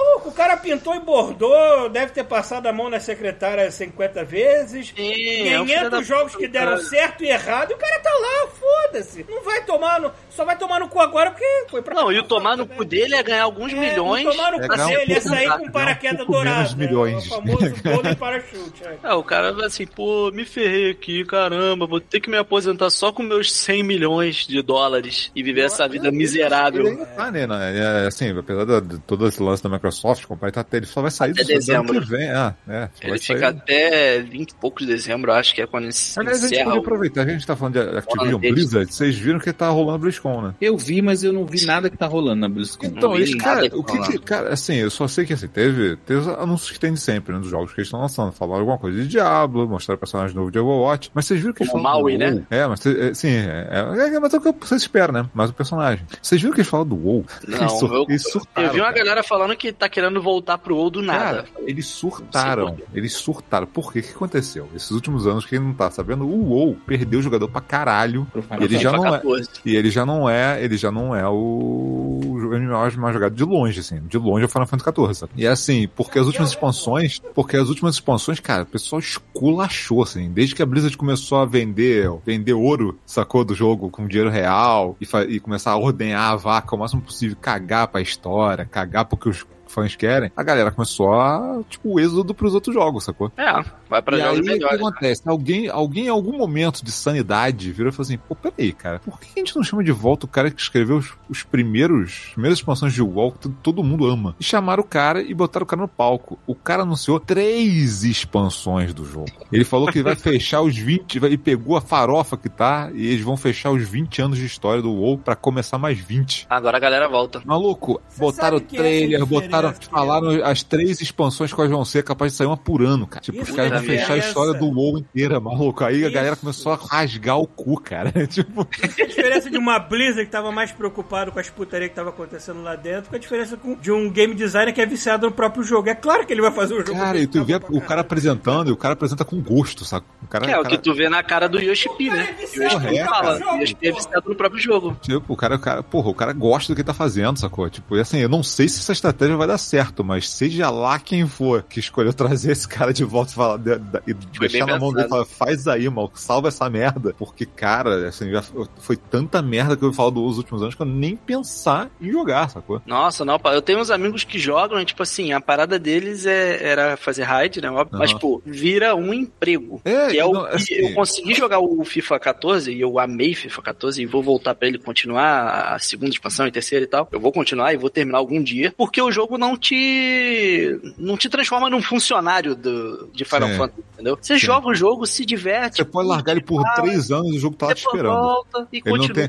[0.00, 4.92] Maluco, o cara pintou e bordou, deve ter passado a mão na secretária 50 vezes.
[4.96, 6.84] Sim, é um filho 500 da jogos que deram cara.
[6.84, 9.26] certo e errado, e o cara tá lá, foda-se.
[9.28, 10.10] Não vai tomar no.
[10.30, 11.94] Só vai tomar no cu agora porque foi pra.
[11.94, 14.24] Não, e o tomar no cu dele é ganhar alguns É, milhões.
[14.24, 16.76] Tomar no É, cu um dele, ia pouco- sair com um paraquedas menos dourado.
[16.76, 17.14] milhões.
[17.14, 18.84] É, o famoso golden parachute.
[18.84, 18.98] é.
[19.02, 22.90] É, o cara vai assim, pô, me ferrei aqui, caramba, vou ter que me aposentar
[22.90, 26.80] só com meus 100 milhões de dólares e viver essa vida miserável.
[26.82, 27.46] Ele ainda tá, né?
[27.46, 28.04] né?
[28.04, 29.89] É, assim, apesar de, de todo esse lance da Microsoft,
[30.26, 32.00] comprar e tá, ele só vai sair Até do ano dezembro.
[32.02, 32.30] que vem.
[32.30, 33.44] Ah, é, só Ele vai fica sair.
[33.48, 36.76] até 20 e poucos de dezembro, acho que é quando se Aliás, a gente pode
[36.76, 36.80] o...
[36.80, 38.40] aproveitar, que a gente tá falando de Activision.
[38.40, 40.54] Blizzard, vocês viram que tá rolando a BlizzCon, né?
[40.60, 42.86] Eu vi, mas eu não vi nada que tá rolando na BlizzCon.
[42.86, 44.08] Então, eles, cara, o que falar.
[44.08, 47.00] que, cara, assim, eu só sei que assim, teve, teve os anúncios que tem de
[47.00, 50.34] sempre, né, dos jogos que eles estão lançando, falaram alguma coisa de Diablo, mostraram personagem
[50.36, 52.42] novo de Overwatch, mas vocês viram que eles Como falaram Maui, né?
[52.50, 55.26] É, mas, é, sim, é, é, é, mas é o que você espera, né?
[55.34, 56.04] Mas o personagem.
[56.22, 57.24] Vocês viram que eles falaram do WoW?
[57.46, 58.98] Não, eles, sur- eu, eles surtaram, eu vi uma cara.
[59.04, 61.42] galera falando que tá querendo voltar pro WoW do nada.
[61.42, 62.76] Cara, eles surtaram.
[62.94, 63.66] Eles surtaram.
[63.66, 64.00] Por quê?
[64.00, 64.68] O que aconteceu?
[64.74, 68.26] Esses últimos anos, quem não tá sabendo, o WoW perdeu o jogador pra caralho.
[68.30, 69.10] Pro E ele já não é.
[69.12, 69.50] 14.
[69.64, 73.80] E ele já não é, ele já não é o MMO mais jogado de longe,
[73.80, 74.00] assim.
[74.06, 75.32] De longe é o Final Fantasy XIV, sabe?
[75.36, 80.30] E assim, porque as últimas expansões, porque as últimas expansões, cara, o pessoal esculachou, assim.
[80.30, 84.96] Desde que a Blizzard começou a vender, vender ouro, sacou, do jogo com dinheiro real
[85.00, 89.28] e, e começar a ordenhar a vaca o máximo possível, cagar pra história, cagar porque
[89.28, 93.32] os fãs querem, a galera começou a, tipo, o êxodo pros outros jogos, sacou?
[93.36, 94.80] É, vai pra e aí, jogos o que melhores.
[94.80, 95.22] acontece?
[95.26, 99.18] Alguém, alguém em algum momento de sanidade virou e falou assim, pô, peraí, cara, por
[99.20, 102.58] que a gente não chama de volta o cara que escreveu os, os primeiros, primeiras
[102.58, 104.34] expansões de WoW que todo, mundo ama?
[104.40, 106.38] E chamaram o cara e botaram o cara no palco.
[106.46, 109.30] O cara anunciou três expansões do jogo.
[109.52, 113.06] Ele falou que vai fechar os 20, vai- e pegou a farofa que tá, e
[113.06, 116.46] eles vão fechar os 20 anos de história do WoW pra começar mais 20.
[116.50, 117.42] Agora a galera volta.
[117.44, 122.32] Maluco, Você botaram essa trailer, diferença botaram, falaram as três expansões que vão ser capazes
[122.34, 123.22] de sair uma por ano, cara.
[123.22, 125.84] Tipo, Isso os caras vão é fechar a história do WoW inteira, maluco.
[125.84, 126.10] Aí a Isso.
[126.12, 128.10] galera começou a rasgar o cu, cara.
[128.26, 132.12] tipo, A diferença de uma Blizzard que tava mais preocupado com as putarias que tava
[132.22, 135.32] acontecendo lá dentro, com a diferença com- de um game designer que é viciado no
[135.32, 135.88] próprio jogo.
[135.88, 136.92] É claro que ele vai fazer o jogo.
[136.98, 140.06] cara, e tu vê o cara apresentando, e o cara apresenta com gosto, saca?
[140.22, 142.22] O cara, Que é o cara- que tu vê na cara do Yoshi-P, O cara
[142.22, 142.28] né?
[142.30, 144.96] é viciado Yoshi-P no fala, Yoshi-P é viciado no próprio jogo.
[145.00, 147.68] Tipo, o cara, o cara, porra, o cara gosta do que tá fazendo, sacou?
[147.70, 150.98] Tipo, e assim, eu não sei se essa estratégia vai dar certo, mas seja lá
[150.98, 154.48] quem for que escolheu trazer esse cara de volta e, falar, de- de- e Foi
[154.48, 157.14] deixar na mão dele e falar, faz aí, mal, salva essa merda.
[157.18, 158.42] Porque, cara, assim, já
[158.78, 162.48] foi tanta merda que eu falo dos últimos anos que eu nem pensar em jogar,
[162.50, 162.80] sacou?
[162.86, 166.62] Nossa, não, eu tenho uns amigos que jogam, e, tipo assim, a parada deles é,
[166.62, 167.70] era fazer raid, né?
[167.70, 168.18] óbvio, Mas, Aham.
[168.18, 169.80] pô, vira um emprego.
[169.84, 172.98] É, que é o não, que assim- eu consegui jogar o FIFA 14 e eu
[172.98, 176.88] amei FIFA 14 e vou voltar pra ele continuar a segunda expansão e terceira e
[176.88, 177.08] tal.
[177.12, 181.28] Eu vou continuar e vou terminar algum dia, porque o jogo não te não te
[181.28, 183.56] transforma num funcionário do, de Final Sim.
[183.56, 184.18] Fantasy, entendeu?
[184.20, 184.46] Você Sim.
[184.46, 187.56] joga o jogo, se diverte, Você pode largar ele por três anos e o jogo
[187.56, 188.20] tá lá te esperando.
[188.20, 189.28] volta e Ele não continua.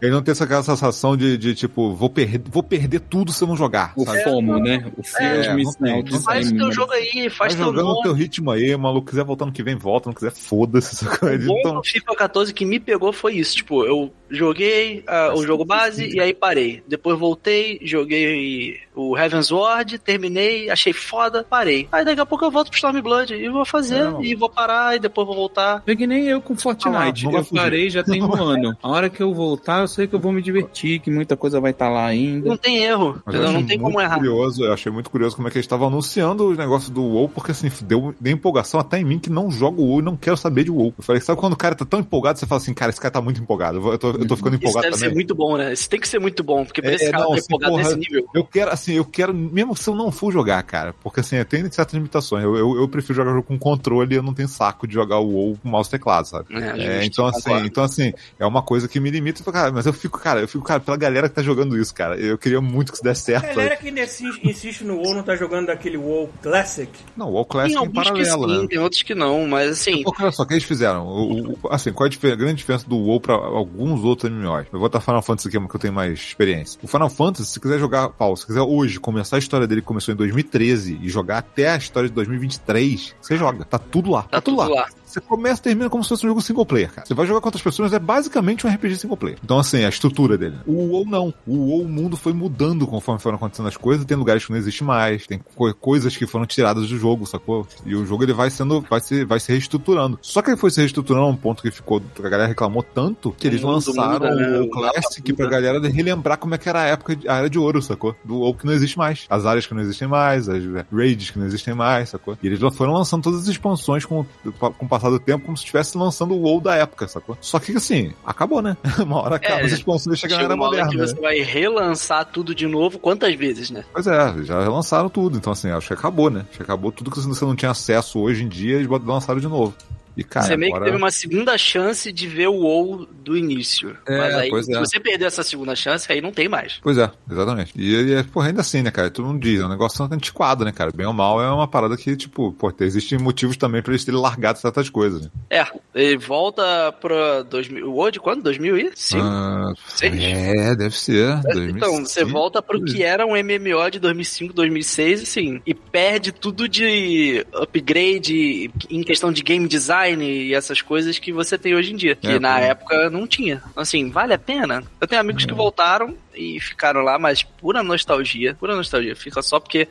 [0.00, 3.48] Ele não tem essa sensação de, de tipo, vou, per vou perder tudo se eu
[3.48, 3.92] não jogar.
[3.96, 4.22] O sabe?
[4.24, 4.84] FOMO, né?
[4.96, 5.92] O Fear É, não tem.
[5.94, 6.18] Out.
[6.22, 8.02] Faz o teu jogo aí, Vai faz teu jogando o nome.
[8.02, 9.08] teu ritmo aí, maluco.
[9.08, 10.08] Quiser voltar no que vem, volta.
[10.08, 11.04] Não quiser, foda-se.
[11.04, 11.08] O
[11.46, 13.56] bom Então, do FIFA 14 que me pegou foi isso.
[13.56, 16.82] Tipo, eu joguei ah, o jogo base e aí parei.
[16.88, 21.88] Depois voltei, joguei o Heaven's Ward, terminei, achei foda, parei.
[21.92, 24.22] Aí daqui a pouco eu volto pro Stormblood e vou fazer, Não.
[24.22, 25.82] e vou parar, e depois vou voltar.
[25.84, 27.24] Foi que nem eu com Ah Fortnite.
[27.26, 28.76] vai eu parei já tem um ano.
[28.82, 31.60] A hora que eu voltar, eu sei que eu vou me divertir, que muita coisa
[31.60, 32.48] vai estar lá ainda.
[32.48, 33.52] Não tem erro, entendeu?
[33.52, 34.16] não tem como errar.
[34.16, 37.28] curioso, eu achei muito curioso como é que eles estavam anunciando os negócios do WoW,
[37.28, 40.36] porque assim, deu, deu empolgação até em mim que não jogo WoW e não quero
[40.36, 40.94] saber de WoW.
[40.96, 43.12] Eu falei, sabe quando o cara tá tão empolgado, você fala assim, cara, esse cara
[43.12, 43.78] tá muito empolgado.
[43.78, 45.14] Eu, tô, eu tô ficando Isso empolgado deve ser também.
[45.16, 45.72] muito bom, né?
[45.72, 47.72] Isso tem que ser muito bom, porque pra É, esse cara não, tá assim, empolgado
[47.72, 48.28] porra, nesse nível.
[48.34, 51.44] Eu quero, assim, eu quero, mesmo se eu não for jogar, cara, porque assim, eu
[51.44, 52.44] tenho certas limitações.
[52.44, 55.18] Eu, eu, eu prefiro jogar jogo com controle e eu não tenho saco de jogar
[55.18, 56.46] o WoW com mouse e teclado, sabe?
[56.50, 59.92] É, É, então assim, então assim, é uma coisa que me limita, cara, mas eu
[59.92, 62.01] fico, cara, eu fico, cara, pela galera que tá jogando isso, cara.
[62.18, 63.54] Eu queria muito que isso desse A certo.
[63.56, 66.90] galera que ainda insiste, insiste no WoW não tá jogando daquele WoW Classic.
[67.16, 68.66] Não, o WoW Classic Tem em alguns que paralelo, sim, né?
[68.68, 71.06] tem outros que não, mas assim, Porque olha só, o que eles fizeram?
[71.06, 74.66] O, o- assim, qual é a, a grande diferença do WoW pra alguns outros MMOs?
[74.66, 76.78] Eu vou botar Final Fantasy aqui, que eu tenho mais experiência.
[76.82, 79.86] O Final Fantasy, se quiser jogar, Paulo, se quiser hoje começar a história dele que
[79.86, 83.64] começou em 2013 e jogar até a história de 2023, você joga.
[83.64, 84.22] Tá tudo lá.
[84.24, 84.86] tá tudo lá.
[85.12, 87.06] Você começa e termina como se fosse um jogo single player, cara.
[87.06, 89.38] Você vai jogar com outras pessoas, é basicamente um RPG single player.
[89.44, 90.56] Então, assim, a estrutura dele.
[90.66, 91.34] O WoW não.
[91.46, 94.04] O WoW, o mundo foi mudando conforme foram acontecendo as coisas.
[94.06, 97.66] Tem lugares que não existe mais, tem co- coisas que foram tiradas do jogo, sacou?
[97.84, 100.18] E o jogo ele vai sendo, vai se, vai se reestruturando.
[100.22, 103.32] Só que ele foi se reestruturando a um ponto que ficou, a galera reclamou tanto
[103.32, 104.60] que eles mundo lançaram muda, né?
[104.60, 107.58] o Classic pra galera relembrar como é que era a época, de- a era de
[107.58, 108.14] ouro, sacou?
[108.24, 109.26] Do WoW que não existe mais.
[109.28, 112.36] As áreas que não existem mais, as raids que não existem mais, sacou?
[112.42, 114.24] E eles foram lançando todas as expansões com,
[114.58, 117.36] com o passar do tempo, como se estivesse lançando o WoW da época, sacou?
[117.40, 118.76] Só que assim, acabou, né?
[119.02, 121.06] Uma hora acaba É, as expansões chegam na era hora que moderna.
[121.06, 121.20] você né?
[121.20, 123.84] vai relançar tudo de novo quantas vezes, né?
[123.92, 126.44] Pois é, já lançaram tudo, então assim, acho que acabou, né?
[126.48, 129.48] Acho que acabou tudo que você não tinha acesso hoje em dia, eles lançaram de
[129.48, 129.74] novo.
[130.16, 130.84] E cara, você meio agora...
[130.84, 133.96] que teve uma segunda chance de ver o WoW do início.
[134.06, 134.78] É, Mas aí, se é.
[134.78, 136.78] você perder essa segunda chance, aí não tem mais.
[136.82, 137.72] Pois é, exatamente.
[137.76, 139.10] E, e é, porra, ainda assim, né, cara?
[139.10, 140.90] Todo mundo diz, é um negócio antiquado, né, cara?
[140.94, 144.20] Bem ou mal é uma parada que, tipo, pô, existem motivos também pra eles terem
[144.20, 145.28] largado certas coisas, né?
[145.48, 147.88] É, ele volta pra 2000.
[147.88, 148.42] O WoW de quando?
[148.42, 149.22] 2005?
[149.22, 149.72] Ah,
[150.02, 151.38] é, deve ser.
[151.70, 152.30] Então, você 2005.
[152.30, 158.70] volta pro que era um MMO de 2005, 2006, assim, e perde tudo de upgrade
[158.90, 162.26] em questão de game design e essas coisas que você tem hoje em dia, que
[162.26, 163.62] É, na época não tinha.
[163.76, 164.82] Assim, vale a pena?
[165.00, 169.14] Eu tenho amigos que voltaram e ficaram lá, mas pura nostalgia, pura nostalgia.
[169.16, 169.88] Fica só porque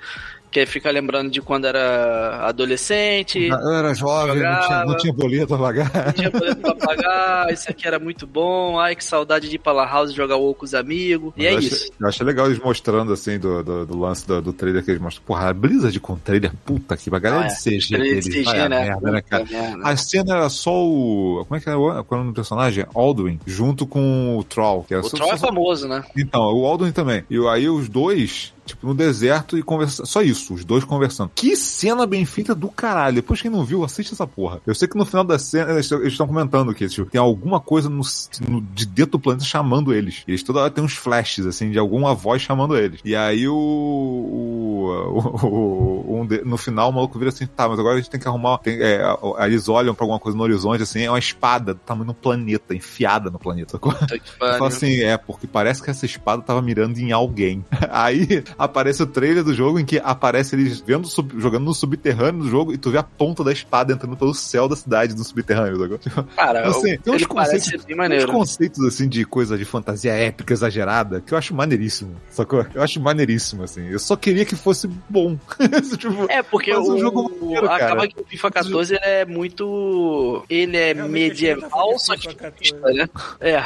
[0.52, 5.48] quer ficar lembrando de quando era adolescente, Eu era jovem, não tinha, não tinha boleto
[5.48, 5.92] pra pagar.
[6.08, 9.60] não tinha boleto pra pagar, isso aqui era muito bom, ai que saudade de ir
[9.60, 11.90] pra La House jogar WoW com os amigos, e é isso.
[12.00, 15.02] Eu achei legal eles mostrando, assim, do, do, do lance do, do trailer que eles
[15.02, 15.24] mostram.
[15.26, 17.48] Porra, a Blizzard com trailer, puta que galera Ah, é.
[17.48, 18.80] de CG Trailer de CG, vai né?
[18.86, 19.46] merda, né, cara?
[19.50, 19.84] Merda.
[19.88, 21.46] A cena era só o.
[21.48, 22.86] Como é que era o qual era o nome do personagem?
[22.96, 24.84] Alduin, junto com o Troll.
[24.84, 26.04] Que era O só- Troll só- é famoso, né?
[26.18, 27.24] Então, o Alduin também.
[27.30, 30.06] E aí os dois, tipo, no deserto e conversando.
[30.08, 31.32] Só isso, os dois conversando.
[31.36, 33.16] Que cena bem feita do caralho.
[33.16, 34.62] Depois quem não viu, assiste essa porra.
[34.66, 37.90] Eu sei que no final da cena eles estão comentando que tipo, tem alguma coisa
[37.90, 38.02] no,
[38.48, 40.24] no- de dentro do planeta chamando eles.
[40.28, 43.00] Eles toda hora tem uns flashes, assim, de alguma voz chamando eles.
[43.04, 43.54] E aí o.
[43.56, 44.90] o,
[45.20, 48.10] o- o- um de- no final o maluco vira assim, tá, mas agora a gente
[48.10, 48.58] tem que arrumar.
[48.60, 49.02] tem- é,
[49.46, 52.76] eles olham pra alguma coisa no horizonte, assim, é uma espada do tamanho do planeta,
[52.76, 53.80] enfiada no planeta.
[53.82, 57.64] Eu falo assim, é, porque parece que essa espada tava mirando em alguém.
[57.90, 62.44] Aí aparece o trailer do jogo em que aparece eles vendo, sub- jogando no subterrâneo
[62.44, 65.24] do jogo e tu vê a ponta da espada entrando pelo céu da cidade do
[65.24, 65.98] subterrâneo.
[65.98, 71.22] Tipo, Cara, assim, tem uns conceitos- uns conceitos assim de coisa de fantasia épica, exagerada,
[71.22, 72.16] que eu acho maneiríssimo.
[72.30, 72.66] Sacou?
[72.74, 73.88] Eu acho maneiríssimo, assim.
[73.88, 75.38] Eu só queria que fosse bom.
[75.98, 80.44] tipo, É, porque o, um jogo maneiro, acaba que o FIFA 14 ele é muito.
[80.50, 82.52] Ele é tá medieval, só que FIFA 14.
[82.72, 83.10] futurista, né?
[83.40, 83.62] É.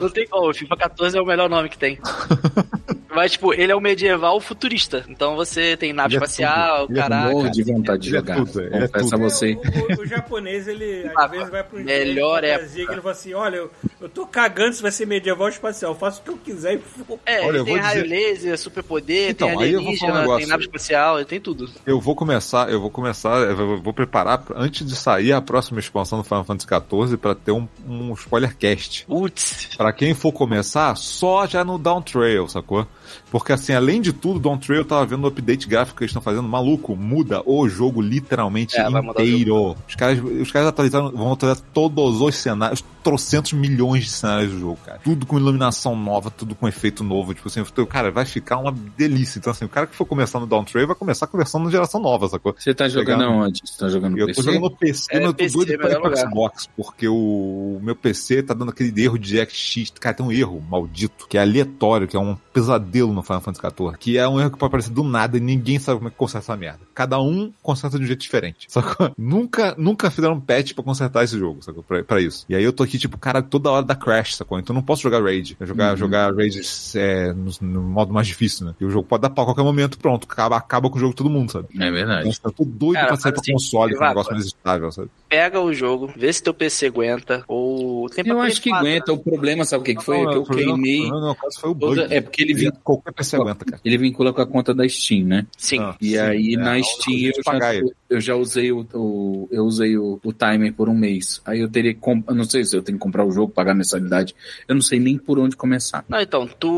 [0.00, 1.98] Não tem como, o FIFA 14 é o melhor nome que tem.
[3.16, 5.04] Mas, tipo, ele é um medieval futurista.
[5.08, 7.30] Então você tem nave Ele é espacial, é caraca.
[7.32, 8.36] Morro de vontade de Ele é jogar.
[8.36, 9.30] tudo, ele é Confesso a tudo.
[9.30, 9.52] você.
[9.54, 13.32] O, o- o japonês, ele às vezes vai pro melhor de que ele fala assim,
[13.34, 13.70] olha, eu,
[14.00, 16.74] eu tô cagando se vai ser medieval ou espacial, eu faço o que eu quiser
[16.74, 19.62] e foda É, Olha, ele eu tem vou raio dizer- laser, superpoder, Então, tem eu
[19.62, 20.38] vou um alienígena, negócio.
[20.40, 21.70] tem nave espacial, ele tem tudo.
[21.86, 25.80] Eu vou começar, eu vou começar, eu vou, vou preparar antes de sair a próxima
[25.80, 29.04] expansão do Final Fantasy XIV pra ter um, um spoiler cast.
[29.06, 32.86] Putz, Pra quem for começar, só já no Down Trail, sacou?
[33.30, 36.10] Porque assim, além de tudo, Down Trail eu tava vendo o update gráfico que eles
[36.10, 39.76] estão fazendo, maluco, muda o jogo literalmente É, inteiro.
[39.88, 44.58] Os caras, os caras atualizaram, vão atualizar todos os cenários, trocentos milhões de cenários do
[44.58, 44.98] jogo, cara.
[45.04, 48.72] Tudo com iluminação nova, tudo com efeito novo, tipo assim, eu- cara, vai ficar uma
[48.72, 49.38] delícia.
[49.38, 52.00] Então assim, o cara que for começar no Down Trail vai começar conversando na geração
[52.00, 52.52] nova, sacou?
[52.58, 53.60] Você tá jogando Pegando- aonde?
[53.64, 54.40] Você tá jogando no Eu PC?
[54.40, 56.16] tô jogando no PC, É, mas eu tô PC, doido pra ir pro.
[56.16, 59.92] Xbox, porque o meu PC tá dando aquele erro de DXX.
[60.00, 63.62] Cara, tem um erro maldito, que é aleatório, que é um pesadelo no Final Fantasy
[63.76, 63.96] XIV.
[63.98, 66.16] Que é um erro que pode aparecer do nada e ninguém sabe como é que
[66.16, 66.80] conserta essa merda.
[66.94, 68.66] Cada um conserta de um jeito diferente.
[68.68, 69.10] Sacou?
[69.16, 71.82] Nunca, nunca fizeram um patch pra consertar esse jogo, sacou?
[71.82, 72.44] Pra, pra isso.
[72.48, 74.58] E aí eu tô aqui, tipo, cara, toda hora da Crash, sacou?
[74.58, 75.56] Então eu não posso jogar Raid.
[75.58, 75.96] Eu jogar, Uhum.
[75.96, 76.60] jogar Raid
[76.96, 78.74] é, no, no modo mais difícil, né?
[78.80, 80.26] E o jogo pode dar pau a qualquer momento, pronto.
[80.30, 81.68] Acaba, acaba com o jogo todo mundo, sabe?
[81.78, 82.28] É verdade.
[82.28, 84.46] Então, eu tô doido Cara, pra sair pra assim, console, que é um negócio mais
[84.46, 85.08] estável, sabe?
[85.28, 88.86] pega o jogo, vê se teu PC aguenta, ou tem Eu Play acho que 4,
[88.86, 89.12] aguenta.
[89.12, 90.22] O problema, sabe o que, que foi?
[90.22, 91.00] Não, que eu queimei.
[91.00, 92.14] o problema, no caso, foi o toda- bug.
[92.14, 93.80] É porque ele, vin- Qualquer PC aguenta, cara.
[93.84, 95.46] ele vincula com a conta da Steam, né?
[95.58, 95.80] Sim.
[95.80, 97.74] Ah, E sim, aí é, na Steam eu é já,
[98.08, 101.40] eu já usei o, o- eu usei o, o timer por um mês.
[101.44, 103.72] Aí eu teria que comp- não sei se eu tenho que comprar o jogo, pagar
[103.72, 104.34] a mensalidade.
[104.66, 106.04] Eu não sei nem por onde começar.
[106.08, 106.68] Não, então, tu.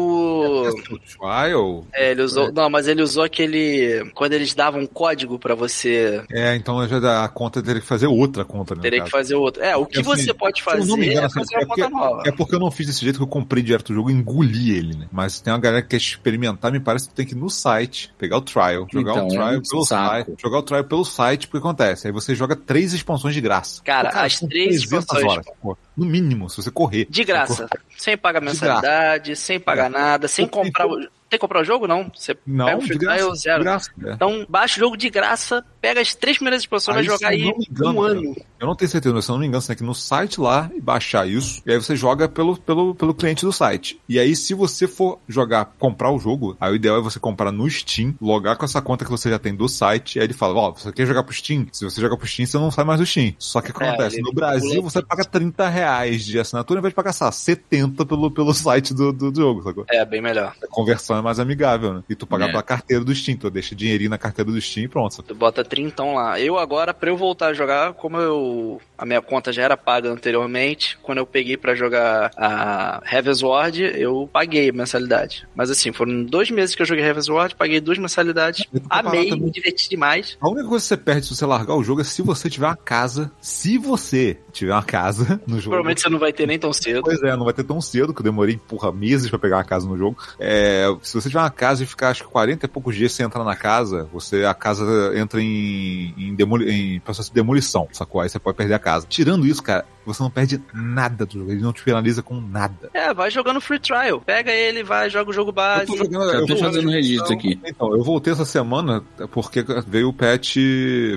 [0.90, 1.86] O trial.
[1.92, 2.52] É, ele usou.
[2.52, 4.10] Não, mas ele usou aquele.
[4.14, 7.80] Quando eles davam um código pra você É, então eu já dá a conta teria
[7.80, 8.82] que fazer outra conta, né?
[8.82, 9.62] teria que fazer outro.
[9.62, 11.14] É, o que Assim, você pode não me fazer.
[11.14, 12.28] galera é fazer assim, é porque-.
[12.28, 14.76] É porque eu não fiz desse jeito que eu comprei direto o jogo e engoli
[14.76, 15.06] ele, né?
[15.12, 17.50] Mas tem uma galera que quer experimentar, me parece que tu tem que ir no
[17.50, 20.08] site, pegar o trial, jogar Então, o é trial um pelo saco.
[20.08, 22.06] site, jogar o trial pelo site, porque acontece?
[22.06, 23.82] Aí você joga três expansões de graça.
[23.84, 25.76] Cara, Pô, as são três 300 expansões, horas, pô.
[25.98, 27.06] No mínimo, se você correr.
[27.10, 27.68] De graça.
[27.96, 28.54] Sem pagar graça.
[28.54, 30.96] mensalidade, sem pagar nada, sem comprar o.
[31.28, 31.86] Tem que comprar o jogo?
[31.86, 32.10] Não.
[32.14, 33.16] Você Não, pega o de free graça.
[33.18, 33.64] trial zero.
[33.64, 33.90] graça.
[34.06, 34.12] é.
[34.12, 37.90] Então, baixa o jogo de graça, pega as três primeiras expansões, vai jogar aí engano,
[37.90, 38.36] um cara, ano.
[38.60, 39.94] Eu não tenho certeza, mas se eu não me engano, você tem que ir no
[39.94, 41.62] site lá e baixar isso.
[41.66, 44.00] E aí você joga pelo, pelo, pelo cliente do site.
[44.08, 47.52] E aí, se você for jogar, comprar o jogo, aí o ideal é você comprar
[47.52, 50.16] no Steam, logar com essa conta que você já tem do site.
[50.16, 51.66] E aí ele fala: Ó, você quer jogar pro Steam?
[51.72, 53.34] Se você jogar pro Steam, você não sai mais do Steam.
[53.38, 54.16] Só que o que É, acontece?
[54.16, 57.32] ele No Brasil, você paga 30 reais de assinatura, ao invés de pagar, sei lá,
[57.32, 59.84] 70 pelo, pelo site do, do, do jogo, sacou?
[59.88, 60.52] É, bem melhor.
[60.62, 62.02] A conversão é mais amigável, né?
[62.08, 62.50] E tu pagar É.
[62.50, 65.14] pela carteira do Steam, tu deixa dinheirinho na carteira do Steam e pronto.
[65.14, 65.28] sacou?
[65.28, 66.40] Tu bota trintão lá.
[66.40, 68.47] Eu agora, pra eu voltar a jogar, como eu
[68.96, 73.82] a minha conta já era paga anteriormente, quando eu peguei pra jogar a Heaven's Sword,
[73.94, 75.46] eu paguei a mensalidade.
[75.54, 79.50] Mas assim, foram dois meses que eu joguei Heaven's Sword, paguei duas mensalidades, amei, me
[79.50, 80.36] diverti demais.
[80.40, 82.66] A única coisa que você perde se você largar o jogo é se você tiver
[82.66, 83.30] uma casa.
[83.40, 85.70] Se você tiver uma casa no jogo.
[85.70, 87.02] Provavelmente você não vai ter nem tão cedo.
[87.02, 89.64] Pois é, não vai ter tão cedo, que eu demorei, porra, meses pra pegar uma
[89.64, 90.16] casa no jogo.
[90.38, 93.24] É, se você tiver uma casa e ficar, acho que 40 e poucos dias sem
[93.24, 94.84] entrar na casa, você, a casa
[95.16, 98.20] entra em, em, demoli- em processo de demolição, sacou?
[98.20, 99.06] Aí você pode perder a casa.
[99.08, 102.88] Tirando isso, cara, você não perde nada do jogo, ele não te penaliza com nada.
[102.94, 104.20] É, vai jogando free trial.
[104.20, 105.96] Pega ele, vai, joga o jogo básico.
[105.96, 107.60] jogando, Eu tô tô fazendo jogando- registro aqui.
[107.64, 110.56] Então, eu voltei essa semana porque veio o patch,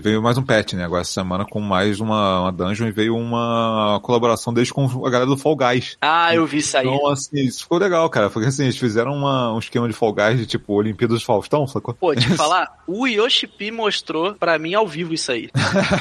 [0.02, 0.84] veio mais um patch, né?
[0.85, 5.10] Agora essa semana com mais uma, uma dungeon e veio uma colaboração deles com a
[5.10, 5.95] galera do Fall Guys.
[6.02, 6.85] Ah, eu vi isso aí.
[6.88, 8.30] Então, assim, isso ficou legal, cara.
[8.30, 11.65] Porque assim, eles fizeram uma- um esquema de Fall Guys de tipo Olimpíadas de Faustão,
[11.65, 11.93] sacou?
[11.93, 15.49] Pô, te falar, o Yoshipi mostrou pra mim ao vivo isso aí.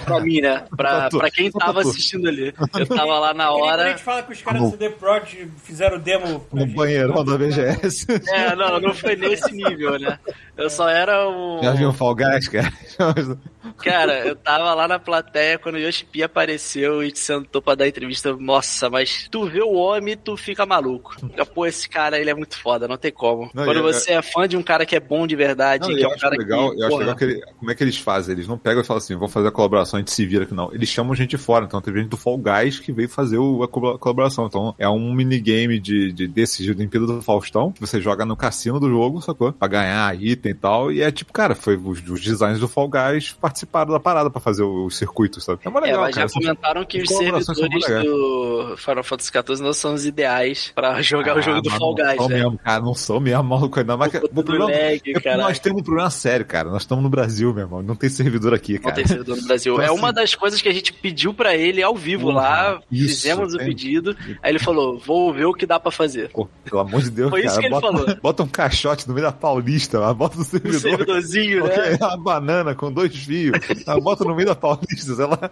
[0.04, 0.64] Pra mim, né?
[0.76, 1.18] Pra, Tatu.
[1.18, 1.88] pra quem tava Tatu.
[1.88, 2.54] assistindo ali.
[2.78, 3.88] Eu tava lá na quando a hora.
[3.90, 6.74] gente fala que os caras do CD Projekt fizeram demo No gente.
[6.74, 8.06] banheirão da BGS.
[8.32, 10.18] É, não, não foi nesse nível, né?
[10.60, 11.60] Eu só era o.
[11.62, 12.72] Já viu um Fall Guys, cara?
[13.82, 18.34] Cara, eu tava lá na plateia quando o Yoshipi apareceu e sentou pra dar entrevista.
[18.38, 21.14] Nossa, mas tu vê o homem, tu fica maluco.
[21.54, 23.50] Pô, esse cara, ele é muito foda, não tem como.
[23.54, 25.94] Não, quando e- você é fã de um cara que é bom de verdade, Não,
[25.94, 26.82] que é eu um acho cara legal, que.
[26.82, 28.34] eu acho legal que ele- como é que eles fazem?
[28.34, 30.54] Eles não pegam e falam assim, vou fazer a colaboração, a gente se vira aqui,
[30.54, 30.72] não.
[30.74, 33.62] Eles chamam gente de fora, então teve gente do Fall Guys que veio fazer o-
[33.62, 34.46] a co- colaboração.
[34.46, 38.36] Então é um minigame de, de, desse de Olimpíada do Faustão, que você joga no
[38.36, 39.52] cassino do jogo, sacou?
[39.52, 40.92] Pra ganhar item e tal.
[40.92, 44.40] E é tipo, cara, foi os, os designers do Fall Guys participaram da parada pra
[44.40, 45.60] fazer os circuitos, sabe?
[45.64, 46.28] É uma É, legal, mas cara.
[46.28, 48.04] já comentaram que os servidores legais.
[48.04, 51.78] do Final Fantasy XIV não são os ideais pra jogar o jogo Ah, do mas
[51.78, 52.34] Fall não Guys, são né?
[52.36, 53.78] mesmo, cara, não são mesmo, maluco.
[53.80, 56.70] Ainda mais que, o problema, lag, é nós temos um problema sério, cara.
[56.70, 57.82] Nós estamos no Brasil, meu irmão.
[57.82, 58.94] Não tem servidor aqui, Não cara.
[58.96, 59.72] tem servidor no Brasil.
[59.74, 62.34] Então, é assim- uma das coisas que a gente pediu pra ele ao vivo Porra,
[62.40, 65.90] lá, isso, fizemos o tem- pedido, aí ele falou, vou ver o que dá pra
[65.90, 66.30] fazer.
[66.30, 67.60] Pô, pelo amor de Deus, Foi isso cara.
[67.60, 68.16] que ele bota, falou.
[68.22, 70.80] bota um caixote no meio da Paulista, lá, no Um servidor.
[70.80, 71.98] servidorzinho, Ok, né?
[72.00, 73.58] Uma banana com dois fios.
[73.86, 75.50] Ah, bota no meio da Paulista, sei lá.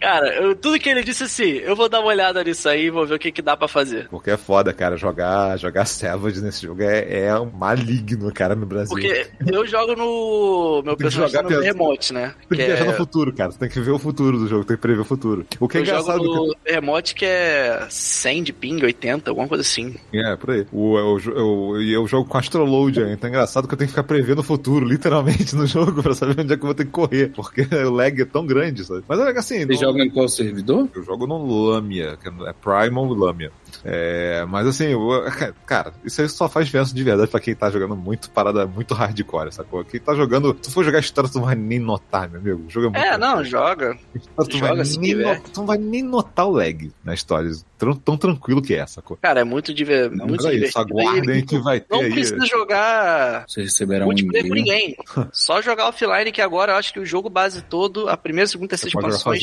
[0.00, 3.06] Cara, eu- tudo que ele disse assim, eu vou dar uma olhada nisso aí, vou
[3.06, 4.08] ver o que, que dá pra fazer.
[4.08, 4.96] Porque é foda, cara.
[4.96, 8.88] Jogar, jogar Savage nesse jogo é, é maligno, cara, no Brasil.
[8.94, 10.82] Porque eu jogo no.
[10.84, 12.34] Meu que personagem no remote, né?
[12.48, 13.50] Tem que Que viajar é- no futuro, cara.
[13.50, 15.46] Você tem que ver o futuro do jogo, tem que prever o futuro.
[15.60, 19.48] O que é eu jogo engraçado no remote que é 100 de ping, 80, alguma
[19.48, 19.94] coisa assim.
[20.10, 20.18] que.
[20.18, 20.66] É, por aí.
[20.72, 23.92] O, eu, eu, e eu jogo com Astroload, então é engraçado que eu tenho que
[23.92, 26.84] ficar prevendo o futuro, literalmente, no jogo, pra saber onde é que eu vou ter
[26.86, 27.28] que correr.
[27.34, 29.04] Porque o lag é tão grande, sabe?
[29.06, 29.58] Mas é assim.
[29.60, 30.88] Você não- joga em qual servidor?
[30.94, 33.52] Eu jogo no Lamia, que é Primal Lamia.
[33.84, 35.24] É, mas assim, eu-
[35.66, 38.94] cara, isso aí só faz diferença de verdade pra quem tá jogando muito parada, muito
[38.94, 39.84] hardcore, sacou?
[39.84, 42.64] Quem tá jogando, se tu for jogar história, tu não vai nem notar, meu amigo.
[42.66, 43.96] O jogo é muito É, não, joga.
[44.14, 47.14] História, tu, joga vai se nem no- tu não vai nem notar o lag na
[47.14, 47.50] história.
[47.78, 49.18] Tão, tão tranquilo que é, sacou?
[49.20, 50.10] Cara, é muito, diver...
[50.10, 50.72] Não, muito divertido.
[50.72, 52.10] só aguardem que vai ter Não aí.
[52.10, 54.64] precisa jogar Você receberá um multiplayer com e-mail.
[54.64, 54.96] ninguém.
[55.32, 58.70] Só jogar offline, que agora eu acho que o jogo base todo, a primeira, segunda,
[58.70, 59.42] terceira expansões.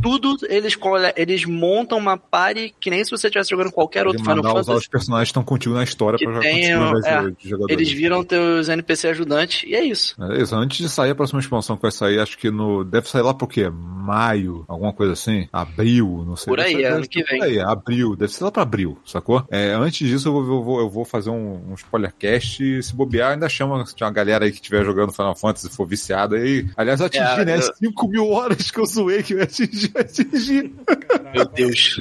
[0.00, 0.76] Tudo eles,
[1.16, 4.72] eles montam uma party que nem se você estivesse jogando qualquer outro Final usar Fantasy.
[4.78, 7.32] os personagens estão contigo na história Que pra tem, é.
[7.68, 10.14] Eles viram teus NPC ajudantes e é isso.
[10.22, 12.84] É isso, antes de sair a próxima expansão que vai sair, acho que no.
[12.84, 13.68] Deve sair lá por quê?
[13.70, 15.48] Maio, alguma coisa assim?
[15.52, 16.50] Abril, não sei.
[16.50, 17.38] Por aí, ser- ano que vem.
[17.38, 19.44] Por aí, abril, deve ser lá pra abril, sacou?
[19.50, 22.94] É, antes disso, eu vou, eu vou, eu vou fazer um, um spoilercast e se
[22.94, 26.36] bobear, ainda chama se uma galera aí que estiver jogando Final Fantasy e for viciada
[26.36, 26.66] aí.
[26.76, 27.56] Aliás, eu atingi, É, né?
[27.58, 29.42] eu- 5 mil horas que eu zoei que eu
[29.86, 31.32] ia atingir, eu atingi.
[31.34, 32.00] Meu Deus.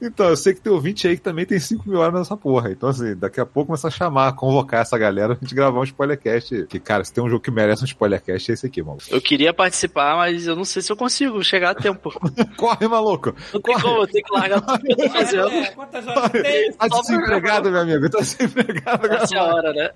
[0.00, 2.70] Então, eu sei que tem ouvinte aí que também tem 5 mil horas nessa porra.
[2.70, 5.84] Então, assim, daqui a pouco começa a chamar, convocar essa galera pra gente gravar um
[5.84, 6.66] spoilercast.
[6.68, 9.04] Que, cara, se tem um jogo que merece um spoilercast, é esse aqui, maluco.
[9.10, 12.10] Eu queria participar, mas eu não sei se eu consigo chegar a tempo.
[12.56, 13.34] Corre, maluco!
[13.52, 15.50] Não tem como, eu tenho que largar tudo que eu tô fazendo.
[15.50, 16.72] É, quantas horas tem?
[16.72, 18.10] Tá desempregado, meu amigo.
[18.10, 19.06] Tá desempregado.
[19.06, 19.90] Essa é a hora, né?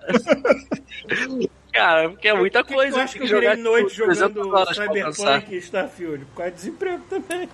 [1.74, 2.98] Cara, porque é muita coisa.
[2.98, 4.74] Eu acho que eu virei noite 300 jogando.
[4.74, 6.24] Cyberpunk e Starfield.
[6.26, 7.48] Por causa de desemprego também.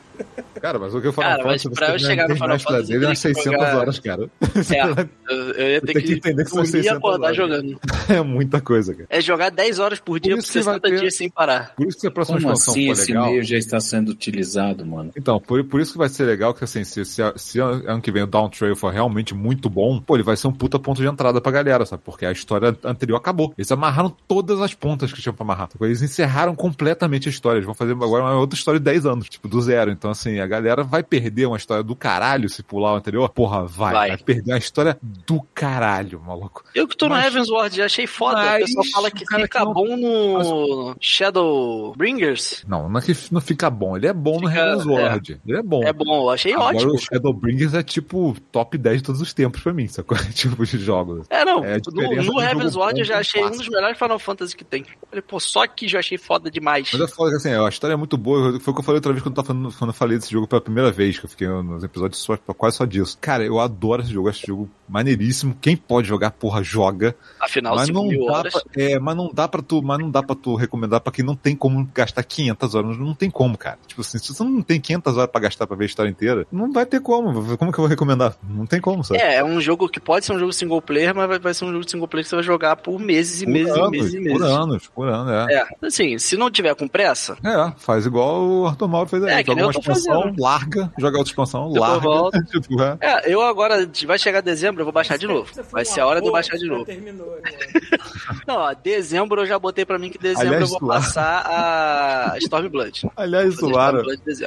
[0.61, 3.05] Cara, mas o que eu falo Cara, mas pra eu chegar no Final Fantasy, dele
[3.05, 4.31] é eu umas tenho que 600 jogar- horas, cara.
[4.43, 4.83] É,
[5.63, 7.37] eu, ia ter Tem que que, entender que são dormir e 600 acordar horas.
[7.37, 7.81] jogando.
[8.11, 9.07] É muita coisa, cara.
[9.09, 11.75] É jogar 10 horas por dia por vai 60 ter- dias sem parar.
[11.77, 13.27] Por isso que a próxima Como expansão assim esse legal.
[13.31, 15.13] meio já está sendo utilizado, mano?
[15.17, 18.11] Então, por, por isso que vai ser legal que assim, se, se, se ano que
[18.11, 21.01] vem o Down Trail for realmente muito bom, pô, ele vai ser um puta ponto
[21.01, 22.03] de entrada pra galera, sabe?
[22.05, 23.55] Porque a história anterior acabou.
[23.57, 25.69] Eles amarraram todas as pontas que tinham pra amarrar.
[25.81, 27.59] Eles encerraram completamente a história.
[27.59, 29.93] Eles vão fazer agora uma outra história de 10 anos, tipo, do zero.
[29.93, 33.29] Então, assim, a galera vai perder uma história do caralho se pular o anterior.
[33.31, 33.93] Porra, vai.
[33.93, 34.19] Vai, Vai.
[34.19, 36.65] perder uma história do caralho, maluco.
[36.75, 38.37] Eu que tô no Mas- Heavensward já achei foda.
[38.37, 42.65] Mas o pessoal fala que cara fica que não- bom no Shadowbringers.
[42.67, 43.97] Não, não é que não fica bom.
[43.97, 45.41] Ele é bom no Fica- Heaven's Ward.
[45.47, 45.83] Ele é bom.
[45.85, 46.93] É bom, eu achei Agora ótimo.
[46.95, 50.17] o Shadowbringers é tipo top 10 de todos os tempos pra mim, sacou?
[50.35, 51.27] tipo de jogos.
[51.31, 51.65] É, não.
[51.65, 54.65] É no no do jogo Heavensward eu já achei um dos melhores Final Fantasy que
[54.65, 54.85] tem.
[55.09, 56.89] Falei, pô, só que já achei foda demais.
[56.93, 58.59] Mas é foda que assim, a história é muito boa.
[58.61, 60.63] Foi o que eu falei outra vez quando, eu tava falando, falei desse jogo pela
[60.63, 63.19] primeira vez, que eu fiquei nos episódios só, quase só disso.
[63.21, 65.55] Cara, eu adoro esse jogo, acho esse jogo maneiríssimo.
[65.61, 67.15] Quem pode jogar, porra, joga.
[67.39, 68.53] Afinal, mas 5 não mil dá horas.
[68.55, 71.23] pra, é, mas não dá pra tu, mas não dá para tu recomendar pra quem
[71.25, 73.79] não tem como gastar 500 horas, não tem como, cara.
[73.87, 76.47] Tipo assim, se você não tem 500 horas pra gastar pra ver a história inteira,
[76.51, 77.31] não vai ter como.
[77.59, 78.35] Como que eu vou recomendar?
[78.49, 79.21] Não tem como, sabe?
[79.21, 81.67] É, é um jogo que pode ser um jogo single player, mas vai, vai ser
[81.67, 83.91] um jogo single player que você vai jogar por meses e Por meses anos, e
[83.91, 84.39] meses e meses.
[84.39, 85.55] Por anos, por anos, é.
[85.55, 89.35] É, assim, se não tiver com pressa, É, faz igual o Arthur Mauro fez aí.
[89.35, 90.43] É, que nem tô expansão, fazendo.
[90.43, 92.43] larga, joga outra expansão, Depois larga.
[92.51, 92.99] tipo, é.
[93.01, 95.51] É, eu agora, vai chegar dezembro, eu vou baixar de novo.
[95.71, 96.85] Vai ser a hora de eu baixar de novo.
[96.85, 97.51] Terminou, né?
[98.47, 102.39] Não, ó, dezembro eu já botei pra mim que dezembro Aliás, eu vou passar a
[102.39, 103.09] Stormblood.
[103.17, 104.03] Aliás, zoaram,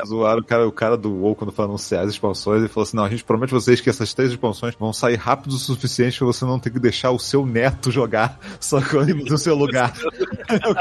[0.05, 2.97] zoaram o cara, o cara do WoW quando foi anunciar as expansões, ele falou assim,
[2.97, 6.17] não, a gente promete a vocês que essas três expansões vão sair rápido o suficiente
[6.17, 9.93] pra você não ter que deixar o seu neto jogar só no seu lugar.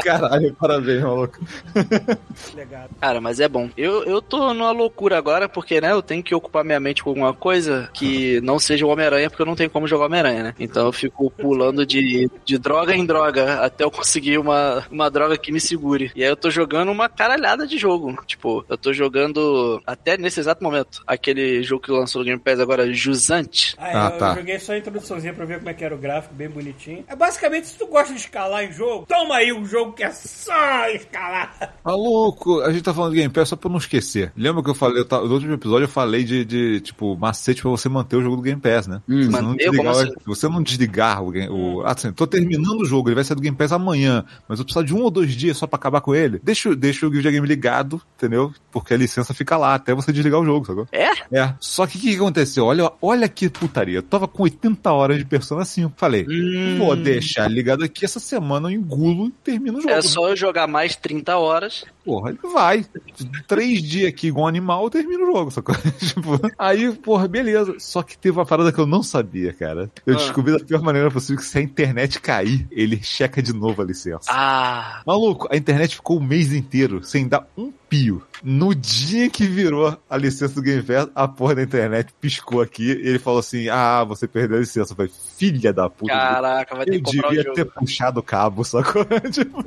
[0.02, 1.38] Caralho, parabéns, maluco.
[3.00, 3.68] Cara, mas é bom.
[3.76, 7.10] Eu, eu tô numa loucura agora, porque, né, eu tenho que ocupar minha mente com
[7.10, 10.54] alguma coisa que não seja o Homem-Aranha, porque eu não tenho como jogar Homem-Aranha, né?
[10.58, 15.36] Então eu fico pulando de, de droga em droga até eu conseguir uma, uma droga
[15.38, 16.10] que me segure.
[16.14, 18.16] E aí eu tô jogando uma caralhada de jogo.
[18.26, 22.60] Tipo, eu tô jogando, até nesse exato momento, aquele jogo que lançou no Game Pass
[22.60, 23.74] agora, Jusante.
[23.78, 24.34] Ah, Ah, eu tá.
[24.34, 27.04] joguei só a introduçãozinha pra ver como é que era o gráfico, bem bonitinho.
[27.08, 30.10] É basicamente, se tu gosta de escalar em jogo, toma aí um jogo que é
[30.10, 31.74] só escalar.
[31.84, 34.31] Maluco, a gente tá falando de Game Pass só pra não esquecer.
[34.36, 37.62] Lembra que eu falei, eu tava- no último episódio eu falei de, de, tipo, macete
[37.62, 39.00] pra você manter o jogo do Game Pass, né?
[39.08, 39.22] Hum.
[39.22, 40.12] Se você, não desligar, assim?
[40.26, 43.42] você não desligar o, game- o assim, tô terminando o jogo, ele vai sair do
[43.42, 46.14] Game Pass amanhã, mas eu preciso de um ou dois dias só pra acabar com
[46.14, 46.40] ele.
[46.42, 48.52] Deixa, deixa o videogame ligado, entendeu?
[48.70, 50.86] Porque a licença fica lá até você desligar o jogo, sacou?
[50.92, 51.10] É?
[51.30, 51.54] É.
[51.60, 52.64] Só que o que, que aconteceu?
[52.64, 53.98] Olha, olha que putaria.
[53.98, 55.92] Eu tava com 80 horas de Persona 5.
[55.96, 56.78] Falei, Hum.
[56.78, 59.92] vou deixar ligado aqui essa semana eu engulo e termino o jogo.
[59.94, 61.84] É só eu jogar mais 30 horas.
[62.04, 62.84] Porra, ele vai.
[63.46, 65.74] Três dias aqui igual um animal, eu termino o jogo, sacou?
[65.98, 67.74] tipo, aí, porra, beleza.
[67.78, 69.90] Só que teve uma parada que eu não sabia, cara.
[70.06, 70.18] Eu Ah.
[70.18, 73.84] descobri da pior maneira possível que se a internet cair, ele checa de novo a
[73.84, 74.30] licença.
[74.30, 78.22] Ah, Maluco, a internet ficou o mês inteiro sem dar um pio.
[78.42, 82.86] No dia que virou a licença do Game Pass, a porra da internet piscou aqui
[82.88, 84.92] e ele falou assim: Ah, você perdeu a licença.
[84.92, 86.12] Eu falei, filha da puta.
[86.12, 89.04] caraca, vai ter eu que comprar o devia ter puxado o cabo, sacou?
[89.30, 89.62] tipo,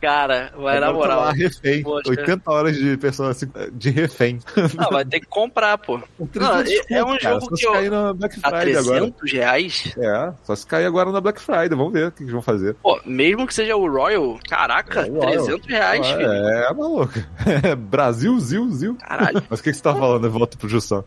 [0.00, 1.34] Cara, vai na agora tá lá, moral.
[1.34, 1.82] refém.
[1.82, 2.10] Poxa.
[2.10, 3.32] 80 horas de pessoa
[3.72, 4.38] de refém.
[4.76, 5.98] Não, vai ter que comprar, pô.
[6.18, 8.50] Não, 300 é- é um cara, jogo só que se eu- cair na Black A
[8.50, 8.98] Friday agora.
[9.00, 9.94] 300 reais?
[9.98, 11.70] É, só se cair agora na Black Friday.
[11.70, 12.74] Vamos ver o que eles vão fazer.
[12.82, 15.44] Pô, mesmo que seja o Royal, caraca, É, o Royal.
[15.44, 16.30] 300 reais, filho.
[16.30, 17.14] É, maluco.
[17.76, 18.94] Brasil, zil, zil.
[18.96, 19.42] Caralho.
[19.48, 20.24] Mas o que, que você tá falando?
[20.24, 21.04] Eu volto pro Jussão.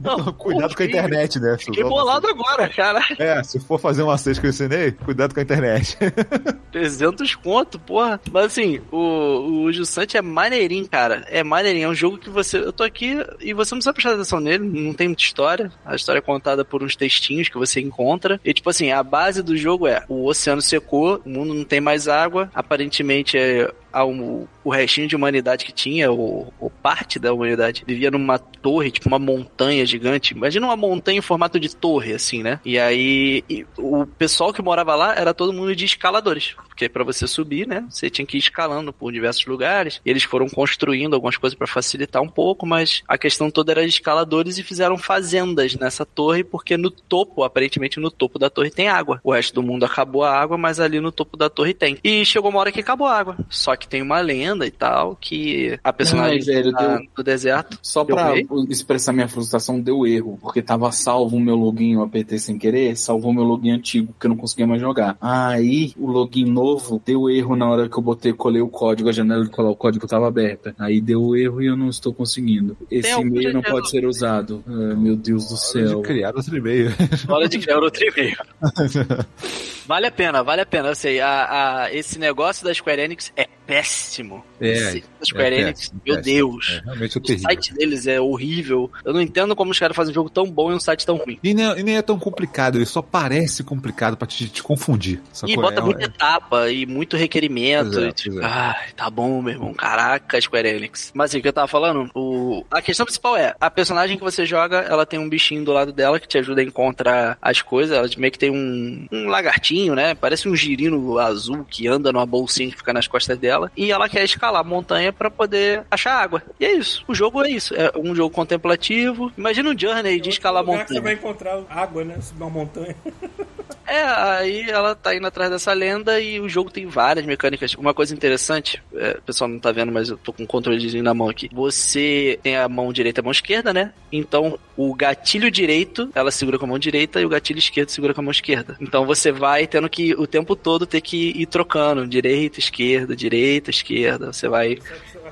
[0.00, 1.56] Não, Cuidado com a internet, né?
[1.58, 3.16] Fiquei bolado agora, caralho.
[3.18, 5.96] É, se for fazer um aceite que eu ensinei, cuidado com a internet.
[6.72, 8.20] 300 conto, porra.
[8.30, 11.24] Mas assim, o, o Jussante é maneirinho, cara.
[11.28, 11.86] É maneirinho.
[11.86, 12.58] É um jogo que você.
[12.58, 14.64] Eu tô aqui e você não precisa prestar atenção nele.
[14.64, 15.72] Não tem muita história.
[15.84, 18.40] A história é contada por uns textinhos que você encontra.
[18.44, 21.80] E tipo assim, a base do jogo é: o oceano secou, o mundo não tem
[21.80, 22.50] mais água.
[22.54, 28.10] Aparentemente é a, o, restinho de humanidade que tinha, ou, ou parte da humanidade, vivia
[28.10, 30.34] numa torre, tipo uma montanha gigante.
[30.34, 32.60] Imagina uma montanha em formato de torre, assim, né?
[32.64, 36.54] E aí e o pessoal que morava lá era todo mundo de escaladores.
[36.68, 37.84] Porque para você subir, né?
[37.88, 40.00] Você tinha que ir escalando por diversos lugares.
[40.04, 43.82] E eles foram construindo algumas coisas para facilitar um pouco, mas a questão toda era
[43.82, 48.70] de escaladores e fizeram fazendas nessa torre, porque no topo, aparentemente no topo da torre
[48.70, 49.20] tem água.
[49.22, 51.98] O resto do mundo acabou a água, mas ali no topo da torre tem.
[52.02, 53.36] E chegou uma hora que acabou a água.
[53.48, 57.22] Só que tem uma lenda e tal, que a personagem Ai, velho, tá deu- do
[57.24, 57.78] deserto.
[57.82, 58.46] Só pra ruim?
[58.68, 60.38] expressar minha frustração, deu erro.
[60.40, 64.26] Porque tava salvo o meu login, eu apertei sem querer, salvou meu login antigo, que
[64.26, 65.16] eu não conseguia mais jogar.
[65.20, 69.12] Aí, o login novo deu erro na hora que eu botei, colei o código, a
[69.12, 70.74] janela de colar o código tava aberta.
[70.78, 72.76] Aí deu erro e eu não estou conseguindo.
[72.90, 74.62] Esse e-mail não pode ser usado.
[74.66, 76.02] Ah, meu Deus do céu.
[76.02, 76.90] De criar outro e-mail.
[77.28, 78.36] Hora de criar outro e-mail.
[79.86, 80.88] Vale a pena, vale a pena.
[80.88, 84.44] Eu sei, a, a- esse negócio da Square Enix é péssimo.
[84.60, 86.34] É, Esse da Square é Enix, péssimo, meu péssimo.
[86.36, 86.66] Deus.
[86.70, 87.38] É, é O terrível.
[87.50, 88.90] site deles é horrível.
[89.04, 91.16] Eu não entendo como os caras fazem um jogo tão bom e um site tão
[91.16, 91.38] ruim.
[91.42, 95.20] E nem, e nem é tão complicado, ele só parece complicado pra te, te confundir.
[95.46, 97.98] E bota É- muita etapa e muito requerimento.
[98.00, 98.44] É, e tipo, é.
[98.44, 99.72] Ai, tá bom, meu irmão.
[99.74, 101.10] Caraca, Square Enix.
[101.14, 102.64] Mas assim, o que eu tava falando, o...
[102.70, 105.92] a questão principal é, a personagem que você joga, ela tem um bichinho do lado
[105.92, 107.96] dela que te ajuda a encontrar as coisas.
[107.96, 110.14] Ela meio que tem um, um lagartinho, né?
[110.14, 113.59] Parece um girino azul que anda numa bolsinha que fica nas costas dela.
[113.76, 116.42] E ela quer escalar a montanha pra poder achar água.
[116.58, 117.04] E é isso.
[117.08, 117.74] O jogo é isso.
[117.74, 119.32] É um jogo contemplativo.
[119.36, 121.58] Imagina um Journey de escalar lugar que você vai montanha.
[121.58, 122.20] encontrar água, né?
[122.20, 122.96] Subir uma montanha.
[123.90, 127.74] É, aí ela tá indo atrás dessa lenda e o jogo tem várias mecânicas.
[127.74, 131.02] Uma coisa interessante, é, o pessoal não tá vendo, mas eu tô com um controlezinho
[131.02, 131.50] na mão aqui.
[131.52, 133.92] Você tem a mão direita e a mão esquerda, né?
[134.12, 138.14] Então o gatilho direito ela segura com a mão direita e o gatilho esquerdo segura
[138.14, 138.76] com a mão esquerda.
[138.80, 143.49] Então você vai tendo que o tempo todo ter que ir trocando direita, esquerda, direita,
[143.70, 144.32] esquerda.
[144.32, 144.78] Você vai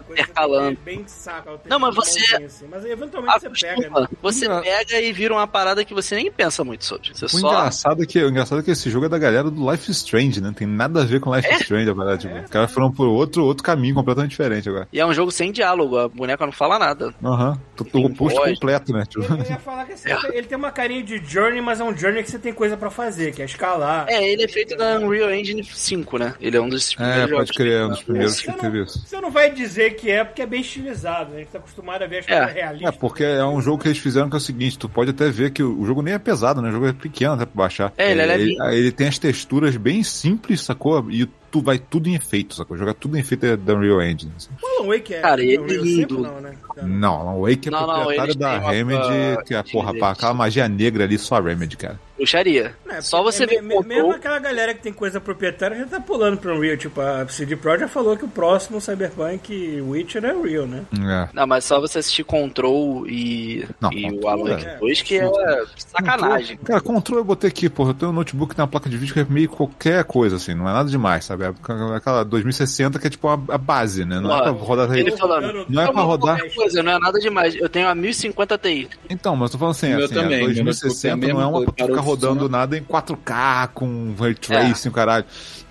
[0.06, 0.78] Coisa Intercalando.
[0.80, 1.48] é bem saco.
[1.48, 4.08] ela tem Não, mas você- assim, Mas eventualmente você pega, né?
[4.22, 4.60] Você Não.
[4.62, 7.10] pega e vira uma parada que você nem pensa muito sobre.
[7.14, 9.50] Você O só engraçado, é que, o engraçado é que esse jogo é da galera
[9.50, 10.52] do Life is Strange, né?
[10.56, 12.28] Tem nada a ver com Life is Strange, a verdade.
[12.28, 14.88] Tipo, Os caras foram por outro, outro caminho completamente diferente agora.
[14.92, 17.14] E é um jogo sem diálogo, a boneca não fala nada.
[17.24, 17.58] Aham.
[17.92, 18.52] Tem O oposto voz.
[18.54, 19.04] completo, né?
[19.08, 21.96] Tipo, Eu ia falar que assim, ele tem uma carinha de Journey, mas é um
[21.96, 24.06] Journey que você tem coisa pra fazer, que é escalar.
[24.08, 26.34] É, ele é feito na Unreal Engine 5, né?
[26.40, 27.50] Ele é um dos É, primeiros pode jogos.
[27.56, 29.06] crer, é um dos primeiros que teve isso.
[29.06, 31.36] você não vai dizer que é porque é bem estilizado, né?
[31.36, 32.36] A gente tá acostumado a ver as É.
[32.38, 32.96] coisas É, realistas.
[32.96, 35.50] porque é um jogo que eles fizeram que é o seguinte, tu pode até ver
[35.50, 36.68] que o jogo nem é pesado, né?
[36.68, 37.92] O jogo é pequeno até pra baixar.
[37.96, 38.64] É, ele é ele, levinho.
[38.70, 41.10] ele tem as texturas bem simples, sacou?
[41.10, 42.76] E tu vai tudo em efeito, sacou?
[42.76, 44.32] Jogar tudo em efeito é da Unreal Engine.
[44.36, 44.50] assim.
[44.62, 45.20] O Alan Wake é.
[45.20, 46.14] Cara, ele é lindo.
[46.14, 46.52] sempre Não, né?
[46.82, 49.86] Não, Alan Wake é Não, não, proprietário eles da têm uma- Remedy, que é, porra,
[49.88, 50.00] deles.
[50.00, 51.98] pá, aquela magia negra ali, só a Remedy, cara.
[52.18, 52.74] Bruxaria.
[52.90, 56.00] É, Só você é, ver me- Mesmo aquela galera que tem coisa proprietária já tá
[56.00, 56.76] pulando pro Unreal.
[56.76, 60.82] Tipo, a CD Pro já falou que o próximo Cyberpunk Witcher é Unreal, né?
[61.00, 61.28] É.
[61.32, 65.02] Não, mas só você assistir Control e, Não, e Control o Alan é- Wake 2,
[65.02, 65.30] que é
[65.76, 66.56] sacanagem.
[66.58, 67.90] Cara, controle eu botei aqui, porra.
[67.90, 70.68] Eu tenho um notebook na placa de vídeo que é meio qualquer coisa, assim, não
[70.68, 71.44] é nada demais, sabe?
[71.44, 71.52] É
[71.96, 74.20] aquela 2060 que é tipo a, a base, né?
[74.20, 74.92] Não é pra rodar.
[74.96, 75.66] Ele falando.
[75.68, 76.38] Não é pra rodar.
[76.54, 77.54] Coisa, não é nada demais.
[77.54, 78.88] Eu tenho a 1050 Ti.
[79.08, 81.72] Então, mas eu tô falando assim, assim também, a é a 2060 não é uma
[81.72, 85.24] pra rodando nada em 4K com ray tracing, caralho.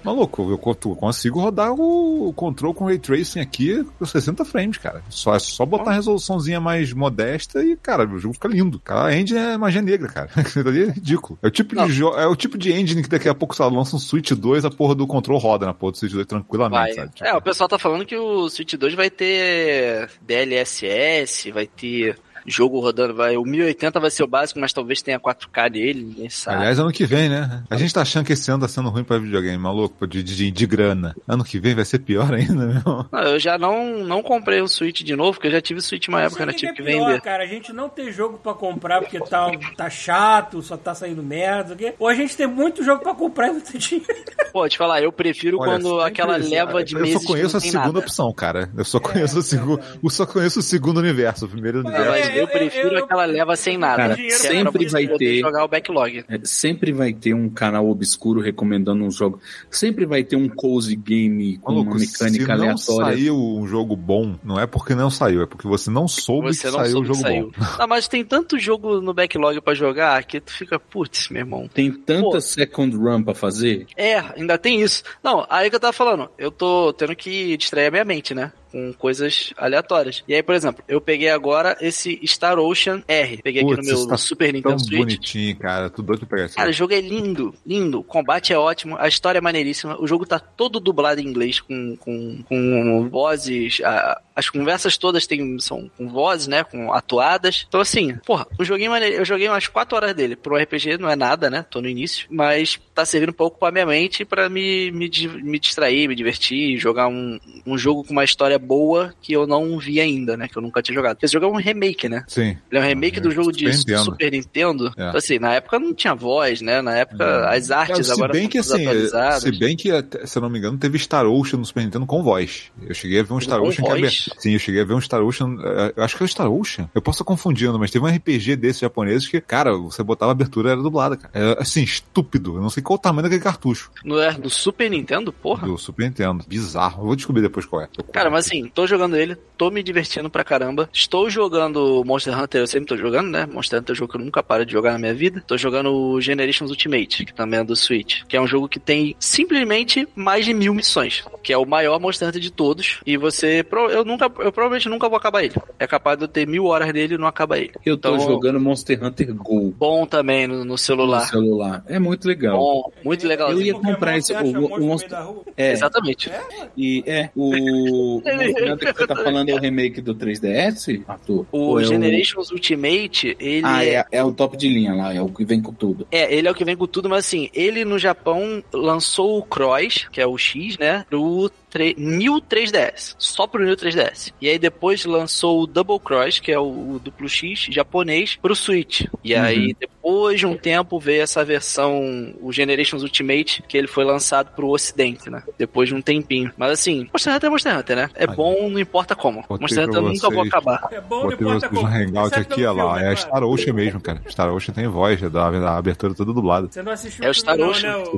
[0.03, 0.57] Maluco, eu
[0.95, 5.03] consigo rodar o control com ray tracing aqui com 60 frames, cara.
[5.09, 8.79] Só, é só botar uma resoluçãozinha mais modesta e, cara, o jogo fica lindo.
[8.79, 10.29] Cara, a engine é magia negra, cara.
[10.65, 11.37] Ali é ridículo.
[11.43, 11.87] É o tipo Não.
[11.87, 14.31] de jo- é o tipo de engine que daqui a pouco, lá, lança um Switch
[14.31, 16.93] 2, a porra do control roda na porra do Switch 2 tranquilamente, Vai.
[16.93, 17.11] sabe?
[17.13, 22.17] Tipo, É, o pessoal tá falando que o Switch 2 vai ter DLSS, vai ter
[22.47, 23.35] jogo rodando, vai.
[23.37, 26.57] O 1080 vai ser o básico, mas talvez tenha 4K nele, ninguém sabe.
[26.57, 27.63] Aliás, ano que vem, né?
[27.69, 30.49] A gente tá achando que esse ano tá sendo ruim pra videogame, maluco, de, de,
[30.49, 31.15] de grana.
[31.27, 33.05] Ano que vem vai ser pior ainda, meu irmão.
[33.11, 35.83] Não, eu já não, não comprei o Switch de novo, porque eu já tive o
[35.83, 36.57] Switch uma época, Sabe né?
[36.57, 37.21] Tive é que pior, vender.
[37.21, 37.43] cara?
[37.43, 41.73] A gente não ter jogo pra comprar porque tá, tá chato, só tá saindo merda,
[41.73, 41.93] o quê?
[41.99, 44.07] Ou a gente tem muito jogo pra comprar e não tem dinheiro.
[44.53, 46.83] Pô, te falar, eu prefiro Olha, quando aquela isso, leva cara.
[46.85, 47.99] de Eu meses só conheço a tem segunda nada.
[47.99, 48.69] opção, cara.
[48.75, 49.81] Eu só conheço o segundo.
[50.03, 51.45] Eu só conheço o segundo universo.
[51.45, 52.36] O primeiro Não, universo.
[52.37, 53.97] Eu eu- prefiro eu- aquela leva sem nada.
[53.97, 56.25] Cara, dinheiro sempre vai ter- jogar o backlog.
[56.29, 59.39] É, sempre vai ter um canal obscuro recomendando um jogo.
[59.69, 63.17] Sempre vai ter um cozy game com Maluco, uma mecânica se não aleatória.
[63.17, 66.67] saiu um jogo bom, não é porque não saiu, é porque você não soube Você
[66.67, 67.51] que não saiu soube o que jogo saiu.
[67.51, 67.51] bom.
[67.79, 71.69] Ah, mas tem tanto jogo no backlog pra jogar que tu fica, putz, meu irmão.
[71.73, 72.41] Tem tanta Pô.
[72.41, 73.85] second run pra fazer.
[73.95, 75.03] É, ainda tem isso.
[75.23, 78.51] Não, aí que eu tava falando, eu tô tendo que distrair a minha mente, né?
[78.71, 80.23] Com coisas aleatórias.
[80.27, 83.37] E aí, por exemplo, eu peguei agora esse Star Ocean R.
[83.41, 84.97] Peguei aqui no meu tá Super Nintendo Switch.
[84.99, 85.89] bonitinho, cara.
[85.89, 86.49] Tô doido pra pegar.
[86.53, 87.99] Cara, o jogo é lindo, lindo.
[87.99, 89.99] O combate é ótimo, a história é maneiríssima.
[90.01, 93.81] O jogo tá todo dublado em inglês, com, com, com vozes.
[93.83, 96.63] a- as conversas todas tem, são com vozes, né?
[96.63, 97.65] Com atuadas.
[97.67, 99.15] Então, assim, porra, o joguinho maneiro.
[99.15, 100.35] Eu joguei umas 4 horas dele.
[100.35, 101.65] Pro RPG não é nada, né?
[101.67, 102.27] Tô no início.
[102.29, 105.09] Mas tá servindo pra ocupar minha mente pra me, me,
[105.41, 109.79] me distrair, me divertir, jogar um, um jogo com uma história boa que eu não
[109.79, 110.47] vi ainda, né?
[110.47, 111.15] Que eu nunca tinha jogado.
[111.15, 112.23] Porque esse jogo é um remake, né?
[112.27, 112.55] Sim.
[112.69, 114.03] Ele é um remake do jogo de Super Nintendo.
[114.03, 114.85] Super Nintendo.
[114.89, 115.07] É.
[115.07, 116.79] Então, assim, na época não tinha voz, né?
[116.79, 119.41] Na época as artes É, agora bem são que assim, atualizadas.
[119.41, 119.89] se bem que,
[120.25, 122.71] se eu não me engano, teve Star Ocean no Super Nintendo com voz.
[122.87, 125.01] Eu cheguei a ver um Star Ocean que é Sim, eu cheguei a ver um
[125.01, 125.55] Star Ocean.
[125.63, 126.89] eh, Eu acho que é o Star Ocean.
[126.93, 130.33] Eu posso estar confundindo, mas teve um RPG desses japoneses que, cara, você botava a
[130.33, 131.31] abertura era dublada, cara.
[131.33, 132.55] Era assim, estúpido.
[132.55, 135.67] Eu não sei qual o tamanho daquele cartucho Não é do Super Nintendo, porra?
[135.67, 136.43] do Super Nintendo.
[136.47, 137.01] Bizarro.
[137.01, 137.87] Eu vou descobrir depois qual é.
[138.11, 140.89] Cara, mas assim, tô jogando ele, tô me divertindo pra caramba.
[140.93, 143.45] Estou jogando Monster Hunter, eu sempre tô jogando, né?
[143.45, 145.43] Monster Hunter é um jogo que eu nunca paro de jogar na minha vida.
[145.45, 148.23] Tô jogando o Generations Ultimate, que também é do Switch.
[148.27, 151.23] Que é um jogo que tem simplesmente mais de mil missões.
[151.43, 152.99] Que é o maior Monster Hunter de todos.
[153.05, 153.65] E você.
[153.91, 154.43] Eu nunca.
[154.43, 155.53] Eu provavelmente nunca vou acabar ele.
[155.79, 157.71] É capaz de eu ter mil horas dele e não acabar ele.
[157.85, 161.21] Eu tô Então, jogando Monster Hunter Go Bom também no, no no celular.
[161.27, 161.83] celular.
[161.87, 162.57] É muito legal.
[162.57, 163.51] Bom, muito legal.
[163.51, 165.43] Eu ia Pokémon, comprar esse- o- o da rua?
[165.57, 166.31] É, Exatamente.
[166.77, 171.03] e é, o, o Monster Hunter que você tá falando é o remake do 3DS,
[171.07, 171.45] Arthur?
[171.51, 175.21] O é Generations Ultimate, ele Ah, é é, é o top de linha lá, é
[175.21, 176.07] o que vem com tudo.
[176.11, 179.43] É, ele é o que vem com tudo, mas assim, ele no Japão lançou o
[179.43, 181.05] Cross, que é o X, né?
[181.09, 183.15] Pro tre- New 3DS.
[183.17, 184.06] Só pro New 3DS.
[184.41, 186.63] E aí depois lançou o Double Cross, que é o,
[186.95, 189.05] o duplo X japonês, pro Switch.
[189.23, 194.03] E aí depois de um tempo veio essa versão, o Generations Ultimate, que ele foi
[194.05, 195.43] lançado pro ocidente, né?
[195.57, 196.51] Depois de um tempinho.
[196.57, 198.09] Mas assim, Monster Hunter é Monster Hunter, né?
[198.15, 198.35] É Aí.
[198.35, 199.41] bom, não importa como.
[199.47, 200.47] Botei Monster Hunter eu pra nunca vou vocês.
[200.53, 200.87] acabar.
[200.91, 201.81] É bom, não importa vocês como.
[201.81, 202.93] no Hangout Exceto aqui, olha lá.
[202.95, 204.21] filme, É né, Star Ocean mesmo, cara.
[204.29, 206.67] Star Ocean tem voz, já dá a abertura toda dublada.
[206.71, 207.97] Você não assistiu É o Star não, Ocean.
[207.97, 208.17] né, o-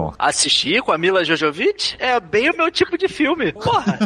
[0.00, 0.12] ó.
[0.18, 3.52] Assistir com a Mila Jojovic é bem o meu tipo de filme.
[3.52, 3.98] Porra,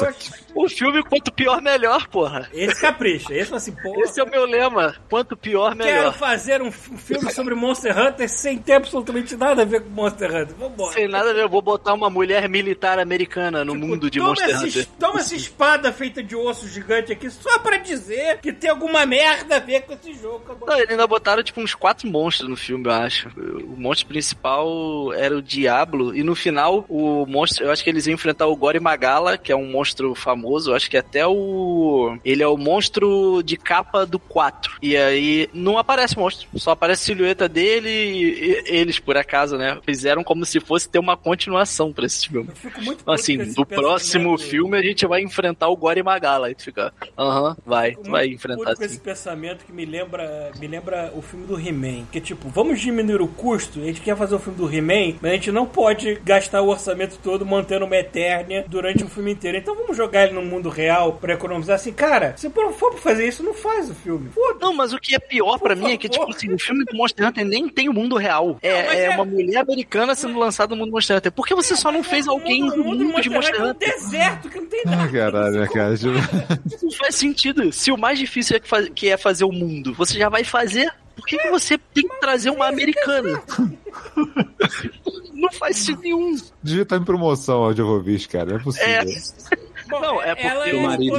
[0.00, 0.30] Oxe,
[0.64, 2.48] o filme quanto pior, melhor, porra.
[2.52, 3.32] esse capricha.
[3.34, 4.00] Esse assim, porra.
[4.02, 4.94] Esse é o meu lema.
[5.08, 6.14] Quanto pior, Quero melhor.
[6.14, 10.30] fazer um um filme sobre Monster Hunter sem ter absolutamente nada a ver com Monster
[10.30, 10.54] Hunter.
[10.56, 10.92] Vambora.
[10.92, 14.20] Sem nada a ver, eu vou botar uma mulher militar americana no Tipo, mundo de
[14.20, 14.86] Monster essa, Hunter.
[14.98, 19.56] Toma essa espada feita de osso gigante aqui só pra dizer que tem alguma merda
[19.56, 20.42] a ver com esse jogo.
[20.44, 20.68] Acabou.
[20.68, 23.28] Não, eles ainda botaram tipo uns quatro monstros no filme, eu acho.
[23.36, 28.06] O monstro principal era o Diablo, e no final o monstro, eu acho que eles
[28.06, 32.16] iam enfrentar o Gore Magala, que é um monstro famoso, eu acho que até o.
[32.24, 34.78] Ele é o monstro de capa do 4.
[34.82, 39.56] E aí não aparece monstro, só aparece a silhueta dele e, e eles, por acaso,
[39.56, 42.48] né, fizeram como se fosse ter uma continuação pra esse filme.
[42.48, 46.48] Eu fico muito Assim, no próximo filme a gente vai enfrentar o Gore Magala.
[46.48, 48.84] Aí tu fica, aham, vai, Fico tu vai muito enfrentar assim.
[48.84, 52.04] esse pensamento que me lembra, me lembra o filme do He-Man.
[52.10, 55.30] Que tipo, vamos diminuir o custo, a gente quer fazer o filme do He-Man, mas
[55.30, 59.56] a gente não pode gastar o orçamento todo mantendo uma Eternia durante o filme inteiro.
[59.58, 61.92] Então vamos jogar ele no mundo real pra economizar assim.
[61.92, 64.30] Cara, se for for pra fazer isso, não faz o filme.
[64.30, 64.60] Foda-se.
[64.60, 66.96] Não, mas o que é pior pra mim é que, tipo assim, o filme do
[66.96, 68.58] Monster Hunter nem tem o mundo real.
[68.62, 71.32] É, mas é é- uma mulher americana sendo lançada no mundo do Monster Hunter.
[71.32, 73.62] Por que você só não fez O alguém no o mundo mundo de Monster é
[73.64, 73.88] um Hunter?
[73.94, 75.12] deserto que não tem Ah, nada.
[75.12, 75.94] caralho, né, cara?
[76.66, 77.72] Isso não faz sentido.
[77.72, 80.44] Se o mais difícil é que, faz- que é fazer o mundo, você já vai
[80.44, 80.92] fazer.
[81.16, 83.42] Por que, que você tem que trazer uma americana?
[85.34, 86.36] Não faz sentido nenhum.
[86.62, 88.50] devia estar em promoção a Jovovich, cara.
[88.52, 88.88] Não é possível.
[88.88, 89.04] É.
[89.90, 91.16] Bom, Não, é porque ela o marido,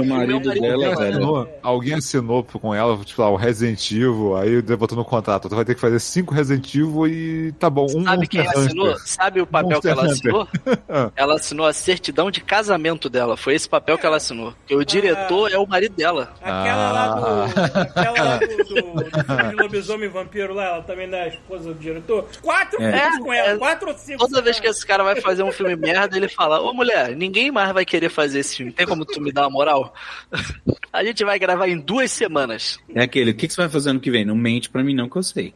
[0.00, 1.10] o marido dela, velho.
[1.10, 5.54] assinou, alguém assinou com ela, tipo lá, o Resident Evil, aí botou no contrato, tu
[5.56, 8.86] vai ter que fazer cinco Resident Evil e tá bom, um Sabe quem Monster assinou?
[8.90, 9.02] Hunter.
[9.06, 10.12] Sabe o papel que Monster ela Hunter.
[10.12, 10.48] assinou?
[10.90, 11.10] Ah.
[11.14, 13.36] Ela assinou a certidão de casamento dela.
[13.36, 14.52] Foi esse papel que ela assinou.
[14.52, 16.32] Porque o diretor é o marido dela.
[16.40, 17.26] Aquela lá do.
[17.26, 17.80] Ah.
[17.82, 22.24] Aquela lá do, do, do lobisomem vampiro lá, ela também é a esposa do diretor.
[22.40, 22.92] Quatro É.
[23.02, 23.56] filmes com ela, É.
[23.58, 24.18] quatro ou cinco.
[24.18, 27.50] Toda vez que esse cara vai fazer um filme merda, ele fala: Ô mulher, ninguém
[27.50, 28.72] mais vai querer fazer esse filme.
[28.72, 29.94] Tem como tu me dar uma moral?
[30.92, 32.78] A gente vai gravar em duas semanas.
[32.94, 34.24] É aquele, o que, que você vai fazer ano que vem?
[34.24, 35.52] Não mente pra mim não que eu sei.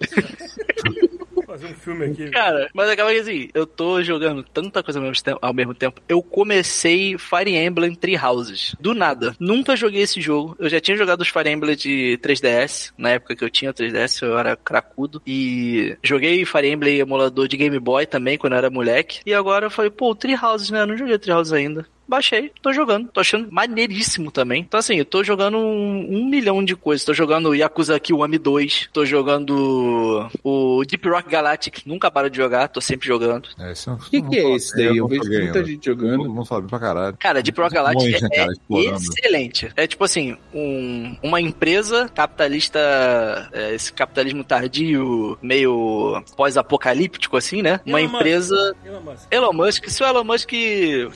[1.35, 2.31] Vou fazer um filme aqui.
[2.31, 5.39] Cara, mas acaba que assim, eu tô jogando tanta coisa ao mesmo tempo.
[5.41, 6.01] Ao mesmo tempo.
[6.09, 8.77] Eu comecei Fire Emblem Three Houses.
[8.79, 9.35] Do nada.
[9.41, 10.55] Nunca joguei esse jogo.
[10.59, 12.93] Eu já tinha jogado os Fire Emblem de 3DS.
[12.97, 15.23] Na época que eu tinha 3DS, eu era cracudo.
[15.27, 19.21] E joguei Fire Emblem emulador de Game Boy também, quando eu era moleque.
[19.25, 20.83] E agora eu falei, pô, Three Houses, né?
[20.83, 21.87] Eu não joguei Three Houses ainda.
[22.13, 23.09] Baixei, tô jogando.
[23.09, 24.61] Tô achando maneiríssimo também.
[24.61, 27.05] Então, assim, eu tô jogando um, um milhão de coisas.
[27.05, 32.69] Tô jogando Yakuza Kiwami 2, tô jogando o Deep Rock Galactic, nunca paro de jogar,
[32.69, 33.49] tô sempre jogando.
[33.59, 34.87] É, isso é um- O que, que é esse daí?
[34.87, 35.69] Eu não vejo joguei muita ainda.
[35.71, 36.17] gente jogando.
[36.23, 37.17] Todo mundo fala bem pra caralho.
[37.19, 38.53] Cara, Deep Rock Galactic é, cara,
[38.97, 39.73] excelente.
[39.77, 42.79] É tipo assim, um- uma empresa capitalista,
[43.53, 47.81] é, esse capitalismo tardio, meio pós-apocalíptico assim, né?
[47.87, 48.21] Uma Elon Musk.
[48.21, 48.77] empresa...
[48.85, 49.27] Elon Musk.
[49.31, 50.51] Elon Musk, se o Elon Musk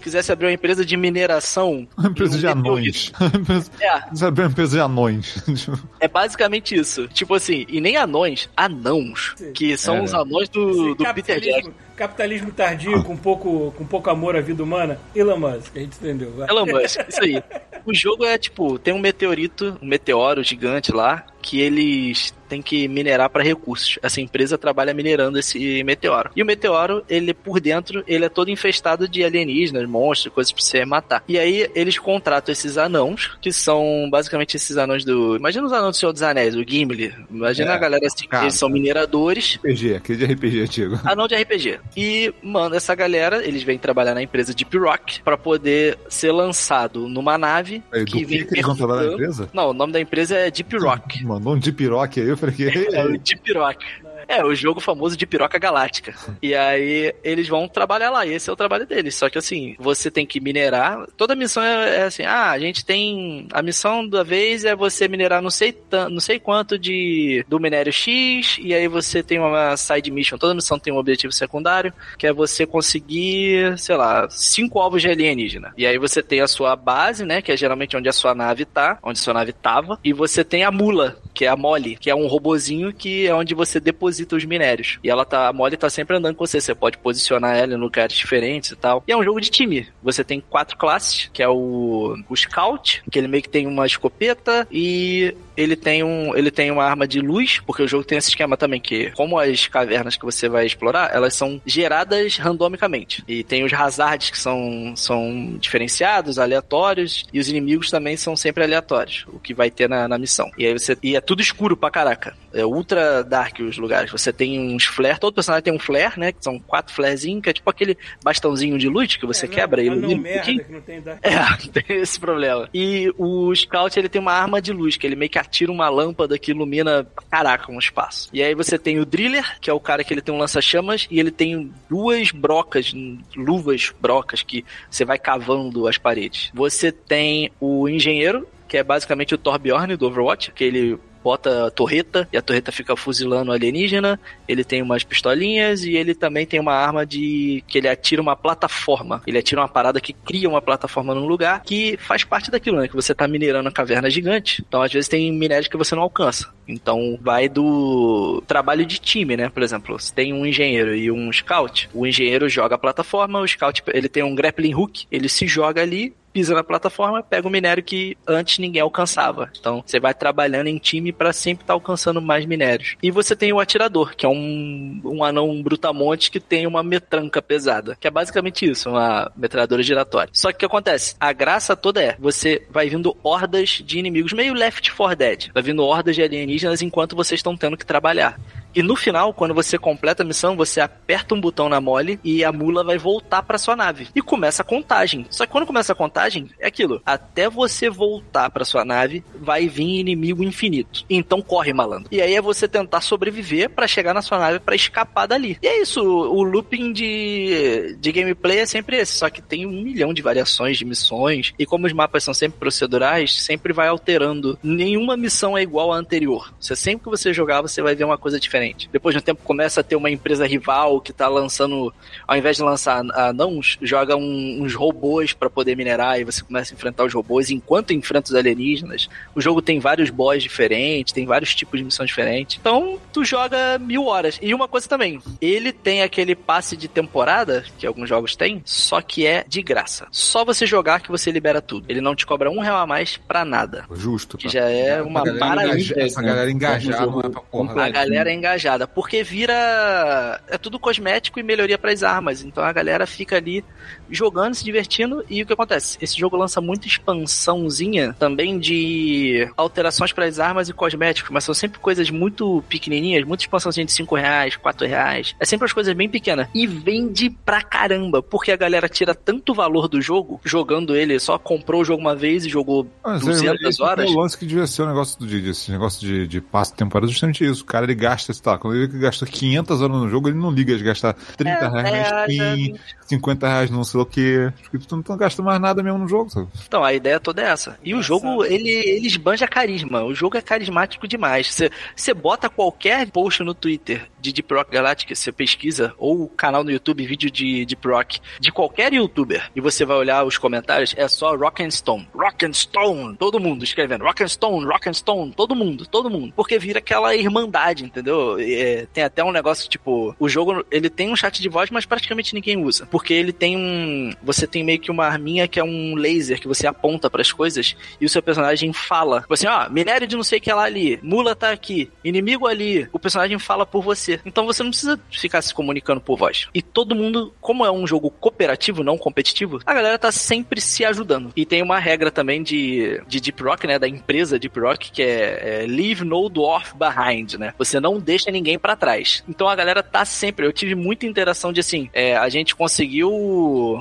[0.00, 1.86] quisesse abrir uma empresa de mineração...
[1.98, 3.12] Uma empresa em de um anões.
[3.80, 5.42] É, Sabe, uma empresa de anões.
[6.00, 7.06] é basicamente isso.
[7.08, 9.34] Tipo assim, e nem anões, anãos.
[9.54, 10.02] Que são É.
[10.02, 11.72] os anões do, do Peter Jackson.
[11.96, 14.98] Capitalismo tardio com pouco, com pouco amor à vida humana.
[15.14, 16.32] Elon Musk, a gente entendeu.
[16.32, 16.48] vai.
[16.48, 17.42] Elon Musk, isso aí.
[17.84, 22.88] O jogo é tipo, tem um meteorito, um meteoro gigante lá, que eles têm que
[22.88, 23.98] minerar para recursos.
[24.02, 26.30] Essa empresa trabalha minerando esse meteoro.
[26.34, 30.62] E o meteoro, ele por dentro, ele é todo infestado de alienígenas, monstros, coisas pra
[30.62, 31.22] você matar.
[31.28, 35.36] E aí eles contratam esses anãos, que são basicamente esses anões do.
[35.36, 37.14] Imagina os anões do Senhor dos Anéis, o Gimli.
[37.30, 38.44] Imagina É, a galera assim, cara.
[38.44, 39.56] eles são mineradores.
[39.64, 41.00] RPG, aquele de RPG antigo.
[41.04, 41.78] Anão de RPG.
[41.96, 47.08] E, mano, essa galera, eles vêm trabalhar na empresa Deep Rock pra poder ser lançado
[47.08, 49.48] numa nave do que vem que eles vão trabalhar na empresa?
[49.52, 51.24] Não, o nome da empresa é Deep Rock.
[51.24, 52.66] Mandou um de piroque aí, eu falei que.
[52.96, 53.84] É o Deep Rock.
[54.36, 56.14] É, o jogo famoso de piroca galáctica.
[56.42, 59.14] E aí eles vão trabalhar lá, e esse é o trabalho deles.
[59.14, 61.06] Só que assim, você tem que minerar.
[61.16, 63.46] Toda missão é, é assim: ah, a gente tem.
[63.52, 65.76] A missão da vez é você minerar não sei,
[66.10, 70.38] não sei quanto de do minério X, e aí você tem uma side mission.
[70.38, 75.08] Toda missão tem um objetivo secundário, que é você conseguir, sei lá, cinco ovos de
[75.08, 75.72] alienígena.
[75.76, 77.40] E aí você tem a sua base, né?
[77.40, 80.44] Que é geralmente onde a sua nave tá, onde a sua nave tava, e você
[80.44, 83.78] tem a mula, que é a Molly, que é um robozinho que é onde você
[83.78, 84.98] deposita os minérios.
[85.02, 87.76] E ela tá, a Molly tá sempre andando com você, você pode posicionar ela em
[87.76, 89.02] lugares diferentes e tal.
[89.06, 89.88] E é um jogo de time.
[90.02, 93.86] Você tem quatro classes, que é o, o Scout, que ele meio que tem uma
[93.86, 98.18] escopeta e ele tem um, ele tem uma arma de luz, porque o jogo tem
[98.18, 103.22] esse esquema também que, como as cavernas que você vai explorar, elas são geradas randomicamente.
[103.26, 108.64] E tem os hazards que são, são diferenciados, aleatórios, e os inimigos também são sempre
[108.64, 110.50] aleatórios, o que vai ter na, na missão.
[110.58, 112.34] E aí você e é tudo escuro pra caraca.
[112.52, 114.10] É ultra dark os lugares.
[114.10, 117.50] Você tem uns flare, todo personagem tem um flare, né, que são quatro flarezinhos, que
[117.50, 120.22] é tipo aquele bastãozinho de luz que você É, quebra e não, não ilumina um
[120.22, 120.64] merda pouquinho.
[120.64, 122.68] que não tem Dark É, tem esse problema.
[122.72, 125.88] E o Scout, ele tem uma arma de luz, que ele meio que atira uma
[125.88, 128.28] lâmpada que ilumina, caraca, um espaço.
[128.32, 131.06] E aí você tem o Driller, que é o cara que ele tem um lança-chamas,
[131.10, 132.92] e ele tem duas brocas,
[133.36, 136.50] luvas brocas, que você vai cavando as paredes.
[136.52, 141.70] Você tem o Engenheiro, que é basicamente o Torbjorn do Overwatch, que ele bota a
[141.72, 144.20] torreta e a torreta fica fuzilando o alienígena.
[144.46, 148.36] Ele tem umas pistolinhas e ele também tem uma arma de que ele atira uma
[148.36, 149.20] plataforma.
[149.26, 152.86] Ele atira uma parada que cria uma plataforma num lugar que faz parte daquilo, né?
[152.86, 154.64] Que você tá minerando a caverna gigante.
[154.68, 156.48] Então, às vezes, tem minérios que você não alcança.
[156.68, 159.48] Então, vai do trabalho de time, né?
[159.48, 163.48] Por exemplo, se tem um engenheiro e um scout, o engenheiro joga a plataforma, o
[163.48, 167.50] scout ele tem um grappling hook, ele se joga ali pisa na plataforma, pega o
[167.50, 169.50] minério que antes ninguém alcançava.
[169.58, 172.94] Então você vai trabalhando em time para sempre estar alcançando mais minérios.
[173.02, 177.40] E você tem o atirador, que é um, um anão brutamonte que tem uma metranca
[177.40, 180.28] pesada, que é basicamente isso, uma metralhadora giratória.
[180.30, 181.16] Só que o que acontece?
[181.18, 185.50] A graça toda é, você vai vindo hordas de inimigos, meio Left 4 Dead.
[185.54, 188.38] Vai vindo hordas de alienígenas enquanto vocês estão tendo que trabalhar.
[188.76, 192.44] E no final, quando você completa a missão, você aperta um botão na mole e
[192.44, 194.08] a mula vai voltar para sua nave.
[194.14, 195.24] E começa a contagem.
[195.30, 197.00] Só que quando começa a contagem, é aquilo.
[197.06, 201.06] Até você voltar para sua nave, vai vir inimigo infinito.
[201.08, 202.10] Então corre, malandro.
[202.12, 205.56] E aí é você tentar sobreviver para chegar na sua nave para escapar dali.
[205.62, 206.02] E é isso.
[206.02, 209.14] O looping de, de gameplay é sempre esse.
[209.14, 211.54] Só que tem um milhão de variações de missões.
[211.58, 214.58] E como os mapas são sempre procedurais, sempre vai alterando.
[214.62, 216.52] Nenhuma missão é igual à anterior.
[216.60, 218.65] Você sempre que você jogar, você vai ver uma coisa diferente.
[218.92, 221.92] Depois de um tempo começa a ter uma empresa rival que tá lançando,
[222.26, 226.72] ao invés de lançar anãos, joga um, uns robôs para poder minerar e você começa
[226.72, 229.08] a enfrentar os robôs enquanto enfrenta os alienígenas.
[229.34, 232.58] O jogo tem vários boss diferentes, tem vários tipos de missões diferentes.
[232.60, 234.38] Então, tu joga mil horas.
[234.42, 239.00] E uma coisa também, ele tem aquele passe de temporada, que alguns jogos têm, só
[239.00, 240.06] que é de graça.
[240.10, 241.84] Só você jogar que você libera tudo.
[241.88, 243.84] Ele não te cobra um real a mais pra nada.
[243.94, 244.36] Justo.
[244.38, 244.50] Que tá?
[244.52, 247.84] já é uma galera engajar- Essa galera engajar Jogo não é pra porra.
[247.84, 248.45] A galera é engajada,
[248.86, 250.40] porque vira.
[250.48, 252.42] É tudo cosmético e melhoria para as armas.
[252.42, 253.64] Então a galera fica ali
[254.10, 255.24] jogando, se divertindo.
[255.28, 255.98] E o que acontece?
[256.00, 261.54] Esse jogo lança muita expansãozinha também de alterações para as armas e cosméticos, mas são
[261.54, 265.34] sempre coisas muito pequenininhas, muita expansãozinha de 5 reais, 4 reais.
[265.40, 266.48] É sempre as coisas bem pequenas.
[266.54, 271.38] E vende pra caramba, porque a galera tira tanto valor do jogo, jogando ele, só
[271.38, 274.10] comprou o jogo uma vez e jogou Mas 200 esse horas.
[274.10, 276.72] É o lance que devia ser o negócio do, de, esse negócio de, de passe
[276.72, 277.62] de temporada, justamente isso.
[277.62, 280.76] O cara ele gasta, lá, quando ele gastou 500 horas no jogo, ele não liga
[280.76, 282.24] de gastar 30 É, reais é, na
[282.56, 284.52] Steam, 50 reais não sei o que.
[284.88, 286.48] Tu não, gasta mais nada mesmo no jogo, sabe?
[286.66, 287.78] Então, a ideia toda é essa.
[287.84, 290.02] E o jogo, ele, ele esbanja carisma.
[290.04, 291.46] O jogo é carismático demais.
[291.52, 296.28] Você- Você bota qualquer post no Twitter de Deep Rock Galactic, você pesquisa, ou o
[296.28, 300.36] canal no YouTube, vídeo de Deep Rock, de qualquer youtuber, e você vai olhar os
[300.38, 302.08] comentários, é só Rock and Stone.
[302.14, 303.16] Rock and Stone!
[303.16, 306.32] Todo mundo escrevendo Rock and Stone, Rock and Stone, todo mundo, todo mundo.
[306.34, 308.36] Porque vira aquela irmandade, entendeu?
[308.40, 311.86] É, tem até um negócio, tipo, o jogo, ele tem um chat de voz, mas
[311.86, 312.86] praticamente ninguém usa.
[312.86, 314.12] Porque ele tem um...
[314.22, 317.76] Você tem meio que uma arminha que é um laser que você aponta pras coisas
[318.00, 319.20] e o seu personagem fala.
[319.20, 322.46] Tipo assim, ó, minério de não sei o que lá ali, mula tá aqui, inimigo
[322.46, 322.88] ali.
[322.92, 324.15] O personagem fala por você.
[324.24, 326.48] Então você não precisa ficar se comunicando por voz.
[326.54, 330.84] E todo mundo, como é um jogo cooperativo, não competitivo, a galera tá sempre se
[330.84, 331.32] ajudando.
[331.36, 335.02] E tem uma regra também de, de Deep Rock, né, da empresa Deep Rock, que
[335.02, 337.54] é, é Leave No Dwarf Behind, né?
[337.58, 339.22] Você não deixa ninguém pra trás.
[339.28, 340.46] Então a galera tá sempre.
[340.46, 343.10] Eu tive muita interação de assim, é, a gente conseguiu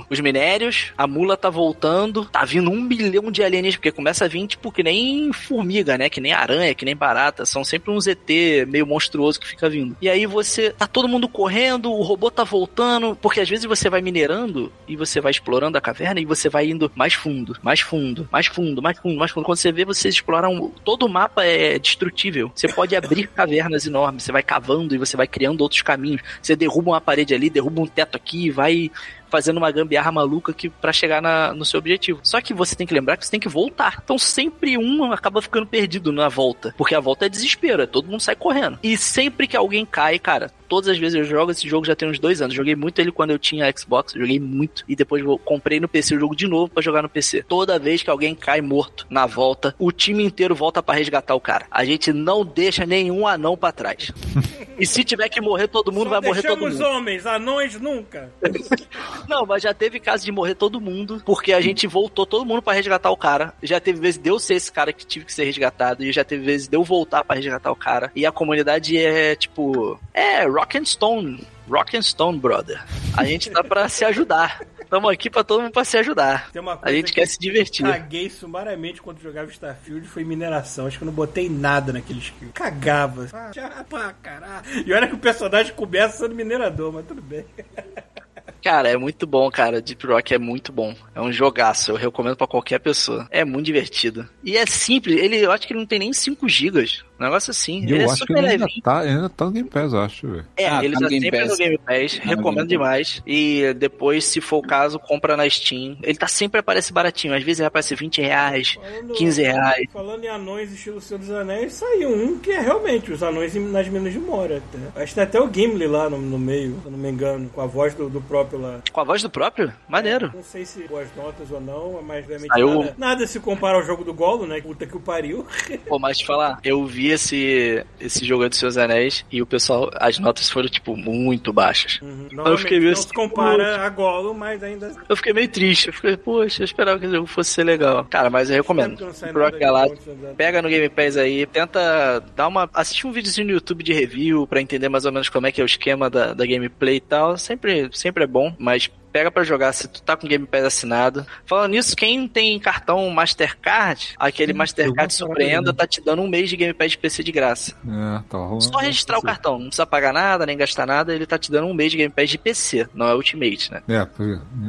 [0.10, 4.28] os minérios, a mula tá voltando, tá vindo um milhão de alienígenas, porque começa a
[4.28, 6.10] vir tipo que nem formiga, né?
[6.10, 7.46] Que nem aranha, que nem barata.
[7.46, 8.30] São sempre uns ET
[8.68, 9.96] meio monstruoso que fica vindo.
[10.02, 13.90] E aí você tá todo mundo correndo, o robô tá voltando, porque às vezes você
[13.90, 17.80] vai minerando e você vai explorando a caverna e você vai indo mais fundo, mais
[17.80, 19.46] fundo, mais fundo, mais fundo, mais fundo.
[19.46, 20.72] Quando você vê, vocês exploram.
[20.84, 22.52] Todo o mapa é destrutível.
[22.54, 26.22] Você pode abrir cavernas enormes, você vai cavando e você vai criando outros caminhos.
[26.42, 28.92] Você derruba uma parede ali, derruba um teto aqui, vai
[29.30, 32.20] fazendo uma gambiarra maluca que para chegar na- no seu objetivo.
[32.24, 34.00] Só que você tem que lembrar que você tem que voltar.
[34.04, 38.08] Então sempre um acaba ficando perdido na volta, porque a volta é desespero, é todo
[38.10, 38.80] mundo sai correndo.
[38.84, 42.10] E sempre que alguém cai, cara, todas as vezes eu jogo esse jogo já tem
[42.10, 42.56] uns dois anos.
[42.56, 46.20] Joguei muito ele quando eu tinha Xbox, joguei muito e depois comprei no PC o
[46.20, 47.44] jogo de novo pra jogar no PC.
[47.44, 51.40] Toda vez que alguém cai morto na volta, o time inteiro volta pra resgatar o
[51.40, 51.66] cara.
[51.70, 54.12] A gente não deixa nenhum anão pra trás.
[54.80, 56.98] e se tiver que morrer todo mundo, Só vai morrer todo deixamos mundo.
[56.98, 58.32] homens, anões nunca.
[59.28, 62.62] Não, mas já teve caso de morrer todo mundo, porque a gente voltou todo mundo
[62.62, 63.54] pra resgatar o cara.
[63.62, 66.24] Já teve vezes de eu ser esse cara que tive que ser resgatado, e já
[66.24, 68.12] teve vezes de eu voltar pra resgatar o cara.
[68.16, 70.00] E a comunidade é tipo.
[70.14, 71.48] É, Rock and Stone.
[71.70, 72.84] Rock and Stone, brother.
[73.18, 74.62] A gente tá pra se ajudar.
[74.90, 76.50] Tamo aqui pra todo mundo pra se ajudar.
[76.82, 77.86] A gente que quer se divertir.
[77.86, 80.88] Caguei sumariamente quando jogava Starfield foi mineração.
[80.88, 82.52] Acho que eu não botei nada naquele skill.
[82.54, 83.28] Cagava.
[83.34, 84.66] Ah, já pra caralho.
[84.86, 87.46] E olha que o personagem começa sendo minerador, mas tudo bem.
[88.64, 89.82] Cara, é muito bom, cara.
[89.82, 90.96] Deep Rock é muito bom.
[91.14, 91.92] É um jogaço.
[91.92, 93.28] Eu recomendo pra qualquer pessoa.
[93.30, 94.28] É muito divertido.
[94.44, 95.22] E é simples.
[95.22, 97.04] Ele, eu acho que ele não tem nem 5 gigas.
[97.20, 97.80] Um negócio assim.
[97.86, 99.94] E eu ele é acho que super ele ainda tá, ainda tá no Game Pass,
[99.94, 100.46] eu acho, velho.
[100.58, 101.50] É, Ah, ele tá tá no Game sempre Pass.
[101.50, 102.68] no Game Pass, Tá recomendo Game Pass.
[102.68, 103.24] demais.
[103.26, 105.98] E depois, se for o caso, compra na Steam.
[106.04, 109.88] Ele tá sempre aparece baratinho, às vezes ele aparece 20 reais, Falando- 15 reais.
[109.94, 113.88] Falando em anões estilo Senhor dos Anéis, saiu um que é realmente os anões nas
[113.88, 114.58] Minas de Moura.
[114.58, 115.02] Até.
[115.02, 117.50] Acho que tem até o Gimli lá no, no meio, se eu não me engano,
[117.50, 118.82] com a voz do, do próprio lá.
[118.92, 119.72] Com a voz do próprio?
[119.88, 120.32] Maneiro.
[120.36, 123.84] Não sei se boas notas ou não, mas realmente Saiu- nada, nada se compara ao
[123.84, 124.60] jogo do Golo, né?
[124.62, 125.46] Puta que o pariu.
[125.88, 129.90] Pô, mas te falar, eu vi esse, esse jogo dos seus anéis e o pessoal,
[129.96, 132.00] as notas foram, tipo, muito baixas.
[132.02, 132.28] Uhum.
[132.58, 134.92] fiquei Normalmente meio não assim, se compara a Golo, mas ainda...
[135.08, 135.88] Eu fiquei meio triste.
[135.88, 138.06] Eu fiquei, poxa, eu esperava que o jogo fosse ser legal.
[138.06, 138.98] Cara, mas eu recomendo.
[138.98, 139.92] Dos Anéis.
[140.38, 142.70] Pega no Game Pass aí, tenta dar uma.
[142.74, 145.62] assistir um videozinho no YouTube de review pra entender mais ou menos como é que
[145.62, 147.38] é o esquema da, da gameplay e tal.
[147.38, 151.26] Sempre, sempre é bom, mas pega pra jogar se tu tá com Game Pass assinado.
[151.46, 155.78] Falando nisso, quem tem cartão Mastercard, aquele Hum, Mastercard Surpreenda dele.
[155.78, 157.74] tá te dando um mês de Game Pass de PC de graça.
[157.88, 158.66] É, tá rolando.
[158.66, 161.68] Só registrar o cartão, não precisa pagar nada, nem gastar nada, ele tá te dando
[161.68, 163.84] um mês de Game Pass de PC, não é Ultimate, né?
[163.88, 164.06] É,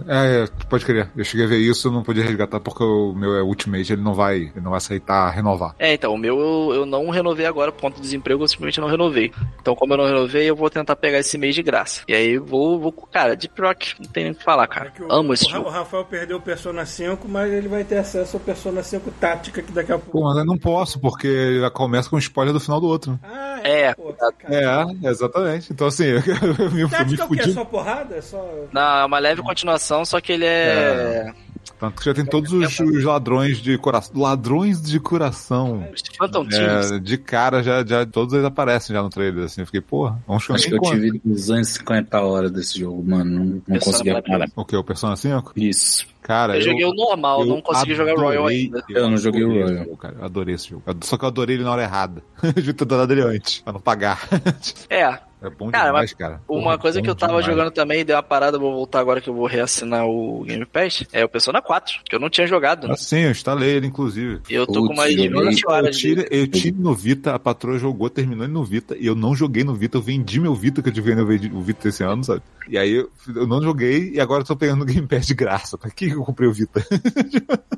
[0.06, 1.10] é, é, pode crer.
[1.16, 4.14] Eu cheguei a ver isso, não podia resgatar porque o meu é Ultimate, ele não
[4.14, 5.74] vai, ele não vai aceitar renovar.
[5.76, 8.80] É, então, o meu eu, eu não renovei agora por conta do desemprego, eu simplesmente
[8.80, 9.32] não renovei.
[9.60, 12.02] Então, como eu não renovei, eu vou tentar pegar esse mês de graça.
[12.06, 14.88] E aí vou, vou cara, Deep Rock, não tem que falar, cara.
[14.88, 15.68] É que o, Amo esse o, jogo.
[15.68, 19.62] o Rafael perdeu o Persona 5, mas ele vai ter acesso ao Persona 5 Tática
[19.62, 20.18] que daqui a pouco.
[20.18, 23.18] Pô, mas eu não posso, porque já começa com spoiler do final do outro.
[23.22, 24.94] Ah, É, Pô, cara.
[25.02, 25.72] É, exatamente.
[25.72, 26.04] Então assim,
[26.58, 27.40] eu me, me Tática é o quê?
[27.40, 28.16] É só porrada?
[28.16, 28.44] É só.
[28.72, 31.32] Não, é uma leve continuação, só que ele é.
[31.78, 34.20] Tanto que já tem todos os, os ladrões de coração.
[34.20, 35.86] Ladrões de coração.
[36.18, 36.46] Phantom.
[36.52, 39.60] É, de cara, já, já todos eles aparecem já no trailer, assim.
[39.60, 43.44] Eu fiquei, porra, vamos chamar Acho que eu tive 250 horas desse jogo, mano.
[43.44, 44.48] Não, não conseguia parar.
[44.56, 44.76] O que?
[44.76, 45.52] O Persona 5?
[45.56, 46.06] Isso.
[46.22, 48.84] Cara, Eu joguei o normal, não consegui jogar o Royal adorei- ainda.
[48.88, 49.84] Eu não joguei o adorei Royal.
[49.84, 50.16] jogo, cara.
[50.18, 50.82] Eu adorei esse jogo.
[51.02, 52.20] Só que eu adorei ele na hora errada.
[52.42, 54.28] Eu devia ter dado ele antes, pra não pagar.
[54.90, 56.40] É, É bom Cara, demais, cara.
[56.48, 57.46] uma Porra, coisa que eu tava demais.
[57.46, 61.04] jogando também, deu uma parada, vou voltar agora que eu vou reassinar o Game Pass,
[61.12, 62.90] é o Persona 4, que eu não tinha jogado.
[62.90, 64.40] Ah, sim, eu instalei ele, inclusive.
[64.50, 65.48] Eu tô com mais de joguei.
[65.50, 65.96] 20 Eu horas.
[65.96, 66.28] tive, dele.
[66.30, 69.62] eu tive no Vita, a patroa jogou, terminou ele no Vita, e eu não joguei
[69.64, 71.14] no Vita, eu vendi meu Vita, que eu tive
[71.52, 72.42] o Vita esse ano, sabe?
[72.68, 75.34] E aí eu, eu não joguei, e agora eu tô pegando o Game Pass de
[75.34, 75.78] graça.
[75.78, 76.84] Pra que eu comprei o Vita?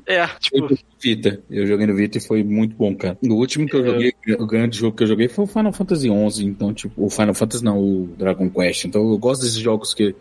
[0.07, 1.41] É, Eu tipo, Vita.
[1.49, 3.17] Eu joguei no Vita e foi muito bom, cara.
[3.23, 6.07] O último que eu joguei, o grande jogo que eu joguei foi o Final Fantasy
[6.31, 6.45] XI.
[6.45, 8.85] Então, tipo, o Final Fantasy não, o Dragon Quest.
[8.85, 10.15] Então eu gosto desses jogos que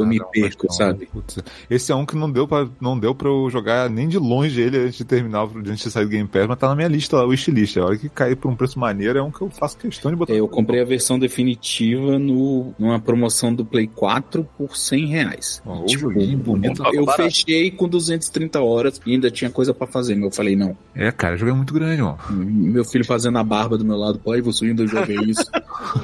[0.00, 1.06] eu Ah, me não, perco, sabe?
[1.06, 1.38] Putz,
[1.70, 4.60] esse é um que não deu pra, não deu pra eu jogar nem de longe
[4.60, 7.16] ele antes de terminar, antes de sair do Game Pass, mas tá na minha lista
[7.16, 7.76] lá, o wishlist.
[7.78, 10.16] A hora que cair por um preço maneiro é um que eu faço questão de
[10.16, 10.32] botar.
[10.32, 15.62] Eu comprei a versão definitiva no, numa promoção do Play 4 por 100 reais.
[15.64, 16.82] Ó, o Tipo, joguinho bonito.
[16.92, 17.22] eu barato.
[17.24, 20.14] fechei com 230 horas e ainda tinha coisa pra fazer.
[20.14, 20.76] mas Eu falei, não.
[20.94, 22.18] É, cara, o jogo é muito grande, mano.
[22.30, 25.44] Meu filho fazendo a barba do meu lado, pai, você ainda joga isso.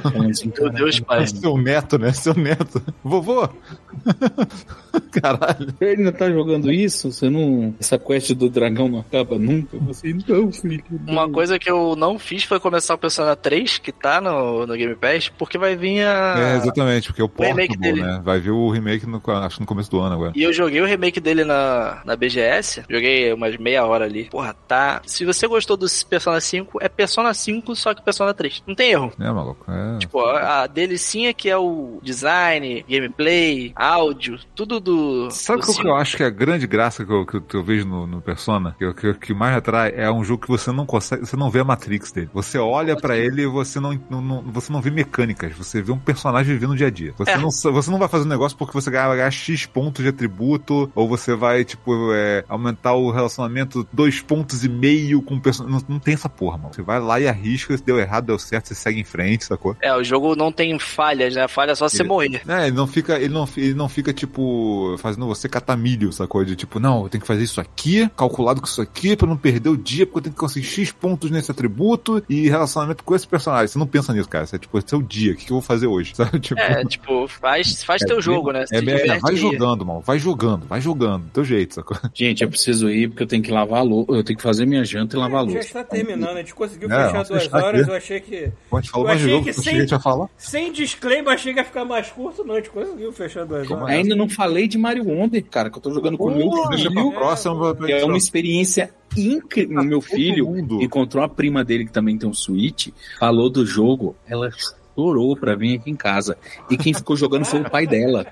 [0.01, 1.27] Falando assim, meu Deus, pai.
[1.27, 2.11] Seu neto, né?
[2.11, 2.81] Seu neto.
[3.03, 3.47] Vovô!
[5.11, 5.73] Caralho.
[5.79, 7.11] Ele ainda tá jogando isso?
[7.11, 7.73] Você não.
[7.79, 9.77] Essa quest do dragão não acaba nunca?
[9.79, 10.83] Você não, filho.
[10.89, 14.65] não." Uma coisa que eu não fiz foi começar o Persona 3, que tá no,
[14.65, 16.35] no Game Pass, porque vai vir a.
[16.37, 18.01] É, exatamente, porque o remake Portable, dele.
[18.01, 18.21] né?
[18.23, 20.33] Vai vir o remake, no, acho que no começo do ano agora.
[20.35, 22.83] E eu joguei o remake dele na, na BGS.
[22.89, 24.25] Joguei umas meia hora ali.
[24.25, 25.01] Porra, tá.
[25.05, 28.63] Se você gostou do Persona 5, é Persona 5, só que Persona 3.
[28.67, 29.11] Não tem erro.
[29.19, 29.65] É, maluco.
[29.69, 29.97] É.
[29.99, 35.29] Tipo, a, a delicinha que é o design, gameplay, áudio, tudo do.
[35.31, 35.87] Sabe o que cinco.
[35.87, 38.07] eu acho que é a grande graça que eu, que eu, que eu vejo no,
[38.07, 38.75] no Persona?
[38.77, 41.59] Que, que, que mais atrai é um jogo que você não consegue, você não vê
[41.59, 42.29] a Matrix dele.
[42.33, 45.91] Você olha pra ele e você não, não, não- você não vê mecânicas, você vê
[45.91, 47.13] um personagem vivendo no dia a dia.
[47.17, 47.37] Você, É.
[47.37, 50.91] não, você não vai fazer um negócio porque você vai ganhar X pontos de atributo,
[50.95, 55.79] ou você vai, tipo, é, aumentar o relacionamento dois pontos e meio com o personagem.
[55.87, 56.73] Não, não tem essa porra, mano.
[56.73, 59.75] Você vai lá e arrisca, se deu errado, deu certo, você segue em frente, sacou?
[59.81, 61.47] É, o jogo não tem falhas, né?
[61.47, 62.41] Falha é só você morrer.
[62.47, 66.43] É, ele não fica, ele não, ele não fica, tipo, fazendo você catar milho, sacou?
[66.43, 69.37] De tipo, não, eu tenho que fazer isso aqui, calculado com isso aqui, pra não
[69.37, 73.15] perder o dia, porque eu tenho que conseguir X pontos nesse atributo e relacionamento com
[73.15, 73.67] esse personagem.
[73.67, 74.45] Você não pensa nisso, cara.
[74.45, 76.13] Você é tipo, esse é o dia, o que, eu vou fazer hoje?
[76.15, 76.39] Sabe?
[76.39, 78.65] Tipo, É, tipo, faz, faz teu jogo, né?
[78.71, 80.01] É, é, vai jogando, mano.
[80.01, 81.97] Vai jogando, vai jogando, do teu jeito, sacou?
[82.13, 84.11] Gente, eu preciso ir porque eu tenho que lavar a louça.
[84.11, 85.67] Eu tenho que fazer minha janta e lavar a Já louça.
[85.67, 87.89] está terminando, a gente conseguiu É, fechar duas horas, aqui.
[87.91, 88.51] eu achei que.
[88.69, 90.27] Pode falar Eu mais jogo, que sem- a falar.
[90.37, 93.52] Sem disclaimer, achei que ia ficar mais curto, não, a gente conseguiu fechar duas.
[93.87, 97.11] Ainda não falei de Mario Wonder, cara, que eu tô jogando com o meu filho.
[97.11, 97.75] próxima.
[97.89, 99.83] É uma experiência incrível.
[99.83, 102.89] Meu filho encontrou a prima dele que também tem um Switch,
[103.19, 104.49] falou do jogo, ela
[104.95, 106.37] chorou pra vir aqui em casa.
[106.69, 108.25] E quem ficou jogando foi o pai dela.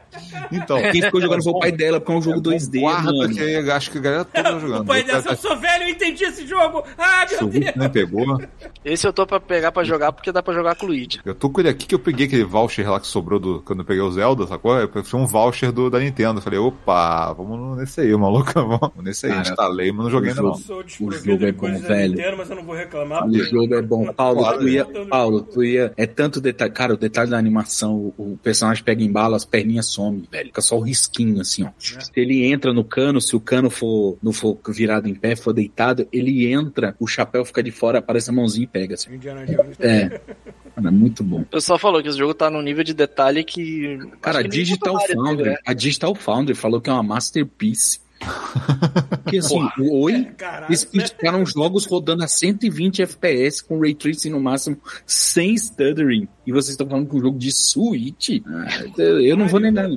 [0.51, 3.33] Então, Quem ficou jogando foi o pai dela, porque é um jogo 2D, guarda mano.
[3.33, 4.81] que aí acho que a galera toda jogando.
[4.81, 6.83] O pai Tá- eu sou velho, eu entendi esse jogo!
[6.97, 7.75] Ah, meu Deus!
[7.75, 8.39] Nem pegou.
[8.83, 11.19] Esse eu tô pra pegar pra jogar porque dá pra jogar com o Luigi.
[11.25, 13.79] Eu tô com ele aqui que eu peguei aquele voucher lá que sobrou do, quando
[13.79, 14.77] eu peguei o Zelda, sacou?
[14.77, 16.39] Eu foi um voucher do, da Nintendo.
[16.39, 18.51] Eu falei, opa, vamos nesse aí, maluco.
[18.61, 19.31] Vamos nesse aí.
[19.33, 20.51] Cara, Instalei, mas não joguei ainda o não.
[20.51, 22.11] O jogo é bom, velho.
[22.15, 23.25] Nintendo, mas eu não vou reclamar.
[23.27, 24.13] O jogo é bom.
[24.13, 25.93] Paulo, tu ia, Paulo, tu ia.
[25.97, 26.71] É tanto detalhe.
[26.71, 30.47] Cara, o detalhe da animação, o, o personagem pega em bala, as perninhas somem, velho.
[30.47, 31.69] Fica só o risquinho, assim, ó.
[31.77, 35.53] Se ele entra no cano, se o cano for, não for virado em pé, for
[35.53, 39.13] deitado, ele entra, o chapéu fica de fora, aparece a mãozinha e pega, assim.
[39.15, 39.79] Indiana Jones.
[39.79, 40.21] É.
[40.75, 41.41] Mano, é muito bom.
[41.41, 43.99] O pessoal falou que esse jogo tá num nível de detalhe que.
[44.21, 45.57] Cara, a Digital Foundry, né?
[45.65, 48.00] a Digital Foundry falou que é uma masterpiece.
[49.23, 50.89] Porque assim, o Oi, Caralho, eles né?
[50.91, 56.27] criticaram jogos rodando a 120 FPS com Ray Tracing no máximo, sem stuttering.
[56.45, 58.41] E vocês estão falando que um jogo de Switch?
[58.47, 58.67] Ah,
[58.99, 59.87] eu não vou nem dar.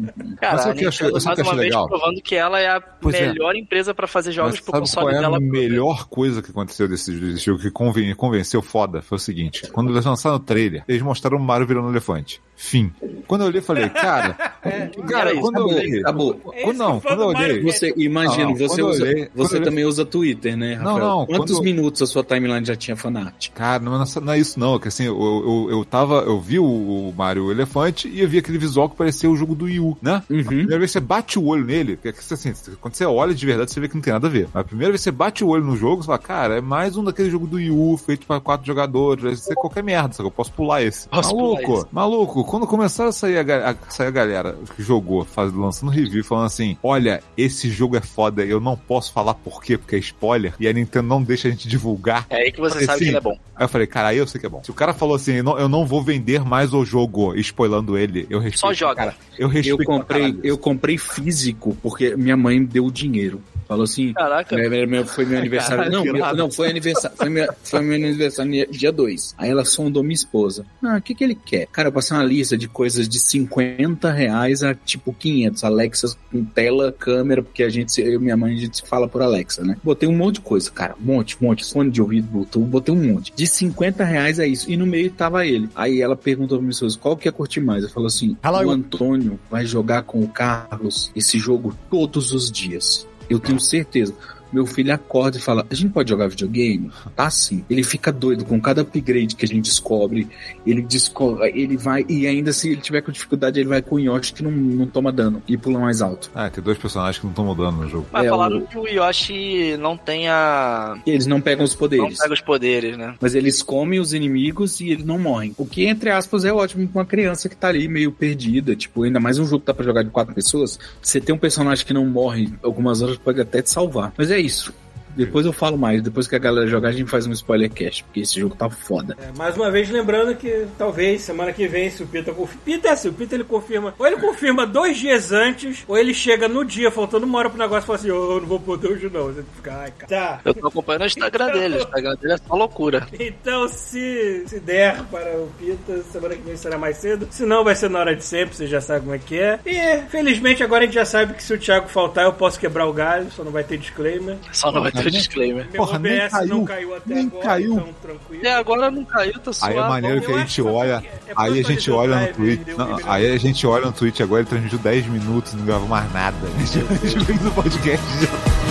[0.41, 1.89] Cara, Mas que achei- o mais uma vez legal?
[1.89, 3.29] provando que ela é a Pois é.
[3.29, 5.37] melhor empresa pra fazer jogos Mas pro sabe console qual é dela.
[5.39, 9.01] a melhor coisa que aconteceu desse, jogo que conven, convenceu foda?
[9.01, 12.41] Foi o seguinte: quando eles lançaram o trailer, eles mostraram o Mario virando um elefante.
[12.57, 12.93] Fim.
[13.27, 14.35] Quando eu olhei, falei, cara.
[15.09, 16.01] cara, era quando eu olhei.
[16.01, 16.41] acabou.
[16.53, 17.63] É Quando, não, quando eu olhei.
[17.63, 17.93] Você,
[18.23, 20.99] imagina, Não, você, usa, olhei- você eu olhei- também usa Twitter, né, Rafael?
[20.99, 23.51] Não, não, Quantos quando- minutos a sua timeline já tinha fanart?
[23.51, 26.59] Cara, não, é- não é isso não, que assim, eu, eu, eu tava, eu vi
[26.59, 29.81] o, o Mario Elefante e eu vi aquele visual que parecia o jogo do Wii
[29.81, 30.23] U, né?
[30.31, 30.41] Uhum.
[30.41, 33.05] A primeira vez que você bate o olho nele, que é que assim, quando você
[33.05, 34.49] olha de verdade, você vê que não tem nada a ver.
[34.53, 36.61] Mas a primeira vez que você bate o olho no jogo, você fala, cara, é
[36.61, 40.15] mais um daquele jogo do Wii U, feito pra quatro jogadores, vai ser qualquer merda,
[40.15, 40.29] sabe?
[40.29, 41.09] Eu posso pular esse.
[41.09, 41.89] Posso maluco, pular esse.
[41.93, 46.25] maluco, quando começaram a sair a, a- sair a galera que jogou, faz, lançando review,
[46.25, 49.99] falando assim: olha, esse jogo é foda, eu não posso falar por quê, porque é
[49.99, 52.27] spoiler, e a Nintendo não deixa a gente divulgar.
[52.31, 53.05] É aí que você Falei, sabe sim.
[53.07, 53.39] que ele é bom.
[53.57, 54.63] Aí eu falei, cara, aí eu sei que é bom.
[54.63, 57.97] Se o cara falou assim, eu não, eu não vou vender mais o jogo, spoilando
[57.99, 58.61] ele, eu respeito.
[58.61, 58.95] Só joga.
[58.97, 59.81] Cara, eu respeito.
[59.83, 63.41] Eu comprei, eu comprei físico porque minha mãe deu o dinheiro.
[63.67, 64.13] Falou assim.
[64.13, 64.55] Caraca.
[64.57, 65.77] meu- foi meu aniversário.
[65.85, 67.17] Caralho, não, meu- não, foi aniversário.
[67.17, 69.35] Foi, meu, foi meu aniversário dia 2.
[69.39, 70.67] Aí ela sondou minha esposa.
[70.83, 71.67] Ah, o que que ele quer?
[71.73, 75.65] Cara, eu passei uma lista de coisas de 50 reais a tipo 500.
[75.65, 79.63] Alexas com tela, câmera, porque a gente, minha mãe, a gente se fala por Alexa,
[79.63, 79.77] né?
[79.83, 80.95] Botei um monte de coisa, cara.
[81.01, 81.65] Um monte, um monte.
[81.65, 83.33] Fone de ouvido, Bluetooth, botei um monte.
[83.35, 84.71] De 50 reais é isso.
[84.71, 85.69] E no meio tava ele.
[85.75, 87.83] Aí ela perguntou pra minha esposa, qual que ia curtir mais?
[87.83, 88.69] Eu falou assim, Hello.
[88.69, 93.07] o Antônio vai jogar com o Carlos esse jogo todos os dias.
[93.29, 94.15] Eu tenho certeza.
[94.55, 96.91] Meu filho acorda e fala: A gente pode jogar videogame?
[97.17, 97.65] Tá sim.
[97.69, 100.29] Ele fica doido com cada upgrade que a gente descobre.
[100.67, 104.01] Ele descobre, ele vai, e ainda se ele tiver com dificuldade, ele vai com o
[104.01, 106.31] Yoshi que não, não toma dano e pula mais alto.
[106.35, 108.07] Ah, tem dois personagens que não estão mudando no jogo.
[108.13, 110.97] Mas É, falaram o- que o Yoshi não tem a.
[111.07, 112.19] E eles não pegam os Não poderes.
[112.19, 113.15] pega os poderes, né?
[113.21, 115.53] Mas eles comem os inimigos e eles não morrem.
[115.59, 118.77] O que, entre aspas, é ótimo pra uma criança que tá ali meio perdida.
[118.77, 120.79] Tipo, ainda mais um jogo que dá pra jogar de quatro pessoas.
[121.03, 124.13] Você tem um personagem que não morre algumas horas pode até te salvar.
[124.17, 124.75] Mas é isso.
[125.17, 126.03] Depois eu falo mais.
[126.03, 128.05] Depois que a galera jogar, a gente faz um spoiler cast.
[128.05, 129.17] Porque esse jogo tá foda.
[129.21, 132.63] É, mais uma vez lembrando que talvez semana que vem, se o Pita confirma.
[132.65, 133.95] Pita é assim, o Pita ele confirma.
[133.99, 137.59] Ou ele confirma dois dias antes, ou ele chega no dia, faltando uma hora pro
[137.59, 139.27] negócio e fala assim: "Ô, eu não vou poder hoje não.
[139.27, 140.09] Você fica, ai, cara.
[140.09, 140.41] Tá.
[140.45, 141.75] Eu tô acompanhando o Instagram dele.
[141.77, 143.07] O Instagram dele é só loucura.
[143.19, 147.29] Então, se, se der para o Pita, semana que vem será mais cedo.
[147.31, 149.59] Se não, vai ser na hora de sempre, você já sabe como é que é.
[149.65, 152.87] E, felizmente, agora a gente já sabe que se o Thiago faltar, eu posso quebrar
[152.87, 154.37] o galho, só não vai ter disclaimer.
[154.53, 155.67] Só não vai ter disclaimer.
[155.73, 156.49] Meu Porra, nem OBS caiu.
[156.49, 157.73] não caiu até Nem agora, caiu.
[157.75, 158.41] então tranquilo.
[158.41, 159.75] Até agora não caiu, tá suave.
[159.75, 161.03] Aí é maneiro que a gente olha.
[161.05, 162.67] é é Aí a gente olha no Twitch.
[162.77, 165.89] não, um aí a gente olha no Twitch agora, ele transmitiu 10 minutos, não gravou
[165.89, 166.37] mais nada.
[166.47, 166.61] A
[167.07, 168.64] gente fez o podcast já.